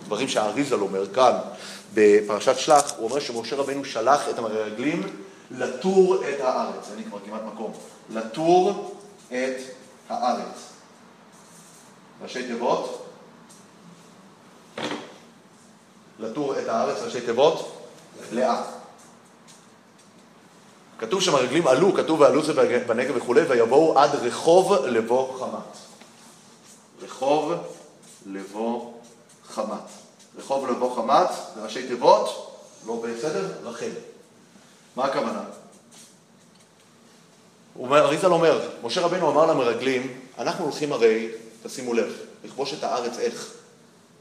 מהדברים 0.06 0.28
שהאריזל 0.28 0.80
אומר 0.80 1.14
כאן 1.14 1.34
בפרשת 1.94 2.58
שלח, 2.58 2.94
הוא 2.98 3.10
אומר 3.10 3.20
שמשה 3.20 3.56
רבנו 3.56 3.86
שלח 3.86 4.30
את 4.30 4.40
המרגלים 4.40 5.04
לתור 5.52 6.16
את 6.16 6.40
הארץ, 6.40 6.90
אין 6.90 6.98
לי 6.98 7.04
כבר 7.04 7.18
כמעט 7.26 7.42
מקום, 7.54 7.72
לתור 8.10 8.96
את 9.28 9.56
הארץ. 10.10 10.70
ראשי 12.24 12.48
תיבות, 12.48 13.06
לתור 16.20 16.60
את 16.60 16.68
הארץ, 16.68 16.98
ראשי 17.02 17.22
תיבות, 17.22 17.82
לאה. 18.32 18.64
כתוב 21.00 21.22
שהמרגלים 21.22 21.68
עלו, 21.68 21.94
כתוב 21.94 22.22
ועלו 22.22 22.44
זה 22.44 22.54
בנגב 22.88 23.16
וכולי, 23.16 23.42
ויבואו 23.42 24.00
עד 24.00 24.16
רחוב 24.16 24.74
לבוא 24.86 25.40
חמת. 25.40 25.78
רחוב 27.02 27.54
לבוא 28.26 28.92
חמת. 29.48 29.90
רחוב 30.38 30.68
לבוא 30.68 30.96
חמת, 30.96 31.30
זה 31.56 31.62
ראשי 31.62 31.88
תיבות, 31.88 32.52
לא 32.88 33.04
בסדר, 33.04 33.52
רחל. 33.64 33.92
מה 34.96 35.06
הכוונה? 35.06 35.44
אריזל 37.92 38.32
אומר, 38.32 38.70
משה 38.84 39.02
רבנו 39.02 39.32
אמר 39.32 39.46
למרגלים, 39.46 40.20
אנחנו 40.38 40.64
הולכים 40.64 40.94
הרי, 40.94 41.30
תשימו 41.64 41.94
לב, 41.94 42.14
לכבוש 42.46 42.74
את 42.74 42.84
הארץ 42.84 43.18
איך? 43.18 43.54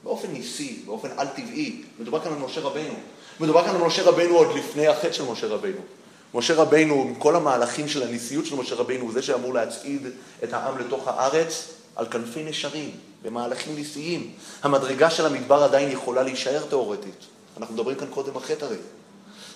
באופן 0.05 0.31
ניסי, 0.31 0.83
באופן 0.87 1.09
על-טבעי. 1.17 1.83
מדובר 1.99 2.21
כאן 2.21 2.33
על 2.33 2.39
משה 2.39 2.61
רבנו. 2.61 2.95
מדובר 3.41 3.65
כאן 3.65 3.75
על 3.75 3.83
משה 3.83 4.03
רבנו 4.03 4.37
עוד 4.37 4.57
לפני 4.57 4.87
החטא 4.87 5.13
של 5.13 5.25
משה 5.25 5.47
רבנו. 5.47 5.81
משה 6.35 6.55
רבנו, 6.55 6.95
עם 6.95 7.15
כל 7.15 7.37
המהלכים 7.37 7.89
של 7.89 8.03
הניסיות 8.03 8.47
של 8.47 8.57
משה 8.57 8.75
רבנו, 8.75 9.01
הוא 9.01 9.13
זה 9.13 9.23
שאמור 9.23 9.55
להצעיד 9.55 10.07
את 10.45 10.53
העם 10.53 10.79
לתוך 10.79 11.09
הארץ 11.09 11.69
על 11.97 12.07
כנפי 12.11 12.43
נשרים, 12.43 12.91
במהלכים 13.25 13.75
ניסיים. 13.75 14.31
המדרגה 14.63 15.11
של 15.11 15.27
המדבר 15.27 15.63
עדיין 15.63 15.91
יכולה 15.91 16.23
להישאר 16.23 16.63
תאורטית. 16.69 17.25
אנחנו 17.57 17.75
מדברים 17.75 17.97
כאן 17.97 18.07
קודם 18.11 18.37
החטא 18.37 18.65
הרי. 18.65 18.77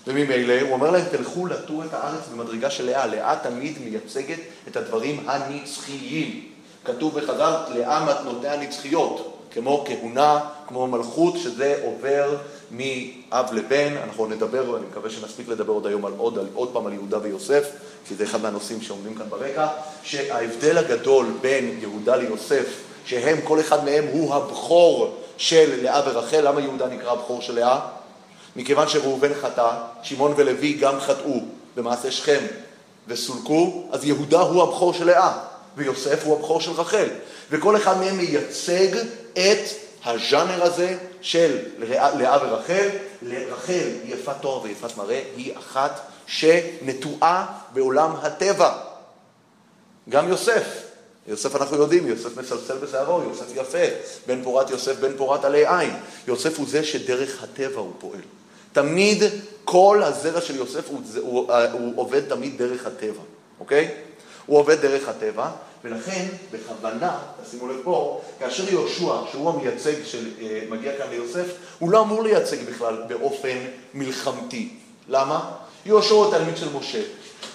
וממילא 0.06 0.60
הוא 0.60 0.72
אומר 0.72 0.90
להם, 0.90 1.04
תלכו 1.10 1.46
לטור 1.46 1.84
את 1.84 1.94
הארץ 1.94 2.28
במדרגה 2.32 2.70
של 2.70 2.86
לאה. 2.86 3.06
לאה 3.06 3.36
תמיד 3.42 3.78
מייצגת 3.84 4.38
את 4.68 4.76
הדברים 4.76 5.28
הנצחיים. 5.28 6.44
כתוב 6.84 7.20
בחז"ל, 7.20 7.54
לאה 7.74 8.04
מתנותיה 8.04 8.56
נצחיות, 8.56 9.38
כמו 9.52 9.84
כהונה, 9.88 10.40
כמו 10.68 10.86
מלכות, 10.86 11.34
שזה 11.38 11.80
עובר 11.84 12.36
מאב 12.70 13.52
לבן. 13.52 13.96
אנחנו 14.04 14.26
נדבר, 14.26 14.70
ואני 14.70 14.86
מקווה 14.90 15.10
שנספיק 15.10 15.48
לדבר 15.48 15.72
עוד 15.72 15.86
היום 15.86 16.06
על 16.06 16.12
עוד, 16.16 16.38
על, 16.38 16.46
עוד 16.54 16.68
פעם 16.72 16.86
על 16.86 16.92
יהודה 16.92 17.18
ויוסף, 17.22 17.70
כי 18.08 18.14
זה 18.14 18.24
אחד 18.24 18.42
מהנושאים 18.42 18.82
שעומדים 18.82 19.14
כאן 19.14 19.26
ברקע, 19.28 19.66
שההבדל 20.02 20.78
הגדול 20.78 21.26
בין 21.40 21.78
יהודה 21.80 22.16
ליוסף, 22.16 22.87
שהם, 23.08 23.40
כל 23.44 23.60
אחד 23.60 23.84
מהם 23.84 24.04
הוא 24.12 24.34
הבכור 24.34 25.16
של 25.36 25.82
לאה 25.82 26.02
ורחל. 26.06 26.40
למה 26.48 26.60
יהודה 26.60 26.86
נקרא 26.86 27.12
הבכור 27.12 27.42
של 27.42 27.54
לאה? 27.54 27.80
מכיוון 28.56 28.88
שראובן 28.88 29.34
חטא, 29.34 29.70
שמעון 30.02 30.34
ולוי 30.36 30.72
גם 30.72 31.00
חטאו 31.00 31.40
במעשה 31.76 32.10
שכם 32.10 32.40
וסולקו, 33.06 33.88
אז 33.92 34.04
יהודה 34.04 34.40
הוא 34.40 34.62
הבכור 34.62 34.92
של 34.92 35.06
לאה, 35.06 35.38
ויוסף 35.76 36.24
הוא 36.24 36.38
הבכור 36.38 36.60
של 36.60 36.70
רחל. 36.70 37.06
וכל 37.50 37.76
אחד 37.76 37.98
מהם 37.98 38.16
מייצג 38.16 38.96
את 39.32 39.64
הז'אנר 40.04 40.62
הזה 40.62 40.98
של 41.20 41.58
לאה 41.78 42.38
ורחל. 42.42 42.88
רחל 43.22 43.88
היא 44.04 44.14
יפת 44.14 44.34
תואר 44.40 44.62
ויפת 44.62 44.96
מראה, 44.96 45.22
היא 45.36 45.58
אחת 45.58 46.00
שנטועה 46.26 47.46
בעולם 47.72 48.12
הטבע. 48.22 48.72
גם 50.08 50.28
יוסף. 50.28 50.87
יוסף 51.28 51.56
אנחנו 51.56 51.76
יודעים, 51.76 52.06
יוסף 52.06 52.36
מסלסל 52.36 52.78
בשערו, 52.78 53.22
יוסף 53.22 53.56
יפה, 53.56 53.94
בן 54.26 54.42
פורת 54.42 54.70
יוסף, 54.70 54.98
בן 54.98 55.16
פורת 55.16 55.44
עלי 55.44 55.66
עין. 55.66 55.92
יוסף 56.26 56.58
הוא 56.58 56.66
זה 56.68 56.84
שדרך 56.84 57.42
הטבע 57.42 57.80
הוא 57.80 57.92
פועל. 57.98 58.20
תמיד 58.72 59.22
כל 59.64 60.02
הזרע 60.04 60.40
של 60.40 60.56
יוסף 60.56 60.88
הוא, 60.88 61.00
הוא, 61.20 61.52
הוא 61.72 61.92
עובד 61.96 62.28
תמיד 62.28 62.58
דרך 62.58 62.86
הטבע, 62.86 63.22
אוקיי? 63.60 63.90
הוא 64.46 64.58
עובד 64.58 64.80
דרך 64.80 65.08
הטבע, 65.08 65.50
ולכן 65.84 66.26
בכוונה, 66.52 67.18
תשימו 67.44 67.68
לב 67.68 67.76
פה, 67.84 68.20
כאשר 68.38 68.68
יהושע, 68.68 69.14
שהוא 69.30 69.50
המייצג 69.50 69.94
שמגיע 70.04 70.98
כאן 70.98 71.06
ליוסף, 71.10 71.46
הוא 71.78 71.90
לא 71.90 72.00
אמור 72.00 72.22
לייצג 72.22 72.62
בכלל 72.62 73.02
באופן 73.08 73.58
מלחמתי. 73.94 74.68
למה? 75.08 75.50
יהושע 75.86 76.14
הוא 76.14 76.30
תלמיד 76.30 76.56
של 76.56 76.68
משה. 76.78 77.02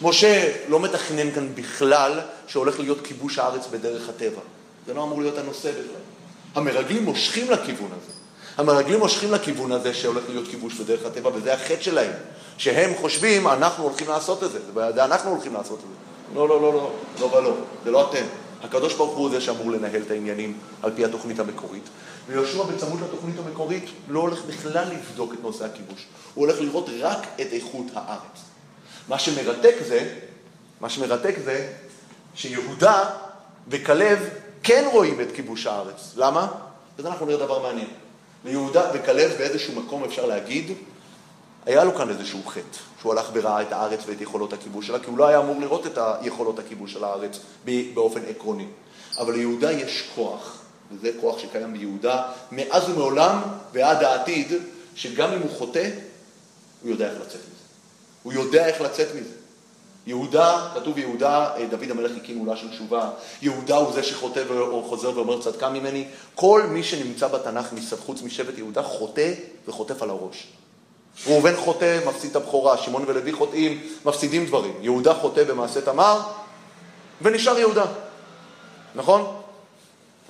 משה 0.01 0.53
לא 0.67 0.80
מתכנן 0.80 1.32
כאן 1.32 1.55
בכלל 1.55 2.19
שהולך 2.48 2.80
להיות 2.80 2.98
כיבוש 3.04 3.39
הארץ 3.39 3.68
בדרך 3.72 4.10
הטבע. 4.10 4.41
זה 4.88 4.94
לא 4.94 5.04
אמור 5.04 5.22
להיות 5.22 5.38
הנושא 5.38 5.72
בכלל. 5.72 6.02
המרגלים 6.56 7.04
מושכים 7.04 7.52
לכיוון 7.52 7.89
הזה. 7.91 8.14
המרגלים 8.58 9.00
מושכים 9.00 9.32
לכיוון 9.32 9.72
הזה 9.72 9.94
שהולך 9.94 10.24
להיות 10.30 10.48
כיבוש 10.48 10.74
בדרך 10.74 11.06
הטבע, 11.06 11.30
וזה 11.34 11.54
החטא 11.54 11.82
שלהם. 11.82 12.12
שהם 12.58 12.96
חושבים, 12.96 13.48
אנחנו 13.48 13.84
הולכים 13.84 14.08
לעשות 14.08 14.44
את 14.44 14.52
זה. 14.52 14.60
זה 14.96 15.06
אנחנו 15.06 15.30
הולכים 15.30 15.54
לעשות 15.54 15.80
את 15.80 15.84
זה. 15.84 16.36
לא, 16.36 16.50
לא, 16.50 16.62
לא, 16.62 16.74
לא, 16.74 16.91
לא 17.20 17.26
ולא. 17.26 17.56
זה 17.84 17.91
לא 17.91 18.10
אתם. 18.10 18.26
הקדוש 18.64 18.94
ברוך 18.94 19.18
הוא 19.18 19.30
זה 19.30 19.41
שאמור 19.41 19.72
לנהל 19.72 20.02
את 20.02 20.12
העניינים 20.12 20.58
על 20.82 20.91
פי 20.96 21.06
התוכנית 21.06 21.39
המקורית. 21.39 21.84
ויהושע 22.28 22.64
בצמוד 22.64 23.02
לתוכנית 23.02 23.36
המקורית 23.46 23.86
לא 24.10 24.20
הולך 24.20 24.46
בכלל 24.46 24.86
לבדוק 24.89 25.34
את 25.34 25.39
נושא 25.44 25.66
הכיבוש. 25.66 26.06
הוא 26.34 26.46
הולך 26.46 26.62
לראות 26.62 26.89
רק 27.00 27.28
את 27.41 27.48
איכות 27.52 27.86
הארץ. 27.94 28.39
מה 29.08 29.20
שמרתק 29.20 29.76
זה, 29.88 30.14
מה 30.82 30.89
שמרתק 30.89 31.36
זה 31.46 31.74
שיהודה 32.36 33.10
וכלב 33.68 34.30
כן 34.64 34.86
רואים 34.92 35.22
את 35.22 35.28
כיבוש 35.36 35.68
הארץ. 35.68 36.14
למה? 36.16 36.48
וזה 36.98 37.08
אנחנו 37.08 37.26
נראה 37.26 37.40
דבר 37.40 37.62
מעניין. 37.62 37.88
ליהודה 38.46 38.92
וכלב 38.94 39.32
באיזשהו 39.38 39.82
מקום 39.82 40.04
אפשר 40.04 40.26
להגיד, 40.26 40.72
היה 41.66 41.84
לו 41.84 41.96
כאן 41.96 42.10
איזשהו 42.10 42.44
חטא, 42.46 42.78
שהוא 43.02 43.14
הלך 43.14 43.30
וראה 43.34 43.62
את 43.62 43.72
הארץ 43.72 44.00
ואת 44.06 44.22
יכולות 44.22 44.54
הכיבוש 44.54 44.88
שלה, 44.88 45.00
כי 45.00 45.06
הוא 45.06 45.18
לא 45.18 45.28
היה 45.28 45.40
אמור 45.40 45.62
לראות 45.62 45.88
את 45.88 45.98
יכולות 46.22 46.60
הכיבוש 46.60 46.94
של 46.94 47.04
הארץ 47.04 47.40
באופן 47.94 48.22
עקרוני. 48.30 48.68
אבל 49.20 49.34
ליהודה 49.34 49.72
יש 49.72 50.10
כוח, 50.16 50.62
וזה 50.92 51.12
כוח 51.22 51.40
שקיים 51.40 51.74
ביהודה 51.74 52.24
מאז 52.52 52.90
ומעולם 52.90 53.42
ועד 53.74 54.04
העתיד, 54.04 54.54
שגם 54.96 55.34
אם 55.34 55.42
הוא 55.42 55.52
חוטא, 55.52 55.90
הוא 56.82 56.92
יודע 56.92 57.10
איך 57.12 57.22
לצאת 57.22 57.42
מזה. 57.42 57.64
הוא 58.24 58.34
יודע 58.34 58.66
איך 58.66 58.82
לצאת 58.82 59.08
מזה. 59.16 59.43
יהודה, 60.08 60.68
כתוב 60.76 60.97
יהודה, 60.97 61.56
אה, 61.56 61.66
דוד 61.66 61.91
המלך 61.91 62.12
הקים 62.18 62.39
עולה 62.39 62.58
של 62.58 62.70
תשובה, 62.70 63.10
יהודה 63.41 63.76
הוא 63.76 63.93
זה 63.93 64.04
שחוטא 64.04 64.43
וחוזר 64.49 65.18
ואומר 65.18 65.41
צדקה 65.41 65.70
ממני, 65.70 66.08
כל 66.36 66.64
מי 66.70 66.84
שנמצא 66.84 67.28
בתנ"ך 67.28 67.74
חוץ 68.06 68.22
משבט 68.22 68.58
יהודה 68.58 68.84
חוטא 68.84 69.34
וחוטף 69.68 70.01
על 70.01 70.10
הראש. 70.10 70.47
ראובן 71.28 71.56
חוטא, 71.56 71.99
מפסיד 72.08 72.30
את 72.30 72.36
הבכורה, 72.36 72.78
שמעון 72.78 73.04
ולוי 73.08 73.32
חוטאים, 73.32 73.82
מפסידים 74.06 74.45
דברים. 74.45 74.74
יהודה 74.82 75.14
חוטא 75.14 75.43
במעשה 75.43 75.82
תמר, 75.82 76.20
ונשאר 77.22 77.60
יהודה, 77.60 77.86
נכון? 78.95 79.43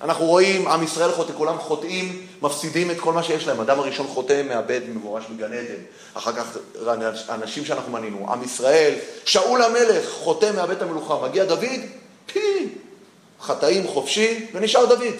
אנחנו 0.00 0.24
רואים, 0.24 0.68
עם 0.68 0.82
ישראל 0.82 1.12
חוטא, 1.12 1.32
כולם 1.36 1.58
חוטאים, 1.58 2.26
מפסידים 2.42 2.90
את 2.90 3.00
כל 3.00 3.12
מה 3.12 3.22
שיש 3.22 3.46
להם. 3.46 3.60
אדם 3.60 3.78
הראשון 3.78 4.06
חוטא, 4.06 4.42
מאבד, 4.48 4.80
מבורש 4.88 5.24
בגן 5.24 5.52
עדן. 5.52 5.82
אחר 6.14 6.32
כך 6.32 6.56
אנשים 7.28 7.64
שאנחנו 7.64 7.92
מנינו, 7.92 8.32
עם 8.32 8.42
ישראל, 8.42 8.94
שאול 9.24 9.62
המלך 9.62 10.10
חוטא, 10.10 10.50
מאבד 10.56 10.76
את 10.76 10.82
המלוכה. 10.82 11.28
מגיע 11.28 11.44
דוד, 11.44 11.80
פי, 12.26 12.68
חטאים 13.40 13.86
חופשי, 13.86 14.46
ונשאר 14.54 14.84
דוד. 14.86 15.14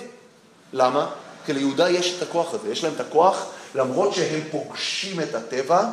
למה? 0.73 1.11
כי 1.47 1.53
ליהודה 1.53 1.91
יש 1.91 2.15
את 2.19 2.23
הכוח 2.23 2.55
הזה, 2.55 2.73
יש 2.73 2.85
להם 2.85 2.93
את 2.97 3.01
הכוח, 3.01 3.47
למרות 3.75 4.15
שהם 4.15 4.41
פוגשים 4.51 5.21
את 5.21 5.35
הטבע 5.35 5.91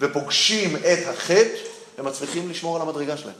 ופוגשים 0.00 0.76
את 0.76 1.08
החטא, 1.08 1.56
הם 1.98 2.04
מצליחים 2.04 2.50
לשמור 2.50 2.76
על 2.76 2.82
המדרגה 2.82 3.16
שלהם. 3.16 3.34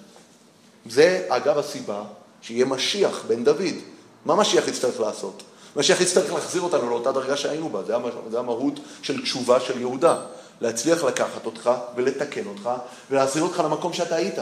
זה 0.87 1.26
אגב 1.28 1.59
הסיבה 1.59 2.03
שיהיה 2.43 2.64
משיח 2.64 3.24
בן 3.28 3.45
דוד. 3.45 3.74
מה 4.27 4.37
משיח 4.37 4.68
יצטרך 4.68 5.01
לעשות? 5.01 5.43
משיח 5.77 6.01
יצטרך 6.01 6.33
להחזיר 6.33 6.62
אותנו 6.62 6.91
לאותה 6.91 7.12
דרגה 7.12 7.37
שהיינו 7.37 7.68
בה, 7.68 7.83
זה 8.31 8.39
המהות 8.39 8.81
של 9.03 9.22
תשובה 9.22 9.61
של 9.61 9.81
יהודה. 9.81 10.16
להצליח 10.61 11.05
לקחת 11.05 11.47
אותך 11.47 11.70
ולתקן 11.97 12.47
אותך 12.47 12.70
ולהחזיר 13.11 13.43
אותך 13.43 13.62
למקום 13.64 13.93
שאתה 13.93 14.16
היית. 14.16 14.35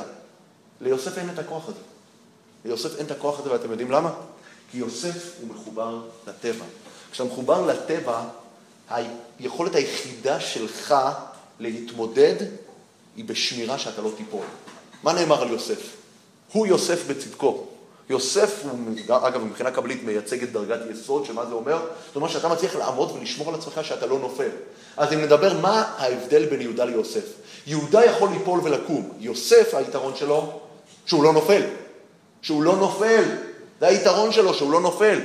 ליוסף 0.80 1.18
אין 1.18 1.30
את 1.35 1.39
הכוח 1.39 1.68
הזה. 1.68 1.80
ליוסף 2.64 2.99
אין 2.99 3.07
את 3.07 3.11
הכוח 3.11 3.41
הזה, 3.41 3.53
ואתם 3.53 3.70
יודעים 3.70 3.91
למה? 3.91 4.12
כי 4.70 4.78
יוסף 4.78 5.32
הוא 5.41 5.55
מחובר 5.55 6.03
לטבע. 6.26 6.64
כשאתה 7.12 7.28
מחובר 7.28 7.66
לטבע, 7.66 8.22
היכולת 8.91 9.74
היחידה 9.74 10.41
שלך 10.41 10.95
להתמודד 11.61 12.35
היא 13.16 13.24
בשמירה 13.24 13.78
שאתה 13.78 14.03
לא 14.03 14.11
תיפול. 14.16 14.45
מה 15.03 15.12
נאמר 15.12 15.43
על 15.43 15.51
יוסף? 15.51 15.97
הוא 16.53 16.66
יוסף 16.66 17.07
בצדקו. 17.07 17.66
יוסף 18.09 18.63
הוא, 18.63 18.95
אגב, 19.09 19.45
מבחינה 19.45 19.71
קבלית 19.71 20.05
מייצג 20.05 20.43
את 20.43 20.53
דרגת 20.53 20.79
יסוד, 20.91 21.25
שמה 21.25 21.47
זה 21.47 21.55
אומר? 21.55 21.79
זאת 22.07 22.17
אומרת 22.17 22.31
שאתה 22.31 22.49
מצליח 22.49 22.77
לעמוד 22.77 23.11
ולשמור 23.11 23.49
על 23.49 23.55
עצמך 23.55 23.81
שאתה 23.83 24.07
לא 24.07 24.19
נופל. 24.19 24.49
אז 24.97 25.13
אם 25.13 25.23
נדבר 25.23 25.61
מה 25.61 25.93
ההבדל 25.99 26.47
בין 26.47 26.61
יהודה 26.61 26.85
ליוסף. 26.85 27.25
יהודה 27.67 28.05
יכול 28.05 28.29
ליפול 28.29 28.61
ולקום. 28.63 29.13
יוסף, 29.19 29.75
היתרון 29.75 30.17
שלו, 30.17 30.61
שהוא 31.07 31.25
לא 31.25 31.33
נופל. 31.33 31.63
שהוא 32.43 32.63
לא 32.63 32.77
נופל. 32.77 33.25
זה 33.81 33.87
היתרון 33.87 34.33
שלו, 34.33 34.55
שהוא 34.55 34.73
לא 34.73 34.81
נופל. 34.81 35.21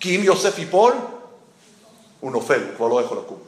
כי 0.00 0.16
אם 0.16 0.24
יוסף 0.24 0.58
ייפול, 0.58 0.92
הוא 2.20 2.32
נופל, 2.32 2.62
הוא 2.62 2.76
כבר 2.76 2.88
לא 2.88 3.02
יכול 3.02 3.18
לקום. 3.18 3.38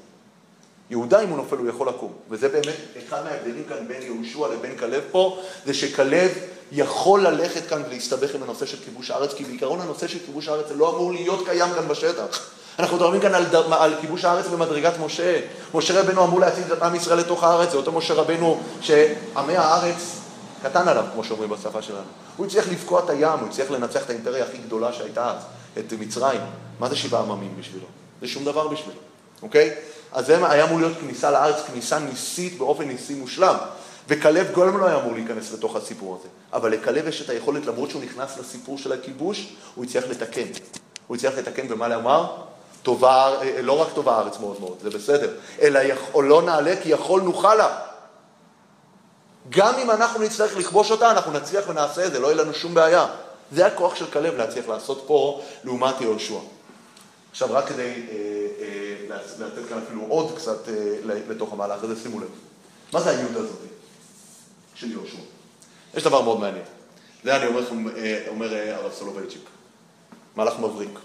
יהודה, 0.91 1.23
אם 1.23 1.29
הוא 1.29 1.37
נופל, 1.37 1.57
הוא 1.57 1.69
יכול 1.69 1.89
לקום. 1.89 2.13
וזה 2.31 2.49
באמת 2.49 2.75
אחד 3.07 3.25
מההבדלים 3.25 3.65
כאן 3.69 3.89
בין 3.89 4.03
יהושע 4.03 4.49
לבין 4.49 4.79
כלב 4.79 5.03
פה, 5.11 5.43
זה 5.67 5.75
שכלב 5.75 6.31
יכול 6.73 7.27
ללכת 7.27 7.67
כאן 7.69 7.83
ולהסתבך 7.89 8.35
עם 8.35 8.43
הנושא 8.43 8.67
של 8.67 8.77
כיבוש 8.85 9.11
הארץ, 9.11 9.35
כי 9.35 9.45
בעיקרון 9.45 9.81
הנושא 9.81 10.07
של 10.07 10.19
כיבוש 10.27 10.49
הארץ 10.49 10.69
זה 10.69 10.75
לא 10.75 10.97
אמור 10.97 11.13
להיות 11.13 11.45
קיים 11.47 11.75
כאן 11.75 11.89
בשטח. 11.89 12.41
אנחנו 12.79 12.97
מדברים 12.97 13.21
כאן 13.21 13.35
על, 13.35 13.45
על 13.73 13.95
כיבוש 14.01 14.25
הארץ 14.25 14.47
במדרגת 14.47 14.93
משה. 15.05 15.41
משה 15.75 16.01
רבנו 16.01 16.25
אמור 16.25 16.41
להציג 16.41 16.71
את 16.73 16.83
עם 16.83 16.95
ישראל 16.95 17.19
לתוך 17.19 17.45
הארץ, 17.45 17.71
זה 17.71 17.77
אותו 17.77 17.93
משה 17.93 18.15
רבנו 18.15 18.61
שעמי 18.81 19.57
הארץ 19.57 20.19
קטן 20.63 20.89
עליו, 20.89 21.05
כמו 21.13 21.25
שאומרים 21.25 21.51
בשפה 21.51 21.83
שלנו. 21.83 22.01
הוא 22.37 22.47
הצליח 22.47 22.69
לבקוע 22.69 23.05
את 23.05 23.11
הים, 23.11 23.39
הוא 23.41 23.49
הצליח 23.49 23.71
לנצח 23.71 24.05
את 24.05 24.11
האימפריה 24.11 24.45
הכי 24.45 24.59
גדולה 24.59 24.93
שהייתה 24.93 25.31
אז, 25.31 25.43
את 25.79 25.93
מצרים. 25.99 26.41
מה 26.79 26.89
זה 26.89 26.97
שבעה 26.97 27.23
עממים 27.23 27.55
בשבילו? 27.59 27.87
זה 28.21 28.29
שום 28.29 28.45
דבר 28.45 28.69
בשבילו, 28.69 28.99
אוקיי? 29.43 29.75
אז 30.13 30.27
זה 30.27 30.47
היה 30.51 30.65
אמור 30.65 30.79
להיות 30.79 30.99
כניסה 31.01 31.31
לארץ, 31.31 31.57
כניסה 31.67 31.99
ניסית 31.99 32.59
באופן 32.59 32.85
ניסי 32.85 33.15
מושלם. 33.15 33.55
וכלב 34.09 34.47
גולם 34.55 34.79
לא 34.79 34.87
היה 34.87 35.01
אמור 35.01 35.13
להיכנס 35.13 35.53
לתוך 35.53 35.77
הסיפור 35.77 36.19
הזה. 36.21 36.29
אבל 36.53 36.73
לכלב 36.73 37.09
יש 37.09 37.23
את 37.23 37.31
היכולת, 37.31 37.67
למרות 37.67 37.91
שהוא 37.91 38.03
נכנס 38.03 38.39
לסיפור 38.39 38.79
של 38.79 38.93
הכיבוש, 38.93 39.53
הוא 39.75 39.85
הצליח 39.85 40.05
לתקן. 40.05 40.47
הוא 41.07 41.17
הצליח 41.17 41.35
לתקן 41.39 41.73
ומה 41.73 41.89
לומר? 41.89 42.37
טובה, 42.83 43.43
אה, 43.43 43.63
לא 43.63 43.83
רק 43.83 43.89
טובה 43.95 44.17
הארץ 44.17 44.39
מאוד 44.41 44.61
מאוד, 44.61 44.79
זה 44.83 44.91
בסדר, 44.91 45.35
אלא 45.61 45.79
יכול, 45.79 46.25
לא 46.25 46.43
נעלה 46.43 46.75
כי 46.83 46.89
יכול 46.89 47.21
נוכל 47.21 47.55
לה. 47.55 47.79
גם 49.49 49.75
אם 49.75 49.91
אנחנו 49.91 50.23
נצטרך 50.23 50.57
לכבוש 50.57 50.91
אותה, 50.91 51.11
אנחנו 51.11 51.33
נצליח 51.33 51.65
ונעשה 51.69 52.07
את 52.07 52.13
זה, 52.13 52.21
לא 52.21 52.27
יהיה 52.27 52.43
לנו 52.43 52.55
שום 52.55 52.75
בעיה. 52.75 53.07
זה 53.53 53.67
הכוח 53.67 53.95
של 53.95 54.07
כלב 54.07 54.35
להצליח 54.35 54.69
לעשות 54.69 55.05
פה 55.07 55.43
לעומת 55.65 56.01
יהושע. 56.01 56.39
עכשיו, 57.31 57.49
רק 57.51 57.69
כדי 57.69 57.83
אה, 57.83 58.17
אה, 58.61 59.19
לתת 59.39 59.69
כאן 59.69 59.79
אפילו 59.87 60.03
עוד 60.09 60.37
קצת 60.37 60.69
אה, 60.69 60.75
לתוך 61.29 61.53
המהלך 61.53 61.85
הזה, 61.85 62.03
שימו 62.03 62.21
לב. 62.21 62.29
מה 62.93 63.01
זה 63.01 63.11
היהודה 63.11 63.39
הזאת 63.41 63.59
של 64.75 64.91
יהושע? 64.91 65.19
יש 65.95 66.03
דבר 66.05 66.23
מאוד 66.23 66.41
מעניין. 66.41 66.65
זה 67.25 67.37
אני 67.37 67.47
אומר, 67.47 67.61
אה, 67.97 68.25
אומר 68.29 68.55
אה, 68.55 68.77
הרב 68.77 68.93
סולובייצ'יק. 68.93 69.43
מהלך 70.37 70.59
מבריק. 70.59 70.99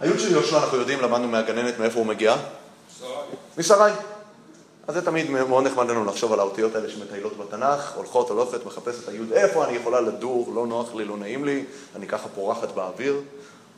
היוד 0.00 0.18
של 0.18 0.32
יהושע, 0.32 0.58
אנחנו 0.58 0.78
יודעים, 0.78 1.00
למדנו 1.00 1.28
מהגננת 1.28 1.78
מאיפה 1.78 1.98
הוא 1.98 2.06
מגיע? 2.06 2.36
משרי. 3.58 3.92
אז 4.88 4.94
זה 4.94 5.04
תמיד 5.04 5.30
מאוד 5.30 5.64
נחמד 5.64 5.90
לנו 5.90 6.04
לחשוב 6.04 6.32
על 6.32 6.40
האותיות 6.40 6.74
האלה 6.74 6.90
שמטיילות 6.90 7.38
בתנ"ך, 7.38 7.92
הולכות, 7.94 8.30
הולכת, 8.30 8.66
מחפשת 8.66 9.08
היוד, 9.08 9.32
איפה 9.32 9.64
אני 9.64 9.76
יכולה 9.76 10.00
לדור, 10.00 10.52
לא 10.54 10.66
נוח 10.66 10.94
לי, 10.94 11.04
לא 11.04 11.16
נעים 11.16 11.44
לי, 11.44 11.64
אני 11.96 12.06
ככה 12.06 12.28
פורחת 12.28 12.72
באוויר. 12.74 13.20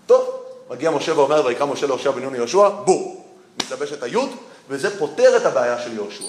טוב, 0.06 0.42
מגיע 0.70 0.90
משה 0.90 1.18
ואומר, 1.18 1.46
ויקרא 1.46 1.66
משה 1.66 1.86
להושע 1.86 2.10
בן 2.10 2.22
יוני 2.22 2.36
יהושע, 2.36 2.68
בום, 2.68 3.24
מתלבש 3.62 3.92
את 3.92 4.02
היוד, 4.02 4.30
וזה 4.68 4.98
פותר 4.98 5.36
את 5.36 5.46
הבעיה 5.46 5.82
של 5.82 5.92
יהושע. 5.92 6.24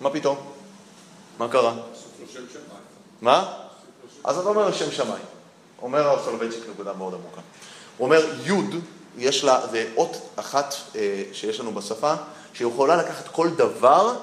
מה 0.00 0.10
פתאום? 0.10 0.36
מה 1.38 1.48
קרה? 1.48 1.74
מה? 3.20 3.54
אז 4.24 4.38
אתה 4.38 4.48
אומר 4.48 4.72
שם 4.72 4.90
שמיים. 4.90 5.24
אומר 5.82 6.08
הרב 6.08 6.24
סולובייצ'יק 6.24 6.62
נקודה 6.70 6.92
מאוד 6.92 7.14
עמוקה. 7.14 7.40
הוא 7.98 8.04
אומר, 8.04 8.36
יוד, 8.44 8.74
יש 9.18 9.44
לה, 9.44 9.66
זה 9.70 9.88
אות 9.96 10.16
אחת 10.36 10.74
אה, 10.96 11.24
שיש 11.32 11.60
לנו 11.60 11.74
בשפה, 11.74 12.14
שיכולה 12.54 12.96
לקחת 12.96 13.28
כל 13.28 13.48
דבר 13.48 14.16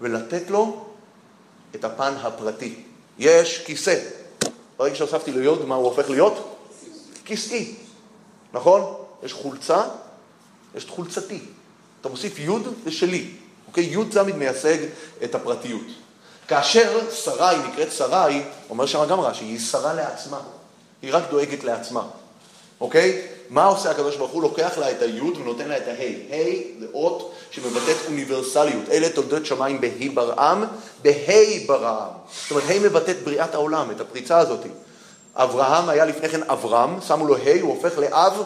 ולתת 0.00 0.50
לו 0.50 0.86
את 1.74 1.84
הפן 1.84 2.14
הפרטי. 2.22 2.82
יש 3.18 3.58
כיסא. 3.58 4.00
ברגע 4.76 4.94
שהוספתי 4.94 5.32
ליוד, 5.32 5.64
מה 5.64 5.74
הוא 5.74 5.84
הופך 5.84 6.10
להיות? 6.10 6.58
כיסאי. 7.24 7.74
נכון? 8.52 8.94
יש 9.22 9.32
חולצה, 9.32 9.82
יש 10.74 10.84
את 10.84 10.90
חולצתי. 10.90 11.40
אתה 12.00 12.08
מוסיף 12.08 12.38
יוד, 12.38 12.74
זה 12.84 12.90
שלי. 12.90 13.30
אוקיי? 13.68 13.84
יוד 13.84 14.08
תמיד 14.10 14.36
מייצג 14.36 14.78
את 15.24 15.34
הפרטיות. 15.34 15.86
כאשר 16.48 17.10
שרי 17.10 17.56
נקראת 17.68 17.92
שרי, 17.92 18.42
אומר 18.70 18.86
שם 18.86 19.06
גם 19.08 19.20
רש"י, 19.20 19.44
היא 19.44 19.58
שרה 19.58 19.94
לעצמה. 19.94 20.40
היא 21.02 21.14
רק 21.14 21.22
דואגת 21.30 21.64
לעצמה. 21.64 22.02
אוקיי? 22.80 23.26
מה 23.50 23.64
עושה 23.64 23.90
הקדוש 23.90 24.16
ברוך 24.16 24.32
הוא? 24.32 24.42
לוקח 24.42 24.78
לה 24.78 24.90
את 24.90 25.02
היוד 25.02 25.36
ונותן 25.36 25.68
לה 25.68 25.76
את 25.76 25.88
ההי. 25.88 26.14
ה' 26.30 26.80
זה 26.80 26.86
אות 26.94 27.32
שמבטאת 27.50 27.96
אוניברסליות. 28.06 28.88
אלה 28.90 29.08
תולדות 29.08 29.46
שמיים 29.46 29.80
בהי 29.80 30.08
ברעם, 30.08 30.64
בהי 31.02 31.64
ברעם. 31.66 32.10
זאת 32.42 32.50
אומרת, 32.50 32.64
ה' 32.68 32.78
מבטאת 32.78 33.22
בריאת 33.22 33.54
העולם, 33.54 33.90
את 33.90 34.00
הפריצה 34.00 34.38
הזאת. 34.38 34.60
אברהם 35.34 35.88
היה 35.88 36.04
לפני 36.04 36.28
כן 36.28 36.42
אברהם, 36.42 37.00
שמו 37.00 37.26
לו 37.26 37.36
ה', 37.36 37.60
הוא 37.60 37.74
הופך 37.74 37.98
לאב 37.98 38.42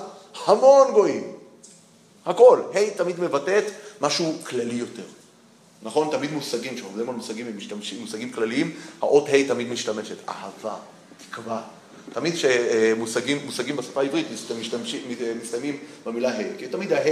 המון 0.47 0.93
גויים. 0.93 1.33
הכל. 2.27 2.61
ה' 2.75 2.91
תמיד 2.97 3.21
מבטאת 3.21 3.65
משהו 4.01 4.35
כללי 4.47 4.75
יותר. 4.75 5.20
נכון? 5.83 6.09
תמיד 6.11 6.33
מושגים, 6.33 6.75
כשעובדים 6.75 7.09
על 7.09 7.15
מושגים, 7.15 7.47
מושגים 8.01 8.31
כלליים, 8.31 8.73
האות 9.01 9.29
ה' 9.29 9.49
תמיד 9.49 9.69
משתמשת. 9.69 10.17
אהבה, 10.29 10.77
תקווה, 11.31 11.63
תמיד 12.13 12.35
כשמושגים 12.35 13.77
בשפה 13.77 14.01
העברית 14.01 14.27
מסתיימים 15.43 15.77
במילה 16.07 16.31
ה', 16.31 16.57
כי 16.59 16.67
תמיד 16.67 16.93
ה' 16.93 17.03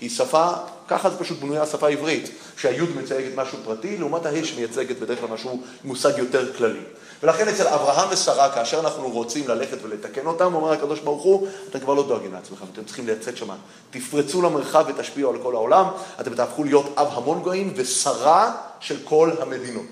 היא 0.00 0.10
שפה, 0.10 0.52
ככה 0.88 1.10
זה 1.10 1.16
פשוט 1.16 1.38
בנויה 1.38 1.62
השפה 1.62 1.86
העברית, 1.86 2.30
שהי' 2.56 2.80
מייצגת 2.96 3.34
משהו 3.36 3.58
פרטי, 3.64 3.96
לעומת 3.98 4.26
ה' 4.26 4.44
שמייצגת 4.44 4.98
בדרך 4.98 5.20
כלל 5.20 5.28
משהו, 5.28 5.62
מושג 5.84 6.18
יותר 6.18 6.54
כללי. 6.54 6.80
ולכן 7.24 7.48
אצל 7.48 7.68
אברהם 7.68 8.08
ושרה, 8.12 8.54
כאשר 8.54 8.80
אנחנו 8.80 9.10
רוצים 9.10 9.48
ללכת 9.48 9.78
ולתקן 9.82 10.26
אותם, 10.26 10.54
אומר 10.54 10.72
הקדוש 10.72 11.00
ברוך 11.00 11.22
הוא, 11.22 11.48
אתם 11.70 11.80
כבר 11.80 11.94
לא 11.94 12.06
דואגים 12.06 12.32
לעצמכם, 12.32 12.64
אתם 12.72 12.84
צריכים 12.84 13.06
לצאת 13.06 13.36
שמה. 13.36 13.56
תפרצו 13.90 14.42
למרחב 14.42 14.84
ותשפיעו 14.88 15.30
על 15.30 15.38
כל 15.42 15.54
העולם, 15.54 15.84
אתם 16.20 16.34
תהפכו 16.34 16.64
להיות 16.64 16.86
אב 16.96 17.08
המון 17.12 17.42
גויים 17.42 17.72
ושרה 17.76 18.56
של 18.80 18.96
כל 19.04 19.30
המדינות. 19.40 19.86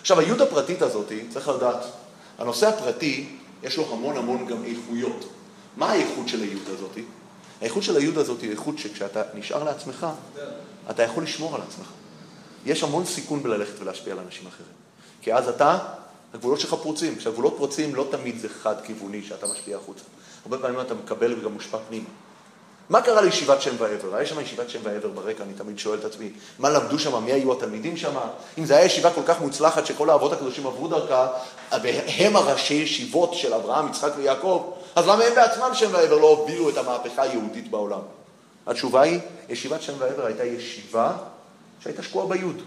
עכשיו, 0.00 0.20
היוד 0.20 0.40
הפרטית 0.40 0.82
הזאת, 0.82 1.12
צריך 1.30 1.48
לדעת, 1.48 1.84
הנושא 2.38 2.68
הפרטי 2.68 3.36
יש 3.62 3.76
לו 3.76 3.92
המון 3.92 4.16
המון 4.16 4.46
גם 4.46 4.64
איכויות. 4.64 5.24
מה 5.76 5.90
האיכות 5.90 6.28
של 6.28 6.42
הייעוד 6.42 6.68
הזאת? 6.68 6.98
האיכות 7.60 7.82
של 7.82 7.96
הייעוד 7.96 8.18
הזאת 8.18 8.40
היא 8.40 8.50
איכות 8.50 8.78
שכשאתה 8.78 9.22
נשאר 9.34 9.64
לעצמך, 9.64 10.06
אתה 10.90 11.02
יכול 11.02 11.22
לשמור 11.22 11.54
על 11.54 11.60
עצמך. 11.68 11.86
יש 12.66 12.82
המון 12.82 13.04
סיכון 13.04 13.42
בללכת 13.42 13.80
ולהשפיע 13.80 14.12
על 14.12 14.18
אנשים 14.26 14.46
אחרים. 14.46 14.72
כי 15.22 15.34
אז 15.34 15.48
אתה, 15.48 15.78
הגבולות 16.34 16.60
שלך 16.60 16.74
פרוצים. 16.74 17.16
כשהגבולות 17.16 17.54
פרוצים 17.56 17.94
לא 17.94 18.06
תמיד 18.10 18.38
זה 18.38 18.48
חד-כיווני 18.48 19.22
שאתה 19.22 19.46
משפיע 19.46 19.76
החוצה. 19.76 20.04
הרבה 20.44 20.58
פעמים 20.58 20.80
אתה 20.80 20.94
מקבל 20.94 21.38
וגם 21.38 21.52
מושפע 21.52 21.78
פנימה. 21.88 22.08
מה 22.90 23.02
קרה 23.02 23.22
לישיבת 23.22 23.62
שם 23.62 23.74
ועבר? 23.78 24.16
היה 24.16 24.26
שם 24.26 24.40
ישיבת 24.40 24.70
שם 24.70 24.78
ועבר 24.82 25.08
ברקע, 25.08 25.42
אני 25.44 25.52
תמיד 25.54 25.78
שואל 25.78 25.98
את 25.98 26.04
עצמי, 26.04 26.30
מה 26.58 26.70
למדו 26.70 26.98
שם, 26.98 27.24
מי 27.24 27.32
היו 27.32 27.52
התלמידים 27.52 27.96
שם? 27.96 28.14
אם 28.58 28.64
זו 28.64 28.74
הייתה 28.74 28.86
ישיבה 28.86 29.10
כל 29.10 29.20
כך 29.26 29.40
מוצלחת 29.40 29.86
שכל 29.86 30.10
האבות 30.10 30.32
הקדושים 30.32 30.66
עברו 30.66 30.88
דרכה, 30.88 31.28
והם 31.82 32.36
הראשי 32.36 32.74
ישיבות 32.74 33.34
של 33.34 33.54
אברהם, 33.54 33.88
יצחק 33.88 34.12
ויעקב, 34.16 34.72
אז 34.94 35.06
למה 35.08 35.24
הם 35.24 35.34
בעצמם 35.34 35.70
שם 35.74 35.88
ועבר 35.92 36.18
לא 36.18 36.28
הובילו 36.28 36.70
את 36.70 36.76
המהפכה 36.76 37.22
היהודית 37.22 37.70
בעולם? 37.70 38.00
התשובה 38.66 39.00
היא, 39.00 39.20
ישיבת 39.48 39.82
שם 39.82 39.92
ועבר 39.98 40.26
הייתה 40.26 40.44
ישיבה 40.44 41.12
שהייתה 41.80 42.02
שקועה 42.02 42.26
ביוד. 42.26 42.62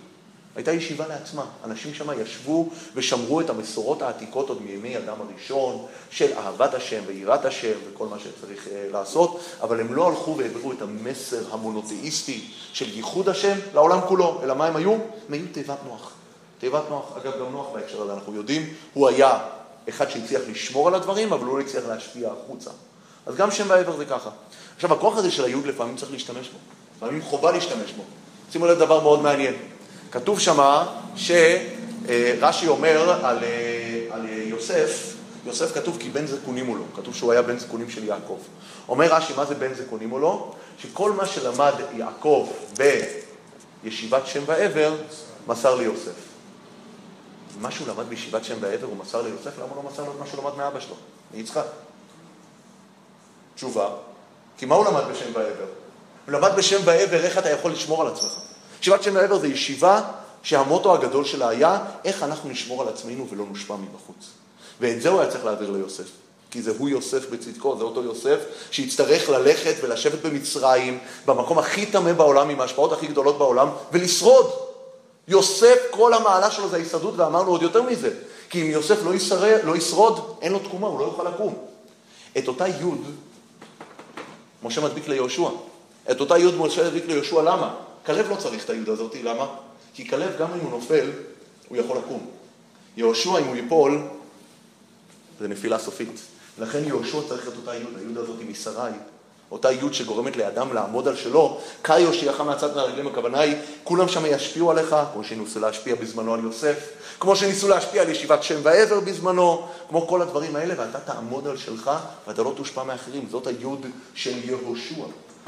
הייתה 0.56 0.72
ישיבה 0.72 1.08
לעצמה. 1.08 1.46
אנשים 1.64 1.94
שם 1.94 2.22
ישבו 2.22 2.70
ושמרו 2.96 3.42
את 3.42 3.50
המסורות 3.50 4.02
העתיקות 4.02 4.50
עוד 4.50 4.62
מימי 4.62 4.98
אדם 4.98 5.16
הראשון, 5.20 5.86
של 6.12 6.34
אהבת 6.34 6.74
השם 6.74 7.02
ויראת 7.08 7.46
השם 7.46 7.74
וכל 7.90 8.08
מה 8.08 8.18
שצריך 8.20 8.68
uh, 8.68 8.70
לעשות, 8.92 9.40
אבל 9.62 9.80
הם 9.80 9.94
לא 9.94 10.08
הלכו 10.08 10.38
והעבירו 10.38 10.72
את 10.72 10.82
המסר 10.82 11.54
המונותאיסטי 11.54 12.44
של 12.74 12.98
ייחוד 12.98 13.30
השם 13.30 13.58
לעולם 13.74 14.00
כולו, 14.08 14.40
אלא 14.44 14.56
מה 14.56 14.66
הם 14.68 14.76
היו? 14.76 14.92
הם 14.92 15.00
היו 15.34 15.46
תיבת 15.52 15.78
נוח. 15.86 16.12
תיבת 16.60 16.84
נוח, 16.90 17.18
אגב, 17.18 17.34
גם 17.40 17.52
נוח 17.52 17.68
בהקשר 17.74 18.02
הזה, 18.02 18.14
אנחנו 18.14 18.36
יודעים, 18.36 18.74
הוא 18.94 19.08
היה 19.08 19.40
אחד 19.90 20.10
שהצליח 20.10 20.42
לשמור 20.50 20.88
על 20.88 20.96
הדברים, 20.96 21.34
אבל 21.34 21.46
הוא 21.46 21.58
לא 21.58 21.64
הצליח 21.64 21.84
להשפיע 21.88 22.30
החוצה. 22.32 22.70
אז 23.26 23.36
גם 23.36 23.52
שם 23.52 23.66
ועבר 23.68 23.98
זה 23.98 24.06
ככה. 24.06 24.30
עכשיו, 24.76 24.94
הכוח 24.94 25.18
הזה 25.18 25.32
של 25.32 25.44
היוד 25.44 25.66
לפעמים 25.66 25.96
צריך 25.96 26.12
להשתמש 26.12 26.50
בו. 26.50 26.58
לפעמים 26.98 27.22
חובה 27.22 27.52
להשתמש 27.52 27.92
בו. 27.92 28.04
שימו 28.52 28.66
לב 28.66 28.80
דבר 28.80 29.02
מאוד 29.02 29.22
מעניין. 29.22 29.54
כתוב 30.14 30.40
שמה 30.40 31.00
שרש"י 31.16 32.68
אומר 32.68 33.26
על, 33.26 33.38
על 34.12 34.26
יוסף, 34.30 35.14
יוסף 35.46 35.74
כתוב 35.74 35.98
כי 36.00 36.10
בן 36.10 36.28
זקונים 36.28 36.68
הוא 36.68 36.78
לו, 36.78 36.84
כתוב 36.96 37.16
שהוא 37.16 37.32
היה 37.32 37.42
בן 37.42 37.60
זקונים 37.60 37.90
של 37.90 38.04
יעקב. 38.04 38.38
אומר 38.90 39.14
רש"י, 39.14 39.34
מה 39.38 39.46
זה 39.46 39.56
בן 39.56 39.74
זקונים 39.74 40.10
הוא 40.10 40.20
לו? 40.20 40.54
שכל 40.78 41.12
מה 41.12 41.26
שלמד 41.26 41.74
יעקב 41.94 42.50
בישיבת 43.84 44.28
שם 44.28 44.44
ועבר, 44.46 44.96
מסר 45.48 45.76
ליוסף. 45.76 46.12
מה 47.62 47.72
שהוא 47.72 47.88
למד 47.88 48.06
בישיבת 48.10 48.44
שם 48.44 48.56
ועבר 48.60 48.88
הוא 48.88 48.98
מסר 48.98 49.22
ליוסף, 49.22 49.58
למה 49.58 49.68
הוא 49.76 49.84
לא 49.84 49.90
מסר 49.92 50.04
לו 50.04 50.12
את 50.12 50.20
מה 50.20 50.28
שהוא 50.28 50.44
למד 50.44 50.58
מאבא 50.58 50.80
שלו, 50.80 50.96
מיצחק? 51.34 51.66
תשובה, 53.56 53.90
כי 54.58 54.66
מה 54.66 54.76
הוא 54.76 54.86
למד 54.86 55.04
בשם 55.12 55.32
ועבר? 55.34 55.66
הוא 56.26 56.34
למד 56.34 56.52
בשם 56.58 56.82
ועבר 56.86 57.24
איך 57.24 57.38
אתה 57.38 57.50
יכול 57.50 57.72
לשמור 57.72 58.02
על 58.02 58.08
עצמך. 58.08 58.53
ישיבת 58.84 59.04
שם 59.04 59.16
ועבר 59.16 59.40
זה 59.40 59.48
ישיבה 59.48 60.02
שהמוטו 60.44 60.94
הגדול 60.94 61.26
שלה 61.26 61.50
היה 61.50 61.80
איך 62.06 62.24
אנחנו 62.24 62.50
נשמור 62.50 62.82
על 62.82 62.88
עצמנו 62.88 63.28
ולא 63.30 63.46
נושפע 63.50 63.76
מבחוץ. 63.76 64.28
ואת 64.80 65.02
זה 65.02 65.10
הוא 65.10 65.22
היה 65.22 65.32
צריך 65.32 65.46
להעביר 65.46 65.72
ליוסף. 65.72 66.08
כי 66.52 66.62
זה 66.62 66.72
הוא 66.78 66.90
יוסף 66.90 67.30
בצדקו, 67.30 67.78
זה 67.78 67.84
אותו 67.84 68.04
יוסף 68.04 68.40
שיצטרך 68.72 69.30
ללכת 69.30 69.74
ולשבת 69.84 70.22
במצרים, 70.26 71.00
במקום 71.26 71.60
הכי 71.60 71.86
טמא 71.86 72.14
בעולם, 72.14 72.50
עם 72.50 72.62
ההשפעות 72.62 72.92
הכי 72.92 73.08
גדולות 73.08 73.38
בעולם, 73.38 73.70
ולשרוד. 73.92 74.52
יוסף, 75.28 75.78
כל 75.92 76.14
המעלה 76.14 76.52
שלו 76.52 76.70
זה 76.70 76.76
ההישרדות, 76.76 77.14
ואמרנו 77.18 77.52
עוד 77.52 77.62
יותר 77.62 77.82
מזה, 77.82 78.10
כי 78.50 78.62
אם 78.62 78.68
יוסף 78.68 79.04
לא, 79.04 79.14
ישרד, 79.14 79.60
לא 79.64 79.76
ישרוד, 79.76 80.38
אין 80.42 80.52
לו 80.52 80.60
תקומה, 80.60 80.88
הוא 80.88 81.00
לא 81.00 81.06
יוכל 81.06 81.24
לקום. 81.24 81.56
את 82.38 82.48
אותה 82.48 82.68
יוד, 82.68 83.02
משה 84.64 84.82
מדביק 84.82 85.08
ליהושע. 85.08 85.50
את 86.12 86.20
אותה 86.20 86.38
יוד 86.38 86.56
משה 86.58 86.84
מדביק 86.84 87.06
ליהושע, 87.08 87.42
למה? 87.42 87.74
כלב 88.06 88.30
לא 88.30 88.36
צריך 88.36 88.66
את 88.66 88.70
היוד 88.70 88.90
הזאת, 88.90 89.16
למה? 89.24 89.48
כי 89.94 90.08
כלב, 90.08 90.32
גם 90.40 90.54
אם 90.54 90.60
הוא 90.60 90.72
נופל, 90.72 91.12
הוא 91.70 91.78
יכול 91.78 91.98
לקום. 91.98 92.26
יהושע, 92.98 93.38
אם 93.38 93.46
הוא 93.46 93.56
ייפול, 93.56 94.02
זה 95.40 95.48
נפילה 95.48 95.80
סופית. 95.80 96.22
לכן 96.60 96.84
יהושע 96.86 97.18
צריך 97.28 97.48
את 97.48 97.54
אותה 97.58 97.76
יוד, 97.76 97.98
היוד 97.98 98.18
הזאת 98.18 98.36
משרי, 98.50 98.92
אותה 99.52 99.72
יוד 99.72 99.94
שגורמת 99.94 100.36
לאדם 100.36 100.74
לעמוד 100.74 101.08
על 101.08 101.16
שלו, 101.16 101.60
קאי 101.82 102.02
יושיעך 102.02 102.42
מהצד 102.42 102.76
מהרגלים, 102.76 103.08
הכוונה 103.08 103.40
היא, 103.40 103.56
כולם 103.84 104.08
שם 104.08 104.26
ישפיעו 104.26 104.72
עליך, 104.72 104.96
כמו 105.14 105.24
שניסו 105.24 105.60
להשפיע 105.60 105.96
בזמנו 105.96 106.34
על 106.34 106.44
יוסף, 106.44 106.90
כמו 107.20 107.36
שניסו 107.36 107.68
להשפיע 107.68 108.02
על 108.02 108.10
ישיבת 108.10 108.44
שם 108.44 108.60
ועבר 108.64 109.00
בזמנו, 109.00 109.68
כמו 109.90 110.08
כל 110.08 110.22
הדברים 110.22 110.56
האלה, 110.56 110.74
ואתה 110.78 111.00
תעמוד 111.00 111.48
על 111.48 111.58
שלך, 111.58 111.92
ואתה 112.28 112.44
לא 112.44 112.54
תושפע 112.56 112.84
מאחרים. 112.84 113.28
זאת 113.30 113.48
היוד 113.48 113.86
של 114.14 114.50
יהושע. 114.50 115.04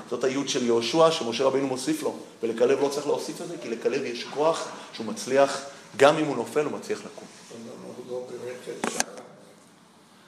זאת 0.09 0.23
היוד 0.23 0.49
של 0.49 0.65
יהושע 0.65 1.11
שמשה 1.11 1.43
רבינו 1.43 1.67
מוסיף 1.67 2.03
לו, 2.03 2.15
ולכלב 2.43 2.81
לא 2.81 2.89
צריך 2.89 3.07
להוסיף 3.07 3.41
את 3.41 3.47
זה, 3.47 3.55
כי 3.61 3.69
לכלב 3.69 4.03
יש 4.03 4.23
כוח 4.23 4.67
שהוא 4.93 5.05
מצליח, 5.05 5.61
גם 5.97 6.17
אם 6.17 6.25
הוא 6.25 6.35
נופל, 6.35 6.65
הוא 6.65 6.71
מצליח 6.71 6.99
לקום. 6.99 7.27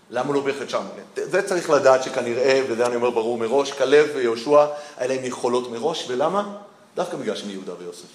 למה 0.09 0.33
לא 0.33 0.41
בירך 0.41 0.61
את 0.61 0.69
שם? 0.69 0.83
זה 1.15 1.41
צריך 1.41 1.69
לדעת 1.69 2.03
שכנראה, 2.03 2.61
וזה 2.69 2.85
אני 2.85 2.95
אומר 2.95 3.09
ברור 3.09 3.37
מראש, 3.37 3.71
כלב 3.71 4.09
ויהושע, 4.15 4.65
היה 4.97 5.07
להם 5.07 5.25
יכולות 5.25 5.71
מראש, 5.71 6.05
ולמה? 6.07 6.57
דווקא 6.95 7.17
בגלל 7.17 7.35
שהם 7.35 7.49
יהודה 7.49 7.73
ויוסף. 7.79 8.07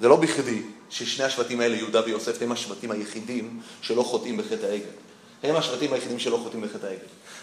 זה 0.00 0.08
לא 0.08 0.16
בכדי 0.16 0.62
ששני 0.90 1.24
השבטים 1.24 1.60
האלה, 1.60 1.76
יהודה 1.76 2.00
ויוסף, 2.04 2.42
הם 2.42 2.52
השבטים 2.52 2.90
היחידים 2.90 3.60
שלא 3.82 4.02
חוטאים 4.02 4.36
בחטא 4.36 4.66
העגל. 4.66 5.05
הם 5.48 5.56
השבטים 5.56 5.92
היחידים 5.92 6.18
שלא 6.18 6.40
חוטאים 6.42 6.62
בחטא 6.62 6.86
העגל. 6.86 6.98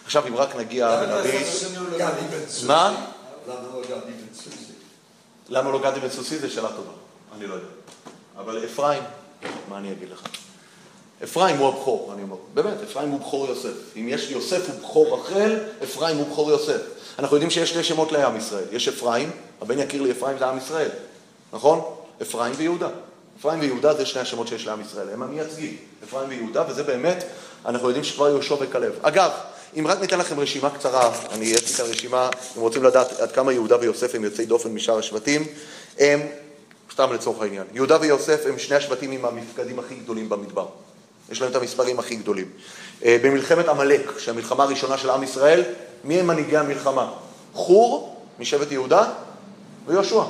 עכשיו, 0.06 0.28
אם 0.28 0.36
רק 0.36 0.56
נגיע. 0.56 1.01
מה? 2.68 3.06
למה 3.47 3.60
לא 3.74 3.82
גדי 3.82 4.12
בן 4.12 4.34
סוסי? 4.34 4.74
למה 5.49 5.72
לא 5.72 5.82
גדי 5.84 5.99
בן 5.99 6.10
סוסי? 6.10 6.39
זו 6.39 6.51
שאלה 6.51 6.70
טובה. 6.70 6.91
אני 7.38 7.47
לא 7.47 7.54
יודע. 7.54 7.68
אבל 8.38 8.66
אפרים, 8.66 9.04
מה 9.70 9.78
אני 9.78 9.91
אגיד 9.91 10.10
לך? 10.10 10.22
אפרים 11.24 11.58
הוא 11.58 11.68
הבכור, 11.68 12.12
אני 12.14 12.24
אומר. 12.24 12.36
באמת, 12.54 12.82
אפרים 12.84 13.10
הוא 13.10 13.20
בכור 13.20 13.47
יוסף. 13.47 13.74
אם 13.95 14.08
יש 14.10 14.32
יוסף 14.32 14.70
הוא 14.70 14.80
בכור 14.80 15.20
רחל, 15.20 15.60
אפרים 15.84 16.18
הוא 16.18 16.28
בכור 16.28 16.51
יוסף. 16.51 16.82
אנחנו 17.20 17.36
יודעים 17.36 17.51
שיש 17.51 17.70
שני 17.70 17.84
שמות 17.84 18.12
לעם 18.12 18.38
ישראל. 18.38 18.64
יש 18.72 18.88
אפרים, 18.88 19.32
הבן 19.62 19.80
יקיר 19.80 20.01
לי 20.01 20.12
אפרים 20.12 20.38
זה 20.39 20.47
עם 20.47 20.58
ישראל, 20.58 20.89
נכון? 21.54 21.82
אפרים 22.22 22.54
ויהודה. 22.58 22.89
אפרים 23.39 23.60
ויהודה 23.60 23.93
זה 23.93 24.06
שני 24.06 24.22
השמות 24.22 24.47
שיש 24.47 24.68
לעם 24.68 24.82
ישראל, 24.82 25.10
הם 25.10 25.24
המייצגים, 25.24 25.78
אפרים 26.04 26.30
ויהודה, 26.30 26.64
וזה 26.70 26.84
באמת, 26.84 27.24
אנחנו 27.66 27.88
יודעים 27.88 28.03
שכבר 28.03 28.30
יהושע 28.30 28.55
וכלב. 28.59 28.93
אגב, 29.01 29.32
אם 29.80 29.88
רק 29.88 29.99
ניתן 29.99 30.20
לכם 30.20 30.39
רשימה 30.39 30.70
קצרה, 30.70 31.11
אני 31.32 31.45
יש 31.45 31.61
לי 31.61 31.78
כאן 31.78 31.86
רשימה, 31.86 32.30
אם 32.57 32.61
רוצים 32.61 32.84
לדעת 32.84 33.20
עד 33.20 33.32
כמה 33.32 33.53
יהודה 33.53 33.78
ויוסף 33.80 34.16
הם 34.16 34.24
יוצאי 34.24 34.45
דופן 34.45 34.70
משאר 34.70 34.97
השבטים, 34.97 35.45
הם, 35.99 36.22
סתם 36.93 37.14
לצורך 37.14 37.41
העניין, 37.41 37.64
יהודה 37.74 37.97
ויוסף 38.01 38.45
הם 38.45 38.59
שני 38.59 38.76
השבטים 38.76 39.11
עם 39.11 39.26
המפקדים 39.26 39.80
הכי 39.80 39.95
גדולים 39.95 40.30
במדבר. 40.30 40.66
יש 41.32 41.41
להם 41.41 41.51
את 41.51 41.55
המספרים 41.55 41.99
הכי 41.99 42.16
גדולים. 42.16 42.49
אה, 43.05 43.18
במלחמת 43.24 43.68
עמלק, 43.68 44.20
שהמלחמה 44.20 44.64
הראשונה 44.64 44.97
של 44.97 45.09
עם 45.09 45.24
ישראל, 45.24 45.64
מי 46.03 46.20
הם 46.20 46.28
מנהיגי 46.28 46.57
המלחמה? 46.57 47.11
חור 47.53 48.22
משבט 48.39 48.72
יהודה 48.72 49.11
ויהושע. 49.88 50.24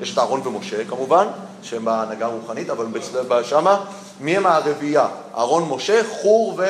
יש 0.00 0.12
את 0.12 0.18
אהרון 0.18 0.46
ומשה 0.46 0.84
כמובן, 0.84 1.26
שהם 1.62 1.84
בהנהגה 1.84 2.26
הרוחנית, 2.26 2.70
אבל 2.70 3.44
שמה, 3.44 3.84
מי 4.20 4.36
הם 4.36 4.46
הרביעייה? 4.46 5.08
אהרון, 5.34 5.68
משה, 5.68 6.00
חור 6.10 6.60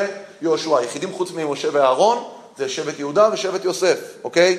ויהושע. 0.41 0.79
היחידים 0.79 1.13
חוץ 1.13 1.31
ממשה 1.31 1.69
ואהרון 1.73 2.25
זה 2.57 2.69
שבט 2.69 2.99
יהודה 2.99 3.29
ושבט 3.33 3.65
יוסף, 3.65 3.99
אוקיי? 4.25 4.59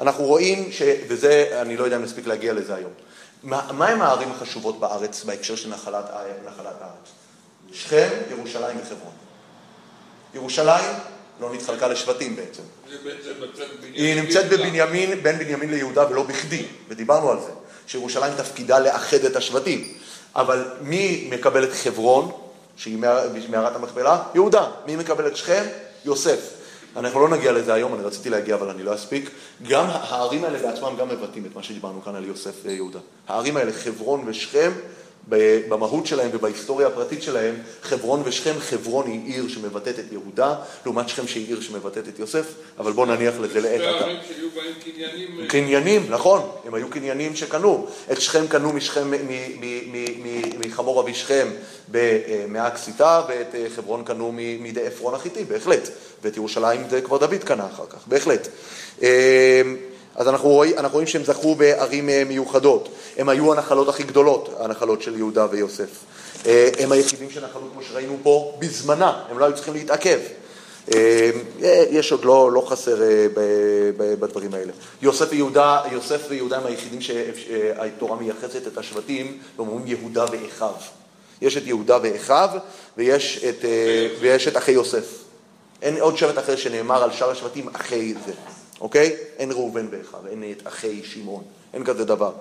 אנחנו 0.00 0.24
רואים, 0.24 0.72
ש... 0.72 0.82
וזה, 1.08 1.58
אני 1.62 1.76
לא 1.76 1.84
יודע 1.84 1.96
אם 1.96 2.02
נספיק 2.02 2.26
להגיע 2.26 2.52
לזה 2.52 2.74
היום. 2.74 2.90
מה, 3.42 3.72
מה 3.72 3.88
הם 3.88 4.02
הערים 4.02 4.30
החשובות 4.30 4.80
בארץ 4.80 5.24
בהקשר 5.24 5.56
של 5.56 5.68
נחלת, 5.68 6.04
נחלת 6.46 6.74
הארץ? 6.80 7.08
שכם, 7.72 8.08
ירושלים 8.30 8.76
וחברון. 8.82 9.12
ירושלים 10.34 10.94
לא 11.40 11.54
נתחלקה 11.54 11.88
לשבטים 11.88 12.36
בעצם. 12.36 12.62
היא 13.94 14.20
נמצאת 14.22 14.48
בבנימין, 14.48 15.22
בין 15.22 15.38
בנימין 15.38 15.70
ליהודה 15.70 16.10
ולא 16.10 16.22
בכדי, 16.22 16.66
ודיברנו 16.88 17.30
על 17.30 17.40
זה, 17.40 17.50
שירושלים 17.90 18.34
תפקידה 18.36 18.78
לאחד 18.78 19.16
את 19.16 19.36
השבטים. 19.36 19.84
אבל 20.36 20.64
מי 20.80 21.28
מקבל 21.30 21.64
את 21.64 21.72
חברון, 21.72 22.32
שהיא 22.76 22.98
מערת 23.48 23.76
המכפלה? 23.76 24.22
יהודה. 24.34 24.66
מי 24.86 24.96
מקבל 24.96 25.26
את 25.26 25.36
שכם? 25.36 25.64
יוסף. 26.04 26.40
אנחנו 26.96 27.20
לא 27.20 27.28
נגיע 27.28 27.52
לזה 27.52 27.74
היום, 27.74 27.94
אני 27.94 28.02
רציתי 28.02 28.30
להגיע 28.30 28.54
אבל 28.54 28.70
אני 28.70 28.82
לא 28.82 28.94
אספיק. 28.94 29.30
גם 29.68 29.86
הערים 29.90 30.44
האלה 30.44 30.58
בעצמם 30.58 30.96
גם 30.98 31.08
מבטאים 31.08 31.46
את 31.46 31.56
מה 31.56 31.62
שדיברנו 31.62 32.02
כאן 32.02 32.14
על 32.14 32.24
יוסף 32.24 32.54
ויהודה. 32.62 32.98
הערים 33.28 33.56
האלה, 33.56 33.72
חברון 33.72 34.22
ושכם, 34.26 34.72
במהות 35.68 36.06
שלהם 36.06 36.30
ובהיסטוריה 36.32 36.86
הפרטית 36.86 37.22
שלהם, 37.22 37.54
חברון 37.82 38.22
ושכם, 38.24 38.54
חברון 38.58 39.06
היא 39.06 39.34
עיר 39.34 39.48
שמבטאת 39.48 39.98
את 39.98 40.12
יהודה, 40.12 40.54
לעומת 40.84 41.08
שכם 41.08 41.26
שהיא 41.26 41.46
עיר 41.46 41.60
שמבטאת 41.60 42.08
את 42.08 42.18
יוסף, 42.18 42.46
אבל 42.78 42.92
בואו 42.92 43.06
נניח 43.06 43.34
לזה 43.40 43.60
לעת 43.60 43.80
עתה. 43.80 44.06
שהיו 44.28 44.48
בהם 44.54 44.72
קניינים... 44.84 45.40
אה, 45.40 45.46
קניינים, 45.46 46.06
נכון, 46.08 46.50
הם 46.64 46.74
היו 46.74 46.90
קניינים 46.90 47.36
שקנו. 47.36 47.86
את 48.12 48.20
שכם 48.20 48.46
קנו 48.46 48.72
מחמור 50.58 51.00
אבי 51.00 51.14
שכם 51.14 51.48
במאה 51.88 52.66
הקסיטה, 52.66 53.22
ואת 53.28 53.54
אה, 53.54 53.66
חברון 53.76 54.04
קנו 54.04 54.32
מידי 54.32 54.86
עפרון 54.86 55.14
החיתי, 55.14 55.44
בהחלט. 55.44 55.88
ואת 56.22 56.36
ירושלים 56.36 56.82
זה 56.90 57.00
כבר 57.00 57.18
דוד 57.18 57.44
קנה 57.44 57.66
אחר 57.66 57.86
כך, 57.90 58.06
בהחלט. 58.06 58.48
אז 60.20 60.28
אנחנו 60.28 60.48
רואים, 60.48 60.78
אנחנו 60.78 60.94
רואים 60.94 61.06
שהם 61.06 61.24
זכו 61.24 61.54
בערים 61.54 62.08
אה, 62.08 62.22
מיוחדות. 62.26 62.88
הם 63.16 63.28
היו 63.28 63.52
הנחלות 63.52 63.88
הכי 63.88 64.02
גדולות, 64.02 64.56
הנחלות 64.58 65.02
של 65.02 65.16
יהודה 65.16 65.46
ויוסף. 65.50 65.88
אה, 66.46 66.70
הם 66.78 66.92
היחידים 66.92 67.30
שנחלו, 67.30 67.60
כמו 67.72 67.82
שראינו 67.82 68.16
פה, 68.22 68.56
בזמנה, 68.58 69.24
הם 69.30 69.38
לא 69.38 69.44
היו 69.44 69.54
צריכים 69.54 69.74
להתעכב. 69.74 70.18
אה, 70.94 71.30
יש 71.90 72.12
עוד 72.12 72.24
לא, 72.24 72.52
לא 72.52 72.60
חסר 72.68 72.96
בדברים 73.96 74.54
האלה. 74.54 74.72
יוסף 75.02 75.26
ויהודה, 75.30 75.80
יוסף 75.92 76.20
ויהודה 76.28 76.56
הם 76.56 76.66
היחידים 76.66 77.00
שהתורה 77.00 78.16
מייחסת 78.16 78.66
את 78.66 78.78
השבטים, 78.78 79.38
ואומרים 79.56 79.86
יהודה 79.86 80.24
ואחיו. 80.32 80.74
יש 81.42 81.56
את 81.56 81.66
יהודה 81.66 81.98
ואחיו, 82.02 82.48
ויש 82.96 83.44
את, 83.48 83.64
ויש 84.20 84.48
את 84.48 84.56
אחי 84.56 84.72
יוסף. 84.72 85.06
אין 85.82 86.00
עוד 86.00 86.16
שבט 86.16 86.38
אחר 86.38 86.56
שנאמר 86.56 87.02
על 87.02 87.12
שאר 87.12 87.30
השבטים 87.30 87.68
אחי 87.72 88.14
זה, 88.26 88.32
אוקיי? 88.80 89.16
אין 89.38 89.52
ראובן 89.52 89.86
ואחיו, 89.90 90.26
אין 90.30 90.44
את 90.52 90.66
אחי 90.66 91.04
שמעון, 91.04 91.42
אין 91.74 91.84
כזה 91.84 92.04
דבר. 92.04 92.32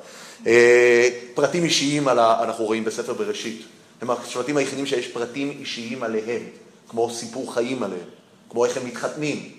אה, 0.47 1.09
פרטים 1.33 1.63
אישיים 1.63 2.09
אנחנו 2.09 2.65
רואים 2.65 2.83
בספר 2.85 3.13
בראשית. 3.13 3.61
הם 4.01 4.09
השבטים 4.11 4.57
היחידים 4.57 4.85
שיש 4.85 5.07
פרטים 5.07 5.57
אישיים 5.59 6.03
עליהם, 6.03 6.41
כמו 6.89 7.09
סיפור 7.09 7.53
חיים 7.53 7.83
עליהם, 7.83 8.07
כמו 8.49 8.65
איך 8.65 8.77
הם 8.77 8.85
מתחתנים. 8.85 9.51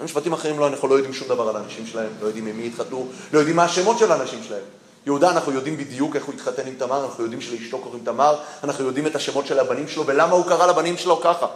הם 0.00 0.08
שבטים 0.08 0.32
אחרים 0.32 0.58
לא, 0.58 0.66
אנחנו 0.66 0.88
לא 0.88 0.94
יודעים 0.94 1.14
שום 1.14 1.28
דבר 1.28 1.48
על 1.48 1.56
האנשים 1.56 1.86
שלהם, 1.86 2.10
לא 2.20 2.26
יודעים 2.26 2.46
עם 2.46 2.56
מי 2.56 2.66
התחתנו, 2.66 3.08
לא 3.32 3.38
יודעים 3.38 3.56
מה 3.56 3.64
השמות 3.64 3.98
של 3.98 4.12
האנשים 4.12 4.42
שלהם. 4.42 4.62
יהודה, 5.06 5.30
אנחנו 5.30 5.52
יודעים 5.52 5.76
בדיוק 5.76 6.16
איך 6.16 6.24
הוא 6.24 6.34
התחתן 6.34 6.66
עם 6.66 6.74
תמר, 6.78 7.04
אנחנו 7.04 7.22
יודעים 7.22 7.40
שלאשתו 7.40 7.78
קוראים 7.78 8.04
תמר, 8.04 8.36
אנחנו 8.64 8.84
יודעים 8.84 9.06
את 9.06 9.16
השמות 9.16 9.46
של 9.46 9.58
הבנים 9.58 9.88
שלו 9.88 10.06
ולמה 10.06 10.32
הוא 10.32 10.44
קרא 10.44 10.66
לבנים 10.66 10.96
שלו 10.96 11.20
ככה. 11.20 11.46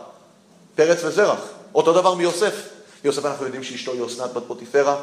פרץ 0.75 1.05
וזרח. 1.05 1.41
אותו 1.75 1.93
דבר 1.93 2.15
מיוסף. 2.15 2.76
יוסף 3.05 3.25
אנחנו 3.25 3.45
יודעים 3.45 3.63
שאשתו 3.63 3.93
היא 3.93 4.07
אסנת 4.07 4.33
בת 4.33 4.43
פוטיפרה, 4.47 4.97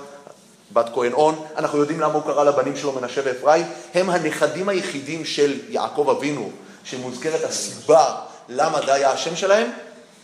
בת 0.73 0.85
כהן 0.93 1.13
און. 1.13 1.35
אנחנו 1.57 1.77
יודעים 1.77 1.99
למה 1.99 2.13
הוא 2.13 2.23
קרא 2.23 2.43
לבנים 2.43 2.75
שלו 2.77 2.91
מנשה 2.91 3.21
ואפרים. 3.25 3.65
הם 3.93 4.09
הנכדים 4.09 4.69
היחידים 4.69 5.25
של 5.25 5.59
יעקב 5.69 6.09
אבינו, 6.17 6.51
שמוזכרת 6.83 7.43
הסיבה 7.43 8.15
למה 8.49 8.79
די 8.85 9.05
השם 9.05 9.35
שלהם, 9.35 9.71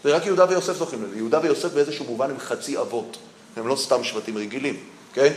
ורק 0.06 0.26
יהודה 0.26 0.46
ויוסף 0.50 0.74
זוכים 0.74 1.04
לזה. 1.04 1.16
יהודה 1.16 1.40
ויוסף 1.44 1.74
באיזשהו 1.74 2.06
מובן 2.06 2.30
הם 2.30 2.40
חצי 2.40 2.78
אבות. 2.78 3.18
הם 3.58 3.68
לא 3.68 3.76
סתם 3.76 4.04
שבטים 4.04 4.38
רגילים, 4.38 4.76
כן? 5.14 5.34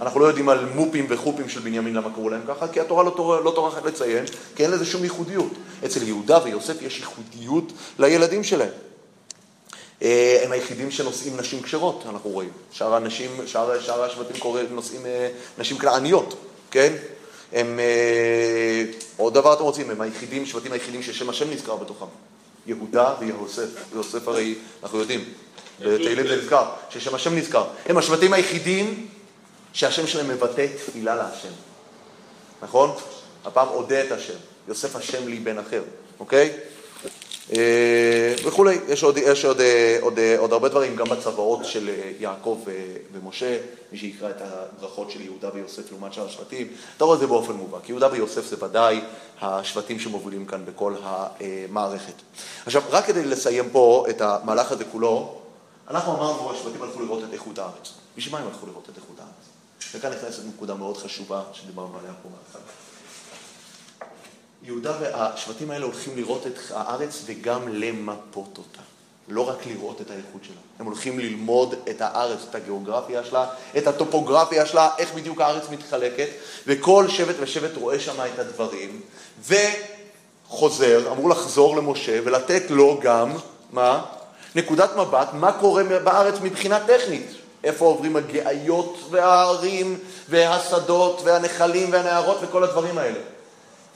אנחנו 0.00 0.20
לא 0.20 0.26
יודעים 0.26 0.48
על 0.48 0.64
מופים 0.74 1.06
וחופים 1.08 1.48
של 1.48 1.60
בנימין 1.60 1.94
למה 1.94 2.10
קראו 2.14 2.28
להם 2.28 2.40
ככה, 2.48 2.68
כי 2.68 2.80
התורה 2.80 3.04
לא, 3.04 3.10
טור- 3.16 3.40
לא 3.40 3.52
טורחת 3.54 3.84
לציין, 3.84 4.24
כי 4.56 4.62
אין 4.62 4.70
לזה 4.70 4.86
שום 4.86 5.02
ייחודיות. 5.04 5.52
אצל 5.84 6.02
יהודה 6.02 6.38
ויוסף 6.44 6.82
יש 6.82 6.98
ייחודיות 6.98 7.72
לילדים 7.98 8.44
שלהם. 8.44 8.70
אה, 10.02 10.40
הם 10.44 10.52
היחידים 10.52 10.90
שנושאים 10.90 11.36
נשים 11.36 11.62
כשרות, 11.62 12.04
אנחנו 12.10 12.30
רואים. 12.30 12.50
שאר 12.72 12.94
הנשים, 12.94 13.30
שאר, 13.46 13.80
שאר 13.80 14.02
השבטים 14.02 14.36
קורא, 14.38 14.62
נושאים 14.70 15.06
אה, 15.06 15.28
נשים 15.58 15.78
כנעניות, 15.78 16.34
כן? 16.70 16.92
הם, 17.52 17.78
אה, 17.78 18.84
עוד 19.16 19.34
דבר 19.34 19.54
אתם 19.54 19.62
רוצים, 19.62 19.90
הם 19.90 20.00
היחידים, 20.00 20.46
שבטים 20.46 20.72
היחידים 20.72 21.02
ששם 21.02 21.30
השם 21.30 21.50
נזכר 21.50 21.76
בתוכם. 21.76 22.06
יהודה 22.66 23.14
ויוסף. 23.20 23.68
יוסף 23.94 24.28
הרי, 24.28 24.54
אנחנו 24.82 24.98
יודעים, 24.98 25.24
בתהילים 25.80 26.26
זה 26.26 26.36
נזכר, 26.36 26.64
ששם 26.90 27.14
השם 27.14 27.36
נזכר. 27.36 27.64
הם 27.86 27.96
השבטים 27.96 28.32
היחידים 28.32 29.08
שהשם 29.72 30.06
שלהם 30.06 30.28
מבטא 30.28 30.66
תפילה 30.76 31.14
להשם. 31.14 31.52
נכון? 32.62 32.90
הפעם 33.44 33.68
אודה 33.68 34.04
את 34.04 34.12
השם. 34.12 34.34
יוסף 34.68 34.96
השם 34.96 35.28
לי 35.28 35.38
בן 35.38 35.58
אחר, 35.58 35.82
אוקיי? 36.20 36.52
אה, 37.56 38.34
וכולי, 38.44 38.78
יש, 38.88 39.02
עוד, 39.02 39.18
יש 39.18 39.44
עוד, 39.44 39.60
אה, 39.60 39.98
עוד, 40.00 40.18
אה, 40.18 40.38
עוד 40.38 40.52
הרבה 40.52 40.68
דברים, 40.68 40.96
גם 40.96 41.08
בצוואות 41.08 41.64
של 41.64 41.90
יעקב 42.20 42.60
ומשה, 43.12 43.58
מי 43.92 43.98
שיקרא 43.98 44.30
את 44.30 44.36
הברכות 44.40 45.10
של 45.10 45.20
יהודה 45.20 45.48
ויוסף 45.54 45.90
לעומת 45.90 46.12
שאר 46.12 46.26
השבטים, 46.26 46.66
אתה 46.96 47.04
רואה 47.04 47.14
את 47.14 47.20
זה 47.20 47.26
באופן 47.26 47.52
מובהק. 47.52 47.88
יהודה 47.88 48.08
ויוסף 48.12 48.46
זה 48.46 48.64
ודאי 48.64 49.00
השבטים 49.40 50.00
שמובילים 50.00 50.46
כאן 50.46 50.64
בכל 50.64 50.94
המערכת. 51.02 52.14
עכשיו, 52.66 52.82
רק 52.90 53.06
כדי 53.06 53.24
לסיים 53.24 53.70
פה 53.72 54.06
את 54.10 54.20
המהלך 54.20 54.72
הזה 54.72 54.84
כולו, 54.84 55.34
אנחנו 55.90 56.12
אמרנו, 56.12 56.52
השבטים 56.52 56.82
הלכו 56.82 57.00
לראות 57.00 57.24
את 57.24 57.32
איכות 57.32 57.58
הארץ. 57.58 57.92
בשביל 58.16 58.34
מה 58.34 58.40
הם 58.40 58.46
הלכו 58.46 58.66
לראות 58.66 58.88
את 58.92 58.96
איכות 58.96 59.16
הארץ? 59.18 59.50
וכאן 59.94 60.10
נכנסת 60.10 60.42
נקודה 60.54 60.74
מאוד 60.74 60.96
חשובה 60.96 61.42
שדיברנו 61.52 61.98
עליה 61.98 62.12
פה 62.22 62.28
מההתחלה. 62.28 62.89
יהודה 64.62 64.92
והשבטים 65.00 65.70
האלה 65.70 65.84
הולכים 65.84 66.16
לראות 66.16 66.46
את 66.46 66.58
הארץ 66.70 67.22
וגם 67.26 67.68
למפות 67.68 68.58
אותה. 68.58 68.80
לא 69.28 69.48
רק 69.48 69.66
לראות 69.66 70.00
את 70.00 70.10
האיכות 70.10 70.44
שלה. 70.44 70.60
הם 70.78 70.86
הולכים 70.86 71.18
ללמוד 71.18 71.74
את 71.90 72.00
הארץ, 72.00 72.38
את 72.50 72.54
הגיאוגרפיה 72.54 73.24
שלה, 73.24 73.46
את 73.76 73.86
הטופוגרפיה 73.86 74.66
שלה, 74.66 74.90
איך 74.98 75.14
בדיוק 75.14 75.40
הארץ 75.40 75.68
מתחלקת, 75.70 76.28
וכל 76.66 77.08
שבט 77.08 77.34
ושבט 77.40 77.76
רואה 77.76 78.00
שם 78.00 78.20
את 78.34 78.38
הדברים, 78.38 79.00
וחוזר, 79.46 81.12
אמור 81.12 81.30
לחזור 81.30 81.76
למשה 81.76 82.20
ולתת 82.24 82.70
לו 82.70 82.98
גם, 83.02 83.32
מה? 83.72 84.04
נקודת 84.54 84.96
מבט, 84.96 85.28
מה 85.32 85.52
קורה 85.52 85.84
בארץ 85.84 86.34
מבחינה 86.42 86.80
טכנית. 86.86 87.26
איפה 87.64 87.84
עוברים 87.84 88.16
הגאיות 88.16 88.98
וההרים 89.10 89.98
והשדות 90.28 91.20
והנחלים 91.24 91.92
והנהרות 91.92 92.38
וכל 92.42 92.64
הדברים 92.64 92.98
האלה. 92.98 93.18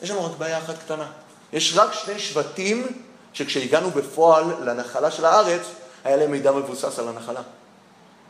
יש 0.03 0.11
לנו 0.11 0.24
רק 0.24 0.38
בעיה 0.38 0.59
אחת 0.59 0.78
קטנה. 0.78 1.11
יש 1.53 1.72
רק 1.76 1.92
שני 1.92 2.18
שבטים 2.18 2.86
שכשהגענו 3.32 3.90
בפועל 3.90 4.45
לנחלה 4.64 5.11
של 5.11 5.24
הארץ, 5.24 5.62
היה 6.05 6.16
להם 6.16 6.30
מידע 6.30 6.53
מבוסס 6.53 6.99
על 6.99 7.09
הנחלה. 7.09 7.42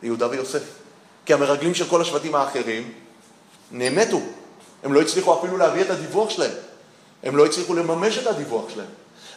יהודה 0.03 0.29
ויוסף. 0.29 0.63
כי 1.25 1.33
המרגלים 1.33 1.75
של 1.75 1.89
כל 1.89 2.01
השבטים 2.01 2.35
האחרים 2.35 2.91
נמתו. 3.71 4.19
הם 4.83 4.93
לא 4.93 5.01
הצליחו 5.01 5.39
אפילו 5.39 5.57
להביא 5.57 5.81
את 5.81 5.89
הדיווח 5.89 6.29
שלהם. 6.29 6.51
הם 7.23 7.37
לא 7.37 7.45
הצליחו 7.45 7.73
לממש 7.73 8.17
את 8.17 8.27
הדיווח 8.27 8.69
שלהם. 8.73 8.87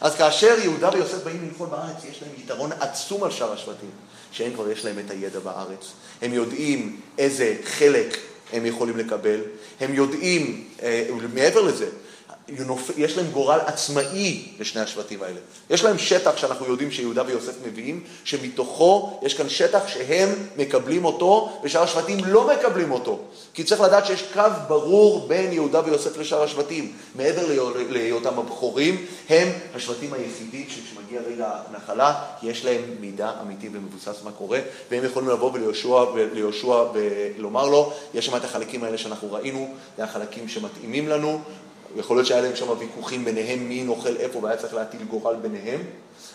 אז 0.01 0.15
כאשר 0.15 0.55
יהודה 0.63 0.89
ויוסף 0.93 1.23
באים 1.23 1.41
לנפול 1.41 1.67
בארץ, 1.67 2.03
יש 2.11 2.21
להם 2.21 2.31
יתרון 2.37 2.71
עצום 2.79 3.23
על 3.23 3.31
שאר 3.31 3.53
השבטים, 3.53 3.89
שהם 4.31 4.53
כבר 4.53 4.71
יש 4.71 4.85
להם 4.85 4.99
את 4.99 5.11
הידע 5.11 5.39
בארץ. 5.39 5.91
הם 6.21 6.33
יודעים 6.33 7.01
איזה 7.17 7.55
חלק 7.65 8.17
הם 8.53 8.65
יכולים 8.65 8.97
לקבל, 8.97 9.39
הם 9.79 9.93
יודעים, 9.93 10.67
אה, 10.83 11.07
מעבר 11.33 11.61
לזה, 11.61 11.87
יש 12.97 13.17
להם 13.17 13.31
גורל 13.31 13.59
עצמאי 13.65 14.45
לשני 14.59 14.81
השבטים 14.81 15.23
האלה. 15.23 15.39
יש 15.69 15.83
להם 15.83 15.97
שטח 15.97 16.37
שאנחנו 16.37 16.65
יודעים 16.65 16.91
שיהודה 16.91 17.23
ויוסף 17.27 17.53
מביאים, 17.67 18.03
שמתוכו 18.23 19.19
יש 19.21 19.33
כאן 19.33 19.49
שטח 19.49 19.87
שהם 19.87 20.29
מקבלים 20.57 21.05
אותו, 21.05 21.59
ושאר 21.63 21.83
השבטים 21.83 22.17
לא 22.25 22.47
מקבלים 22.47 22.91
אותו. 22.91 23.19
כי 23.53 23.63
צריך 23.63 23.81
לדעת 23.81 24.05
שיש 24.05 24.23
קו 24.33 24.41
ברור 24.67 25.27
בין 25.27 25.53
יהודה 25.53 25.81
ויוסף 25.85 26.17
לשאר 26.17 26.43
השבטים. 26.43 26.93
מעבר 27.15 27.55
להיותם 27.89 28.39
הבכורים, 28.39 29.05
הם 29.29 29.47
השבטים 29.75 30.13
היחידים 30.13 30.65
שכשמגיע 30.69 31.21
רגע 31.21 31.51
הנחלה, 31.69 32.23
יש 32.43 32.65
להם 32.65 32.81
מידע 32.99 33.31
אמיתי 33.41 33.69
ומבוסס 33.71 34.23
מה 34.23 34.31
קורה, 34.31 34.59
והם 34.91 35.05
יכולים 35.05 35.29
לבוא 35.29 35.51
וליהושע, 35.53 36.03
וליהושע 36.13 36.83
ולומר 36.93 37.67
לו, 37.67 37.93
יש 38.13 38.25
שם 38.25 38.35
את 38.35 38.43
החלקים 38.43 38.83
האלה 38.83 38.97
שאנחנו 38.97 39.33
ראינו, 39.33 39.73
זה 39.97 40.03
החלקים 40.03 40.47
שמתאימים 40.47 41.07
לנו, 41.07 41.41
יכול 41.95 42.17
להיות 42.17 42.27
שהיה 42.27 42.41
להם 42.41 42.55
שם 42.55 42.69
ויכוחים 42.79 43.25
ביניהם 43.25 43.69
מי 43.69 43.83
נוכל 43.83 44.15
איפה 44.17 44.39
והיה 44.43 44.57
צריך 44.57 44.73
להטיל 44.73 45.03
גורל 45.03 45.35
ביניהם, 45.35 45.81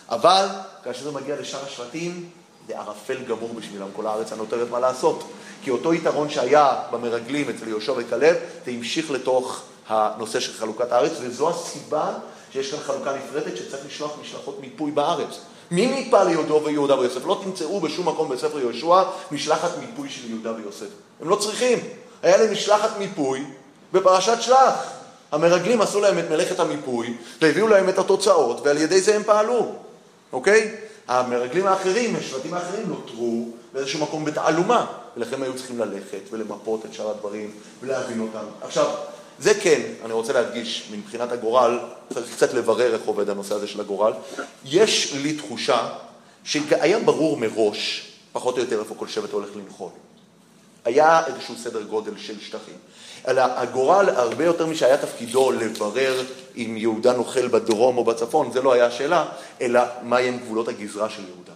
אבל 0.09 0.47
כאשר 0.83 1.03
זה 1.03 1.11
מגיע 1.11 1.35
לשאר 1.39 1.65
השבטים, 1.65 2.29
זה 2.67 2.79
ערפל 2.79 3.17
גמור 3.27 3.53
בשבילם, 3.53 3.87
כל 3.95 4.07
הארץ 4.07 4.31
הנותרת 4.31 4.69
מה 4.71 4.79
לעשות. 4.79 5.23
כי 5.63 5.71
אותו 5.71 5.93
יתרון 5.93 6.29
שהיה 6.29 6.75
במרגלים 6.91 7.49
אצל 7.49 7.67
יהושע 7.67 7.93
וכלב, 7.97 8.35
זה 8.65 8.71
המשיך 8.71 9.11
לתוך 9.11 9.61
הנושא 9.87 10.39
של 10.39 10.53
חלוקת 10.53 10.91
הארץ, 10.91 11.11
וזו 11.21 11.49
הסיבה 11.49 12.13
שיש 12.51 12.71
כאן 12.71 12.79
חלוקה 12.79 13.13
נפרדת 13.13 13.57
שצריך 13.57 13.85
לשלוח 13.85 14.11
משלחות 14.21 14.59
מיפוי 14.61 14.91
בארץ. 14.91 15.39
מי 15.71 15.87
מיפה 15.87 16.23
ליהודו 16.23 16.61
ויהודה 16.65 16.99
ויוסף? 16.99 17.25
לא 17.25 17.41
תמצאו 17.43 17.81
בשום 17.81 18.07
מקום 18.07 18.29
בספר 18.29 18.59
יהושע 18.59 19.03
משלחת 19.31 19.77
מיפוי 19.77 20.09
של 20.09 20.29
יהודה 20.29 20.53
ויוסף. 20.55 20.87
הם 21.21 21.29
לא 21.29 21.35
צריכים. 21.35 21.79
היה 22.23 22.37
להם 22.37 22.51
משלחת 22.51 22.97
מיפוי 22.97 23.43
בפרשת 23.93 24.41
שלח. 24.41 24.94
המרגלים 25.35 25.81
עשו 25.81 26.01
להם 26.01 26.19
את 26.19 26.29
מלאכת 26.29 26.59
המיפוי, 26.59 27.13
והביאו 27.41 27.67
להם 27.67 27.89
את 27.89 27.99
התוצאות, 27.99 28.61
ועל 28.65 28.77
ידי 28.77 29.01
זה 29.01 29.15
הם 29.15 29.23
פעלו, 29.23 29.75
אוקיי? 30.33 30.75
המרגלים 31.07 31.67
האחרים, 31.67 32.15
השבטים 32.15 32.53
האחרים, 32.53 32.89
נותרו 32.89 33.47
באיזשהו 33.73 33.99
מקום 33.99 34.25
בתעלומה, 34.25 34.85
ולכן 35.17 35.43
היו 35.43 35.55
צריכים 35.55 35.79
ללכת 35.79 36.19
ולמפות 36.31 36.85
את 36.85 36.93
שאר 36.93 37.09
הדברים 37.09 37.51
ולהבין 37.81 38.19
אותם. 38.19 38.45
עכשיו, 38.61 38.85
זה 39.39 39.53
כן, 39.53 39.81
אני 40.05 40.13
רוצה 40.13 40.33
להדגיש, 40.33 40.89
מבחינת 40.91 41.31
הגורל, 41.31 41.79
צריך 42.13 42.35
קצת 42.35 42.53
לברר 42.53 42.93
איך 42.93 43.01
עובד 43.05 43.29
הנושא 43.29 43.55
הזה 43.55 43.67
של 43.67 43.79
הגורל. 43.79 44.13
יש 44.65 45.13
לי 45.13 45.33
תחושה 45.33 45.87
שהיה 46.43 46.99
ברור 46.99 47.37
מראש, 47.37 48.11
פחות 48.31 48.57
או 48.57 48.61
יותר, 48.63 48.79
איפה 48.79 48.95
כל 48.95 49.07
שבט 49.07 49.31
הולך 49.31 49.49
לנחול. 49.55 49.89
היה 50.85 51.27
איזשהו 51.27 51.55
סדר 51.63 51.81
גודל 51.83 52.11
של 52.17 52.39
שטחים. 52.39 52.77
אלא 53.27 53.41
הגורל, 53.55 54.09
הרבה 54.09 54.45
יותר 54.45 54.65
משהיה 54.65 54.97
תפקידו 54.97 55.51
לברר 55.51 56.21
אם 56.57 56.75
יהודה 56.77 57.13
נוחל 57.13 57.47
בדרום 57.47 57.97
או 57.97 58.03
בצפון, 58.03 58.51
זה 58.51 58.61
לא 58.61 58.73
היה 58.73 58.85
השאלה, 58.85 59.25
אלא 59.61 59.81
מהם 60.03 60.37
גבולות 60.37 60.67
הגזרה 60.67 61.09
של 61.09 61.23
יהודה. 61.27 61.51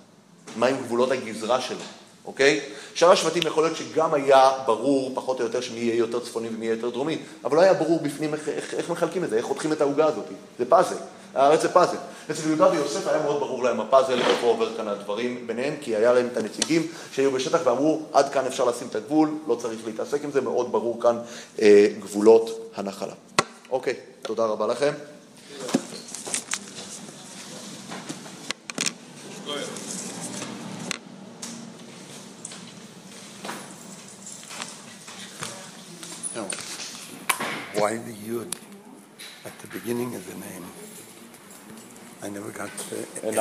מהם 0.56 0.78
גבולות 0.78 1.12
הגזרה 1.12 1.62
שלו, 1.62 1.78
אוקיי? 2.26 2.60
שאר 2.94 3.12
השבטים 3.12 3.44
יכול 3.46 3.64
להיות 3.64 3.78
שגם 3.78 4.14
היה 4.14 4.52
ברור, 4.66 5.12
פחות 5.16 5.40
או 5.40 5.46
יותר, 5.46 5.62
שמי 5.62 5.80
יהיה 5.80 5.96
יותר 5.96 6.20
צפוני 6.20 6.48
ומי 6.48 6.66
יהיה 6.66 6.76
יותר 6.76 6.90
דרומי, 6.90 7.18
אבל 7.44 7.56
לא 7.58 7.62
היה 7.62 7.74
ברור 7.74 8.00
בפנים 8.04 8.34
איך, 8.34 8.50
איך, 8.50 8.74
איך 8.74 8.90
מחלקים 8.90 9.24
את 9.24 9.30
זה, 9.30 9.38
איך 9.38 9.46
חותכים 9.46 9.72
את 9.72 9.82
העוגה 9.82 10.06
הזאת. 10.06 10.26
זה 10.60 10.66
פאזל. 10.70 10.96
הארץ 11.36 11.62
זה 11.62 11.70
פאזל. 11.70 11.98
אצל 12.32 12.48
יהודה 12.48 12.70
ויוסף 12.72 13.08
היה 13.08 13.24
מאוד 13.24 13.40
ברור 13.40 13.64
להם 13.64 13.80
הפאזל, 13.80 14.22
איפה 14.22 14.48
עובר 14.48 14.78
כאן 14.78 14.88
הדברים 14.88 15.48
ביניהם, 15.48 15.74
כי 15.82 15.96
היה 15.96 16.14
להם 16.14 16.28
את 16.32 16.38
הנציגים 16.38 16.88
שהיו 17.12 17.32
בשטח 17.32 17.60
ואמרו, 17.64 18.02
עד 18.14 18.30
כאן 18.30 18.46
אפשר 18.46 18.66
לשים 18.66 18.88
את 18.88 18.96
הגבול, 18.96 19.30
לא 19.48 19.56
צריך 19.56 19.80
להתעסק 19.86 20.24
עם 20.24 20.32
זה, 20.32 20.42
מאוד 20.42 20.72
ברור 20.72 21.02
כאן 21.02 21.20
אה, 21.62 21.88
גבולות 22.00 22.72
הנחלה. 22.76 23.14
אוקיי, 23.72 23.94
תודה 24.22 24.46
רבה 24.46 24.68
לכם. 24.68 24.94
Why 37.80 37.96
the 37.96 38.12
yud 38.12 38.52
at 39.46 39.58
the 39.62 39.68
beginning 39.68 40.14
of 40.16 40.24
the 40.30 40.36
name? 40.36 40.66
I 42.22 42.30
never 42.30 42.52
got 42.52 42.70
to. 42.78 43.06
And 43.24 43.40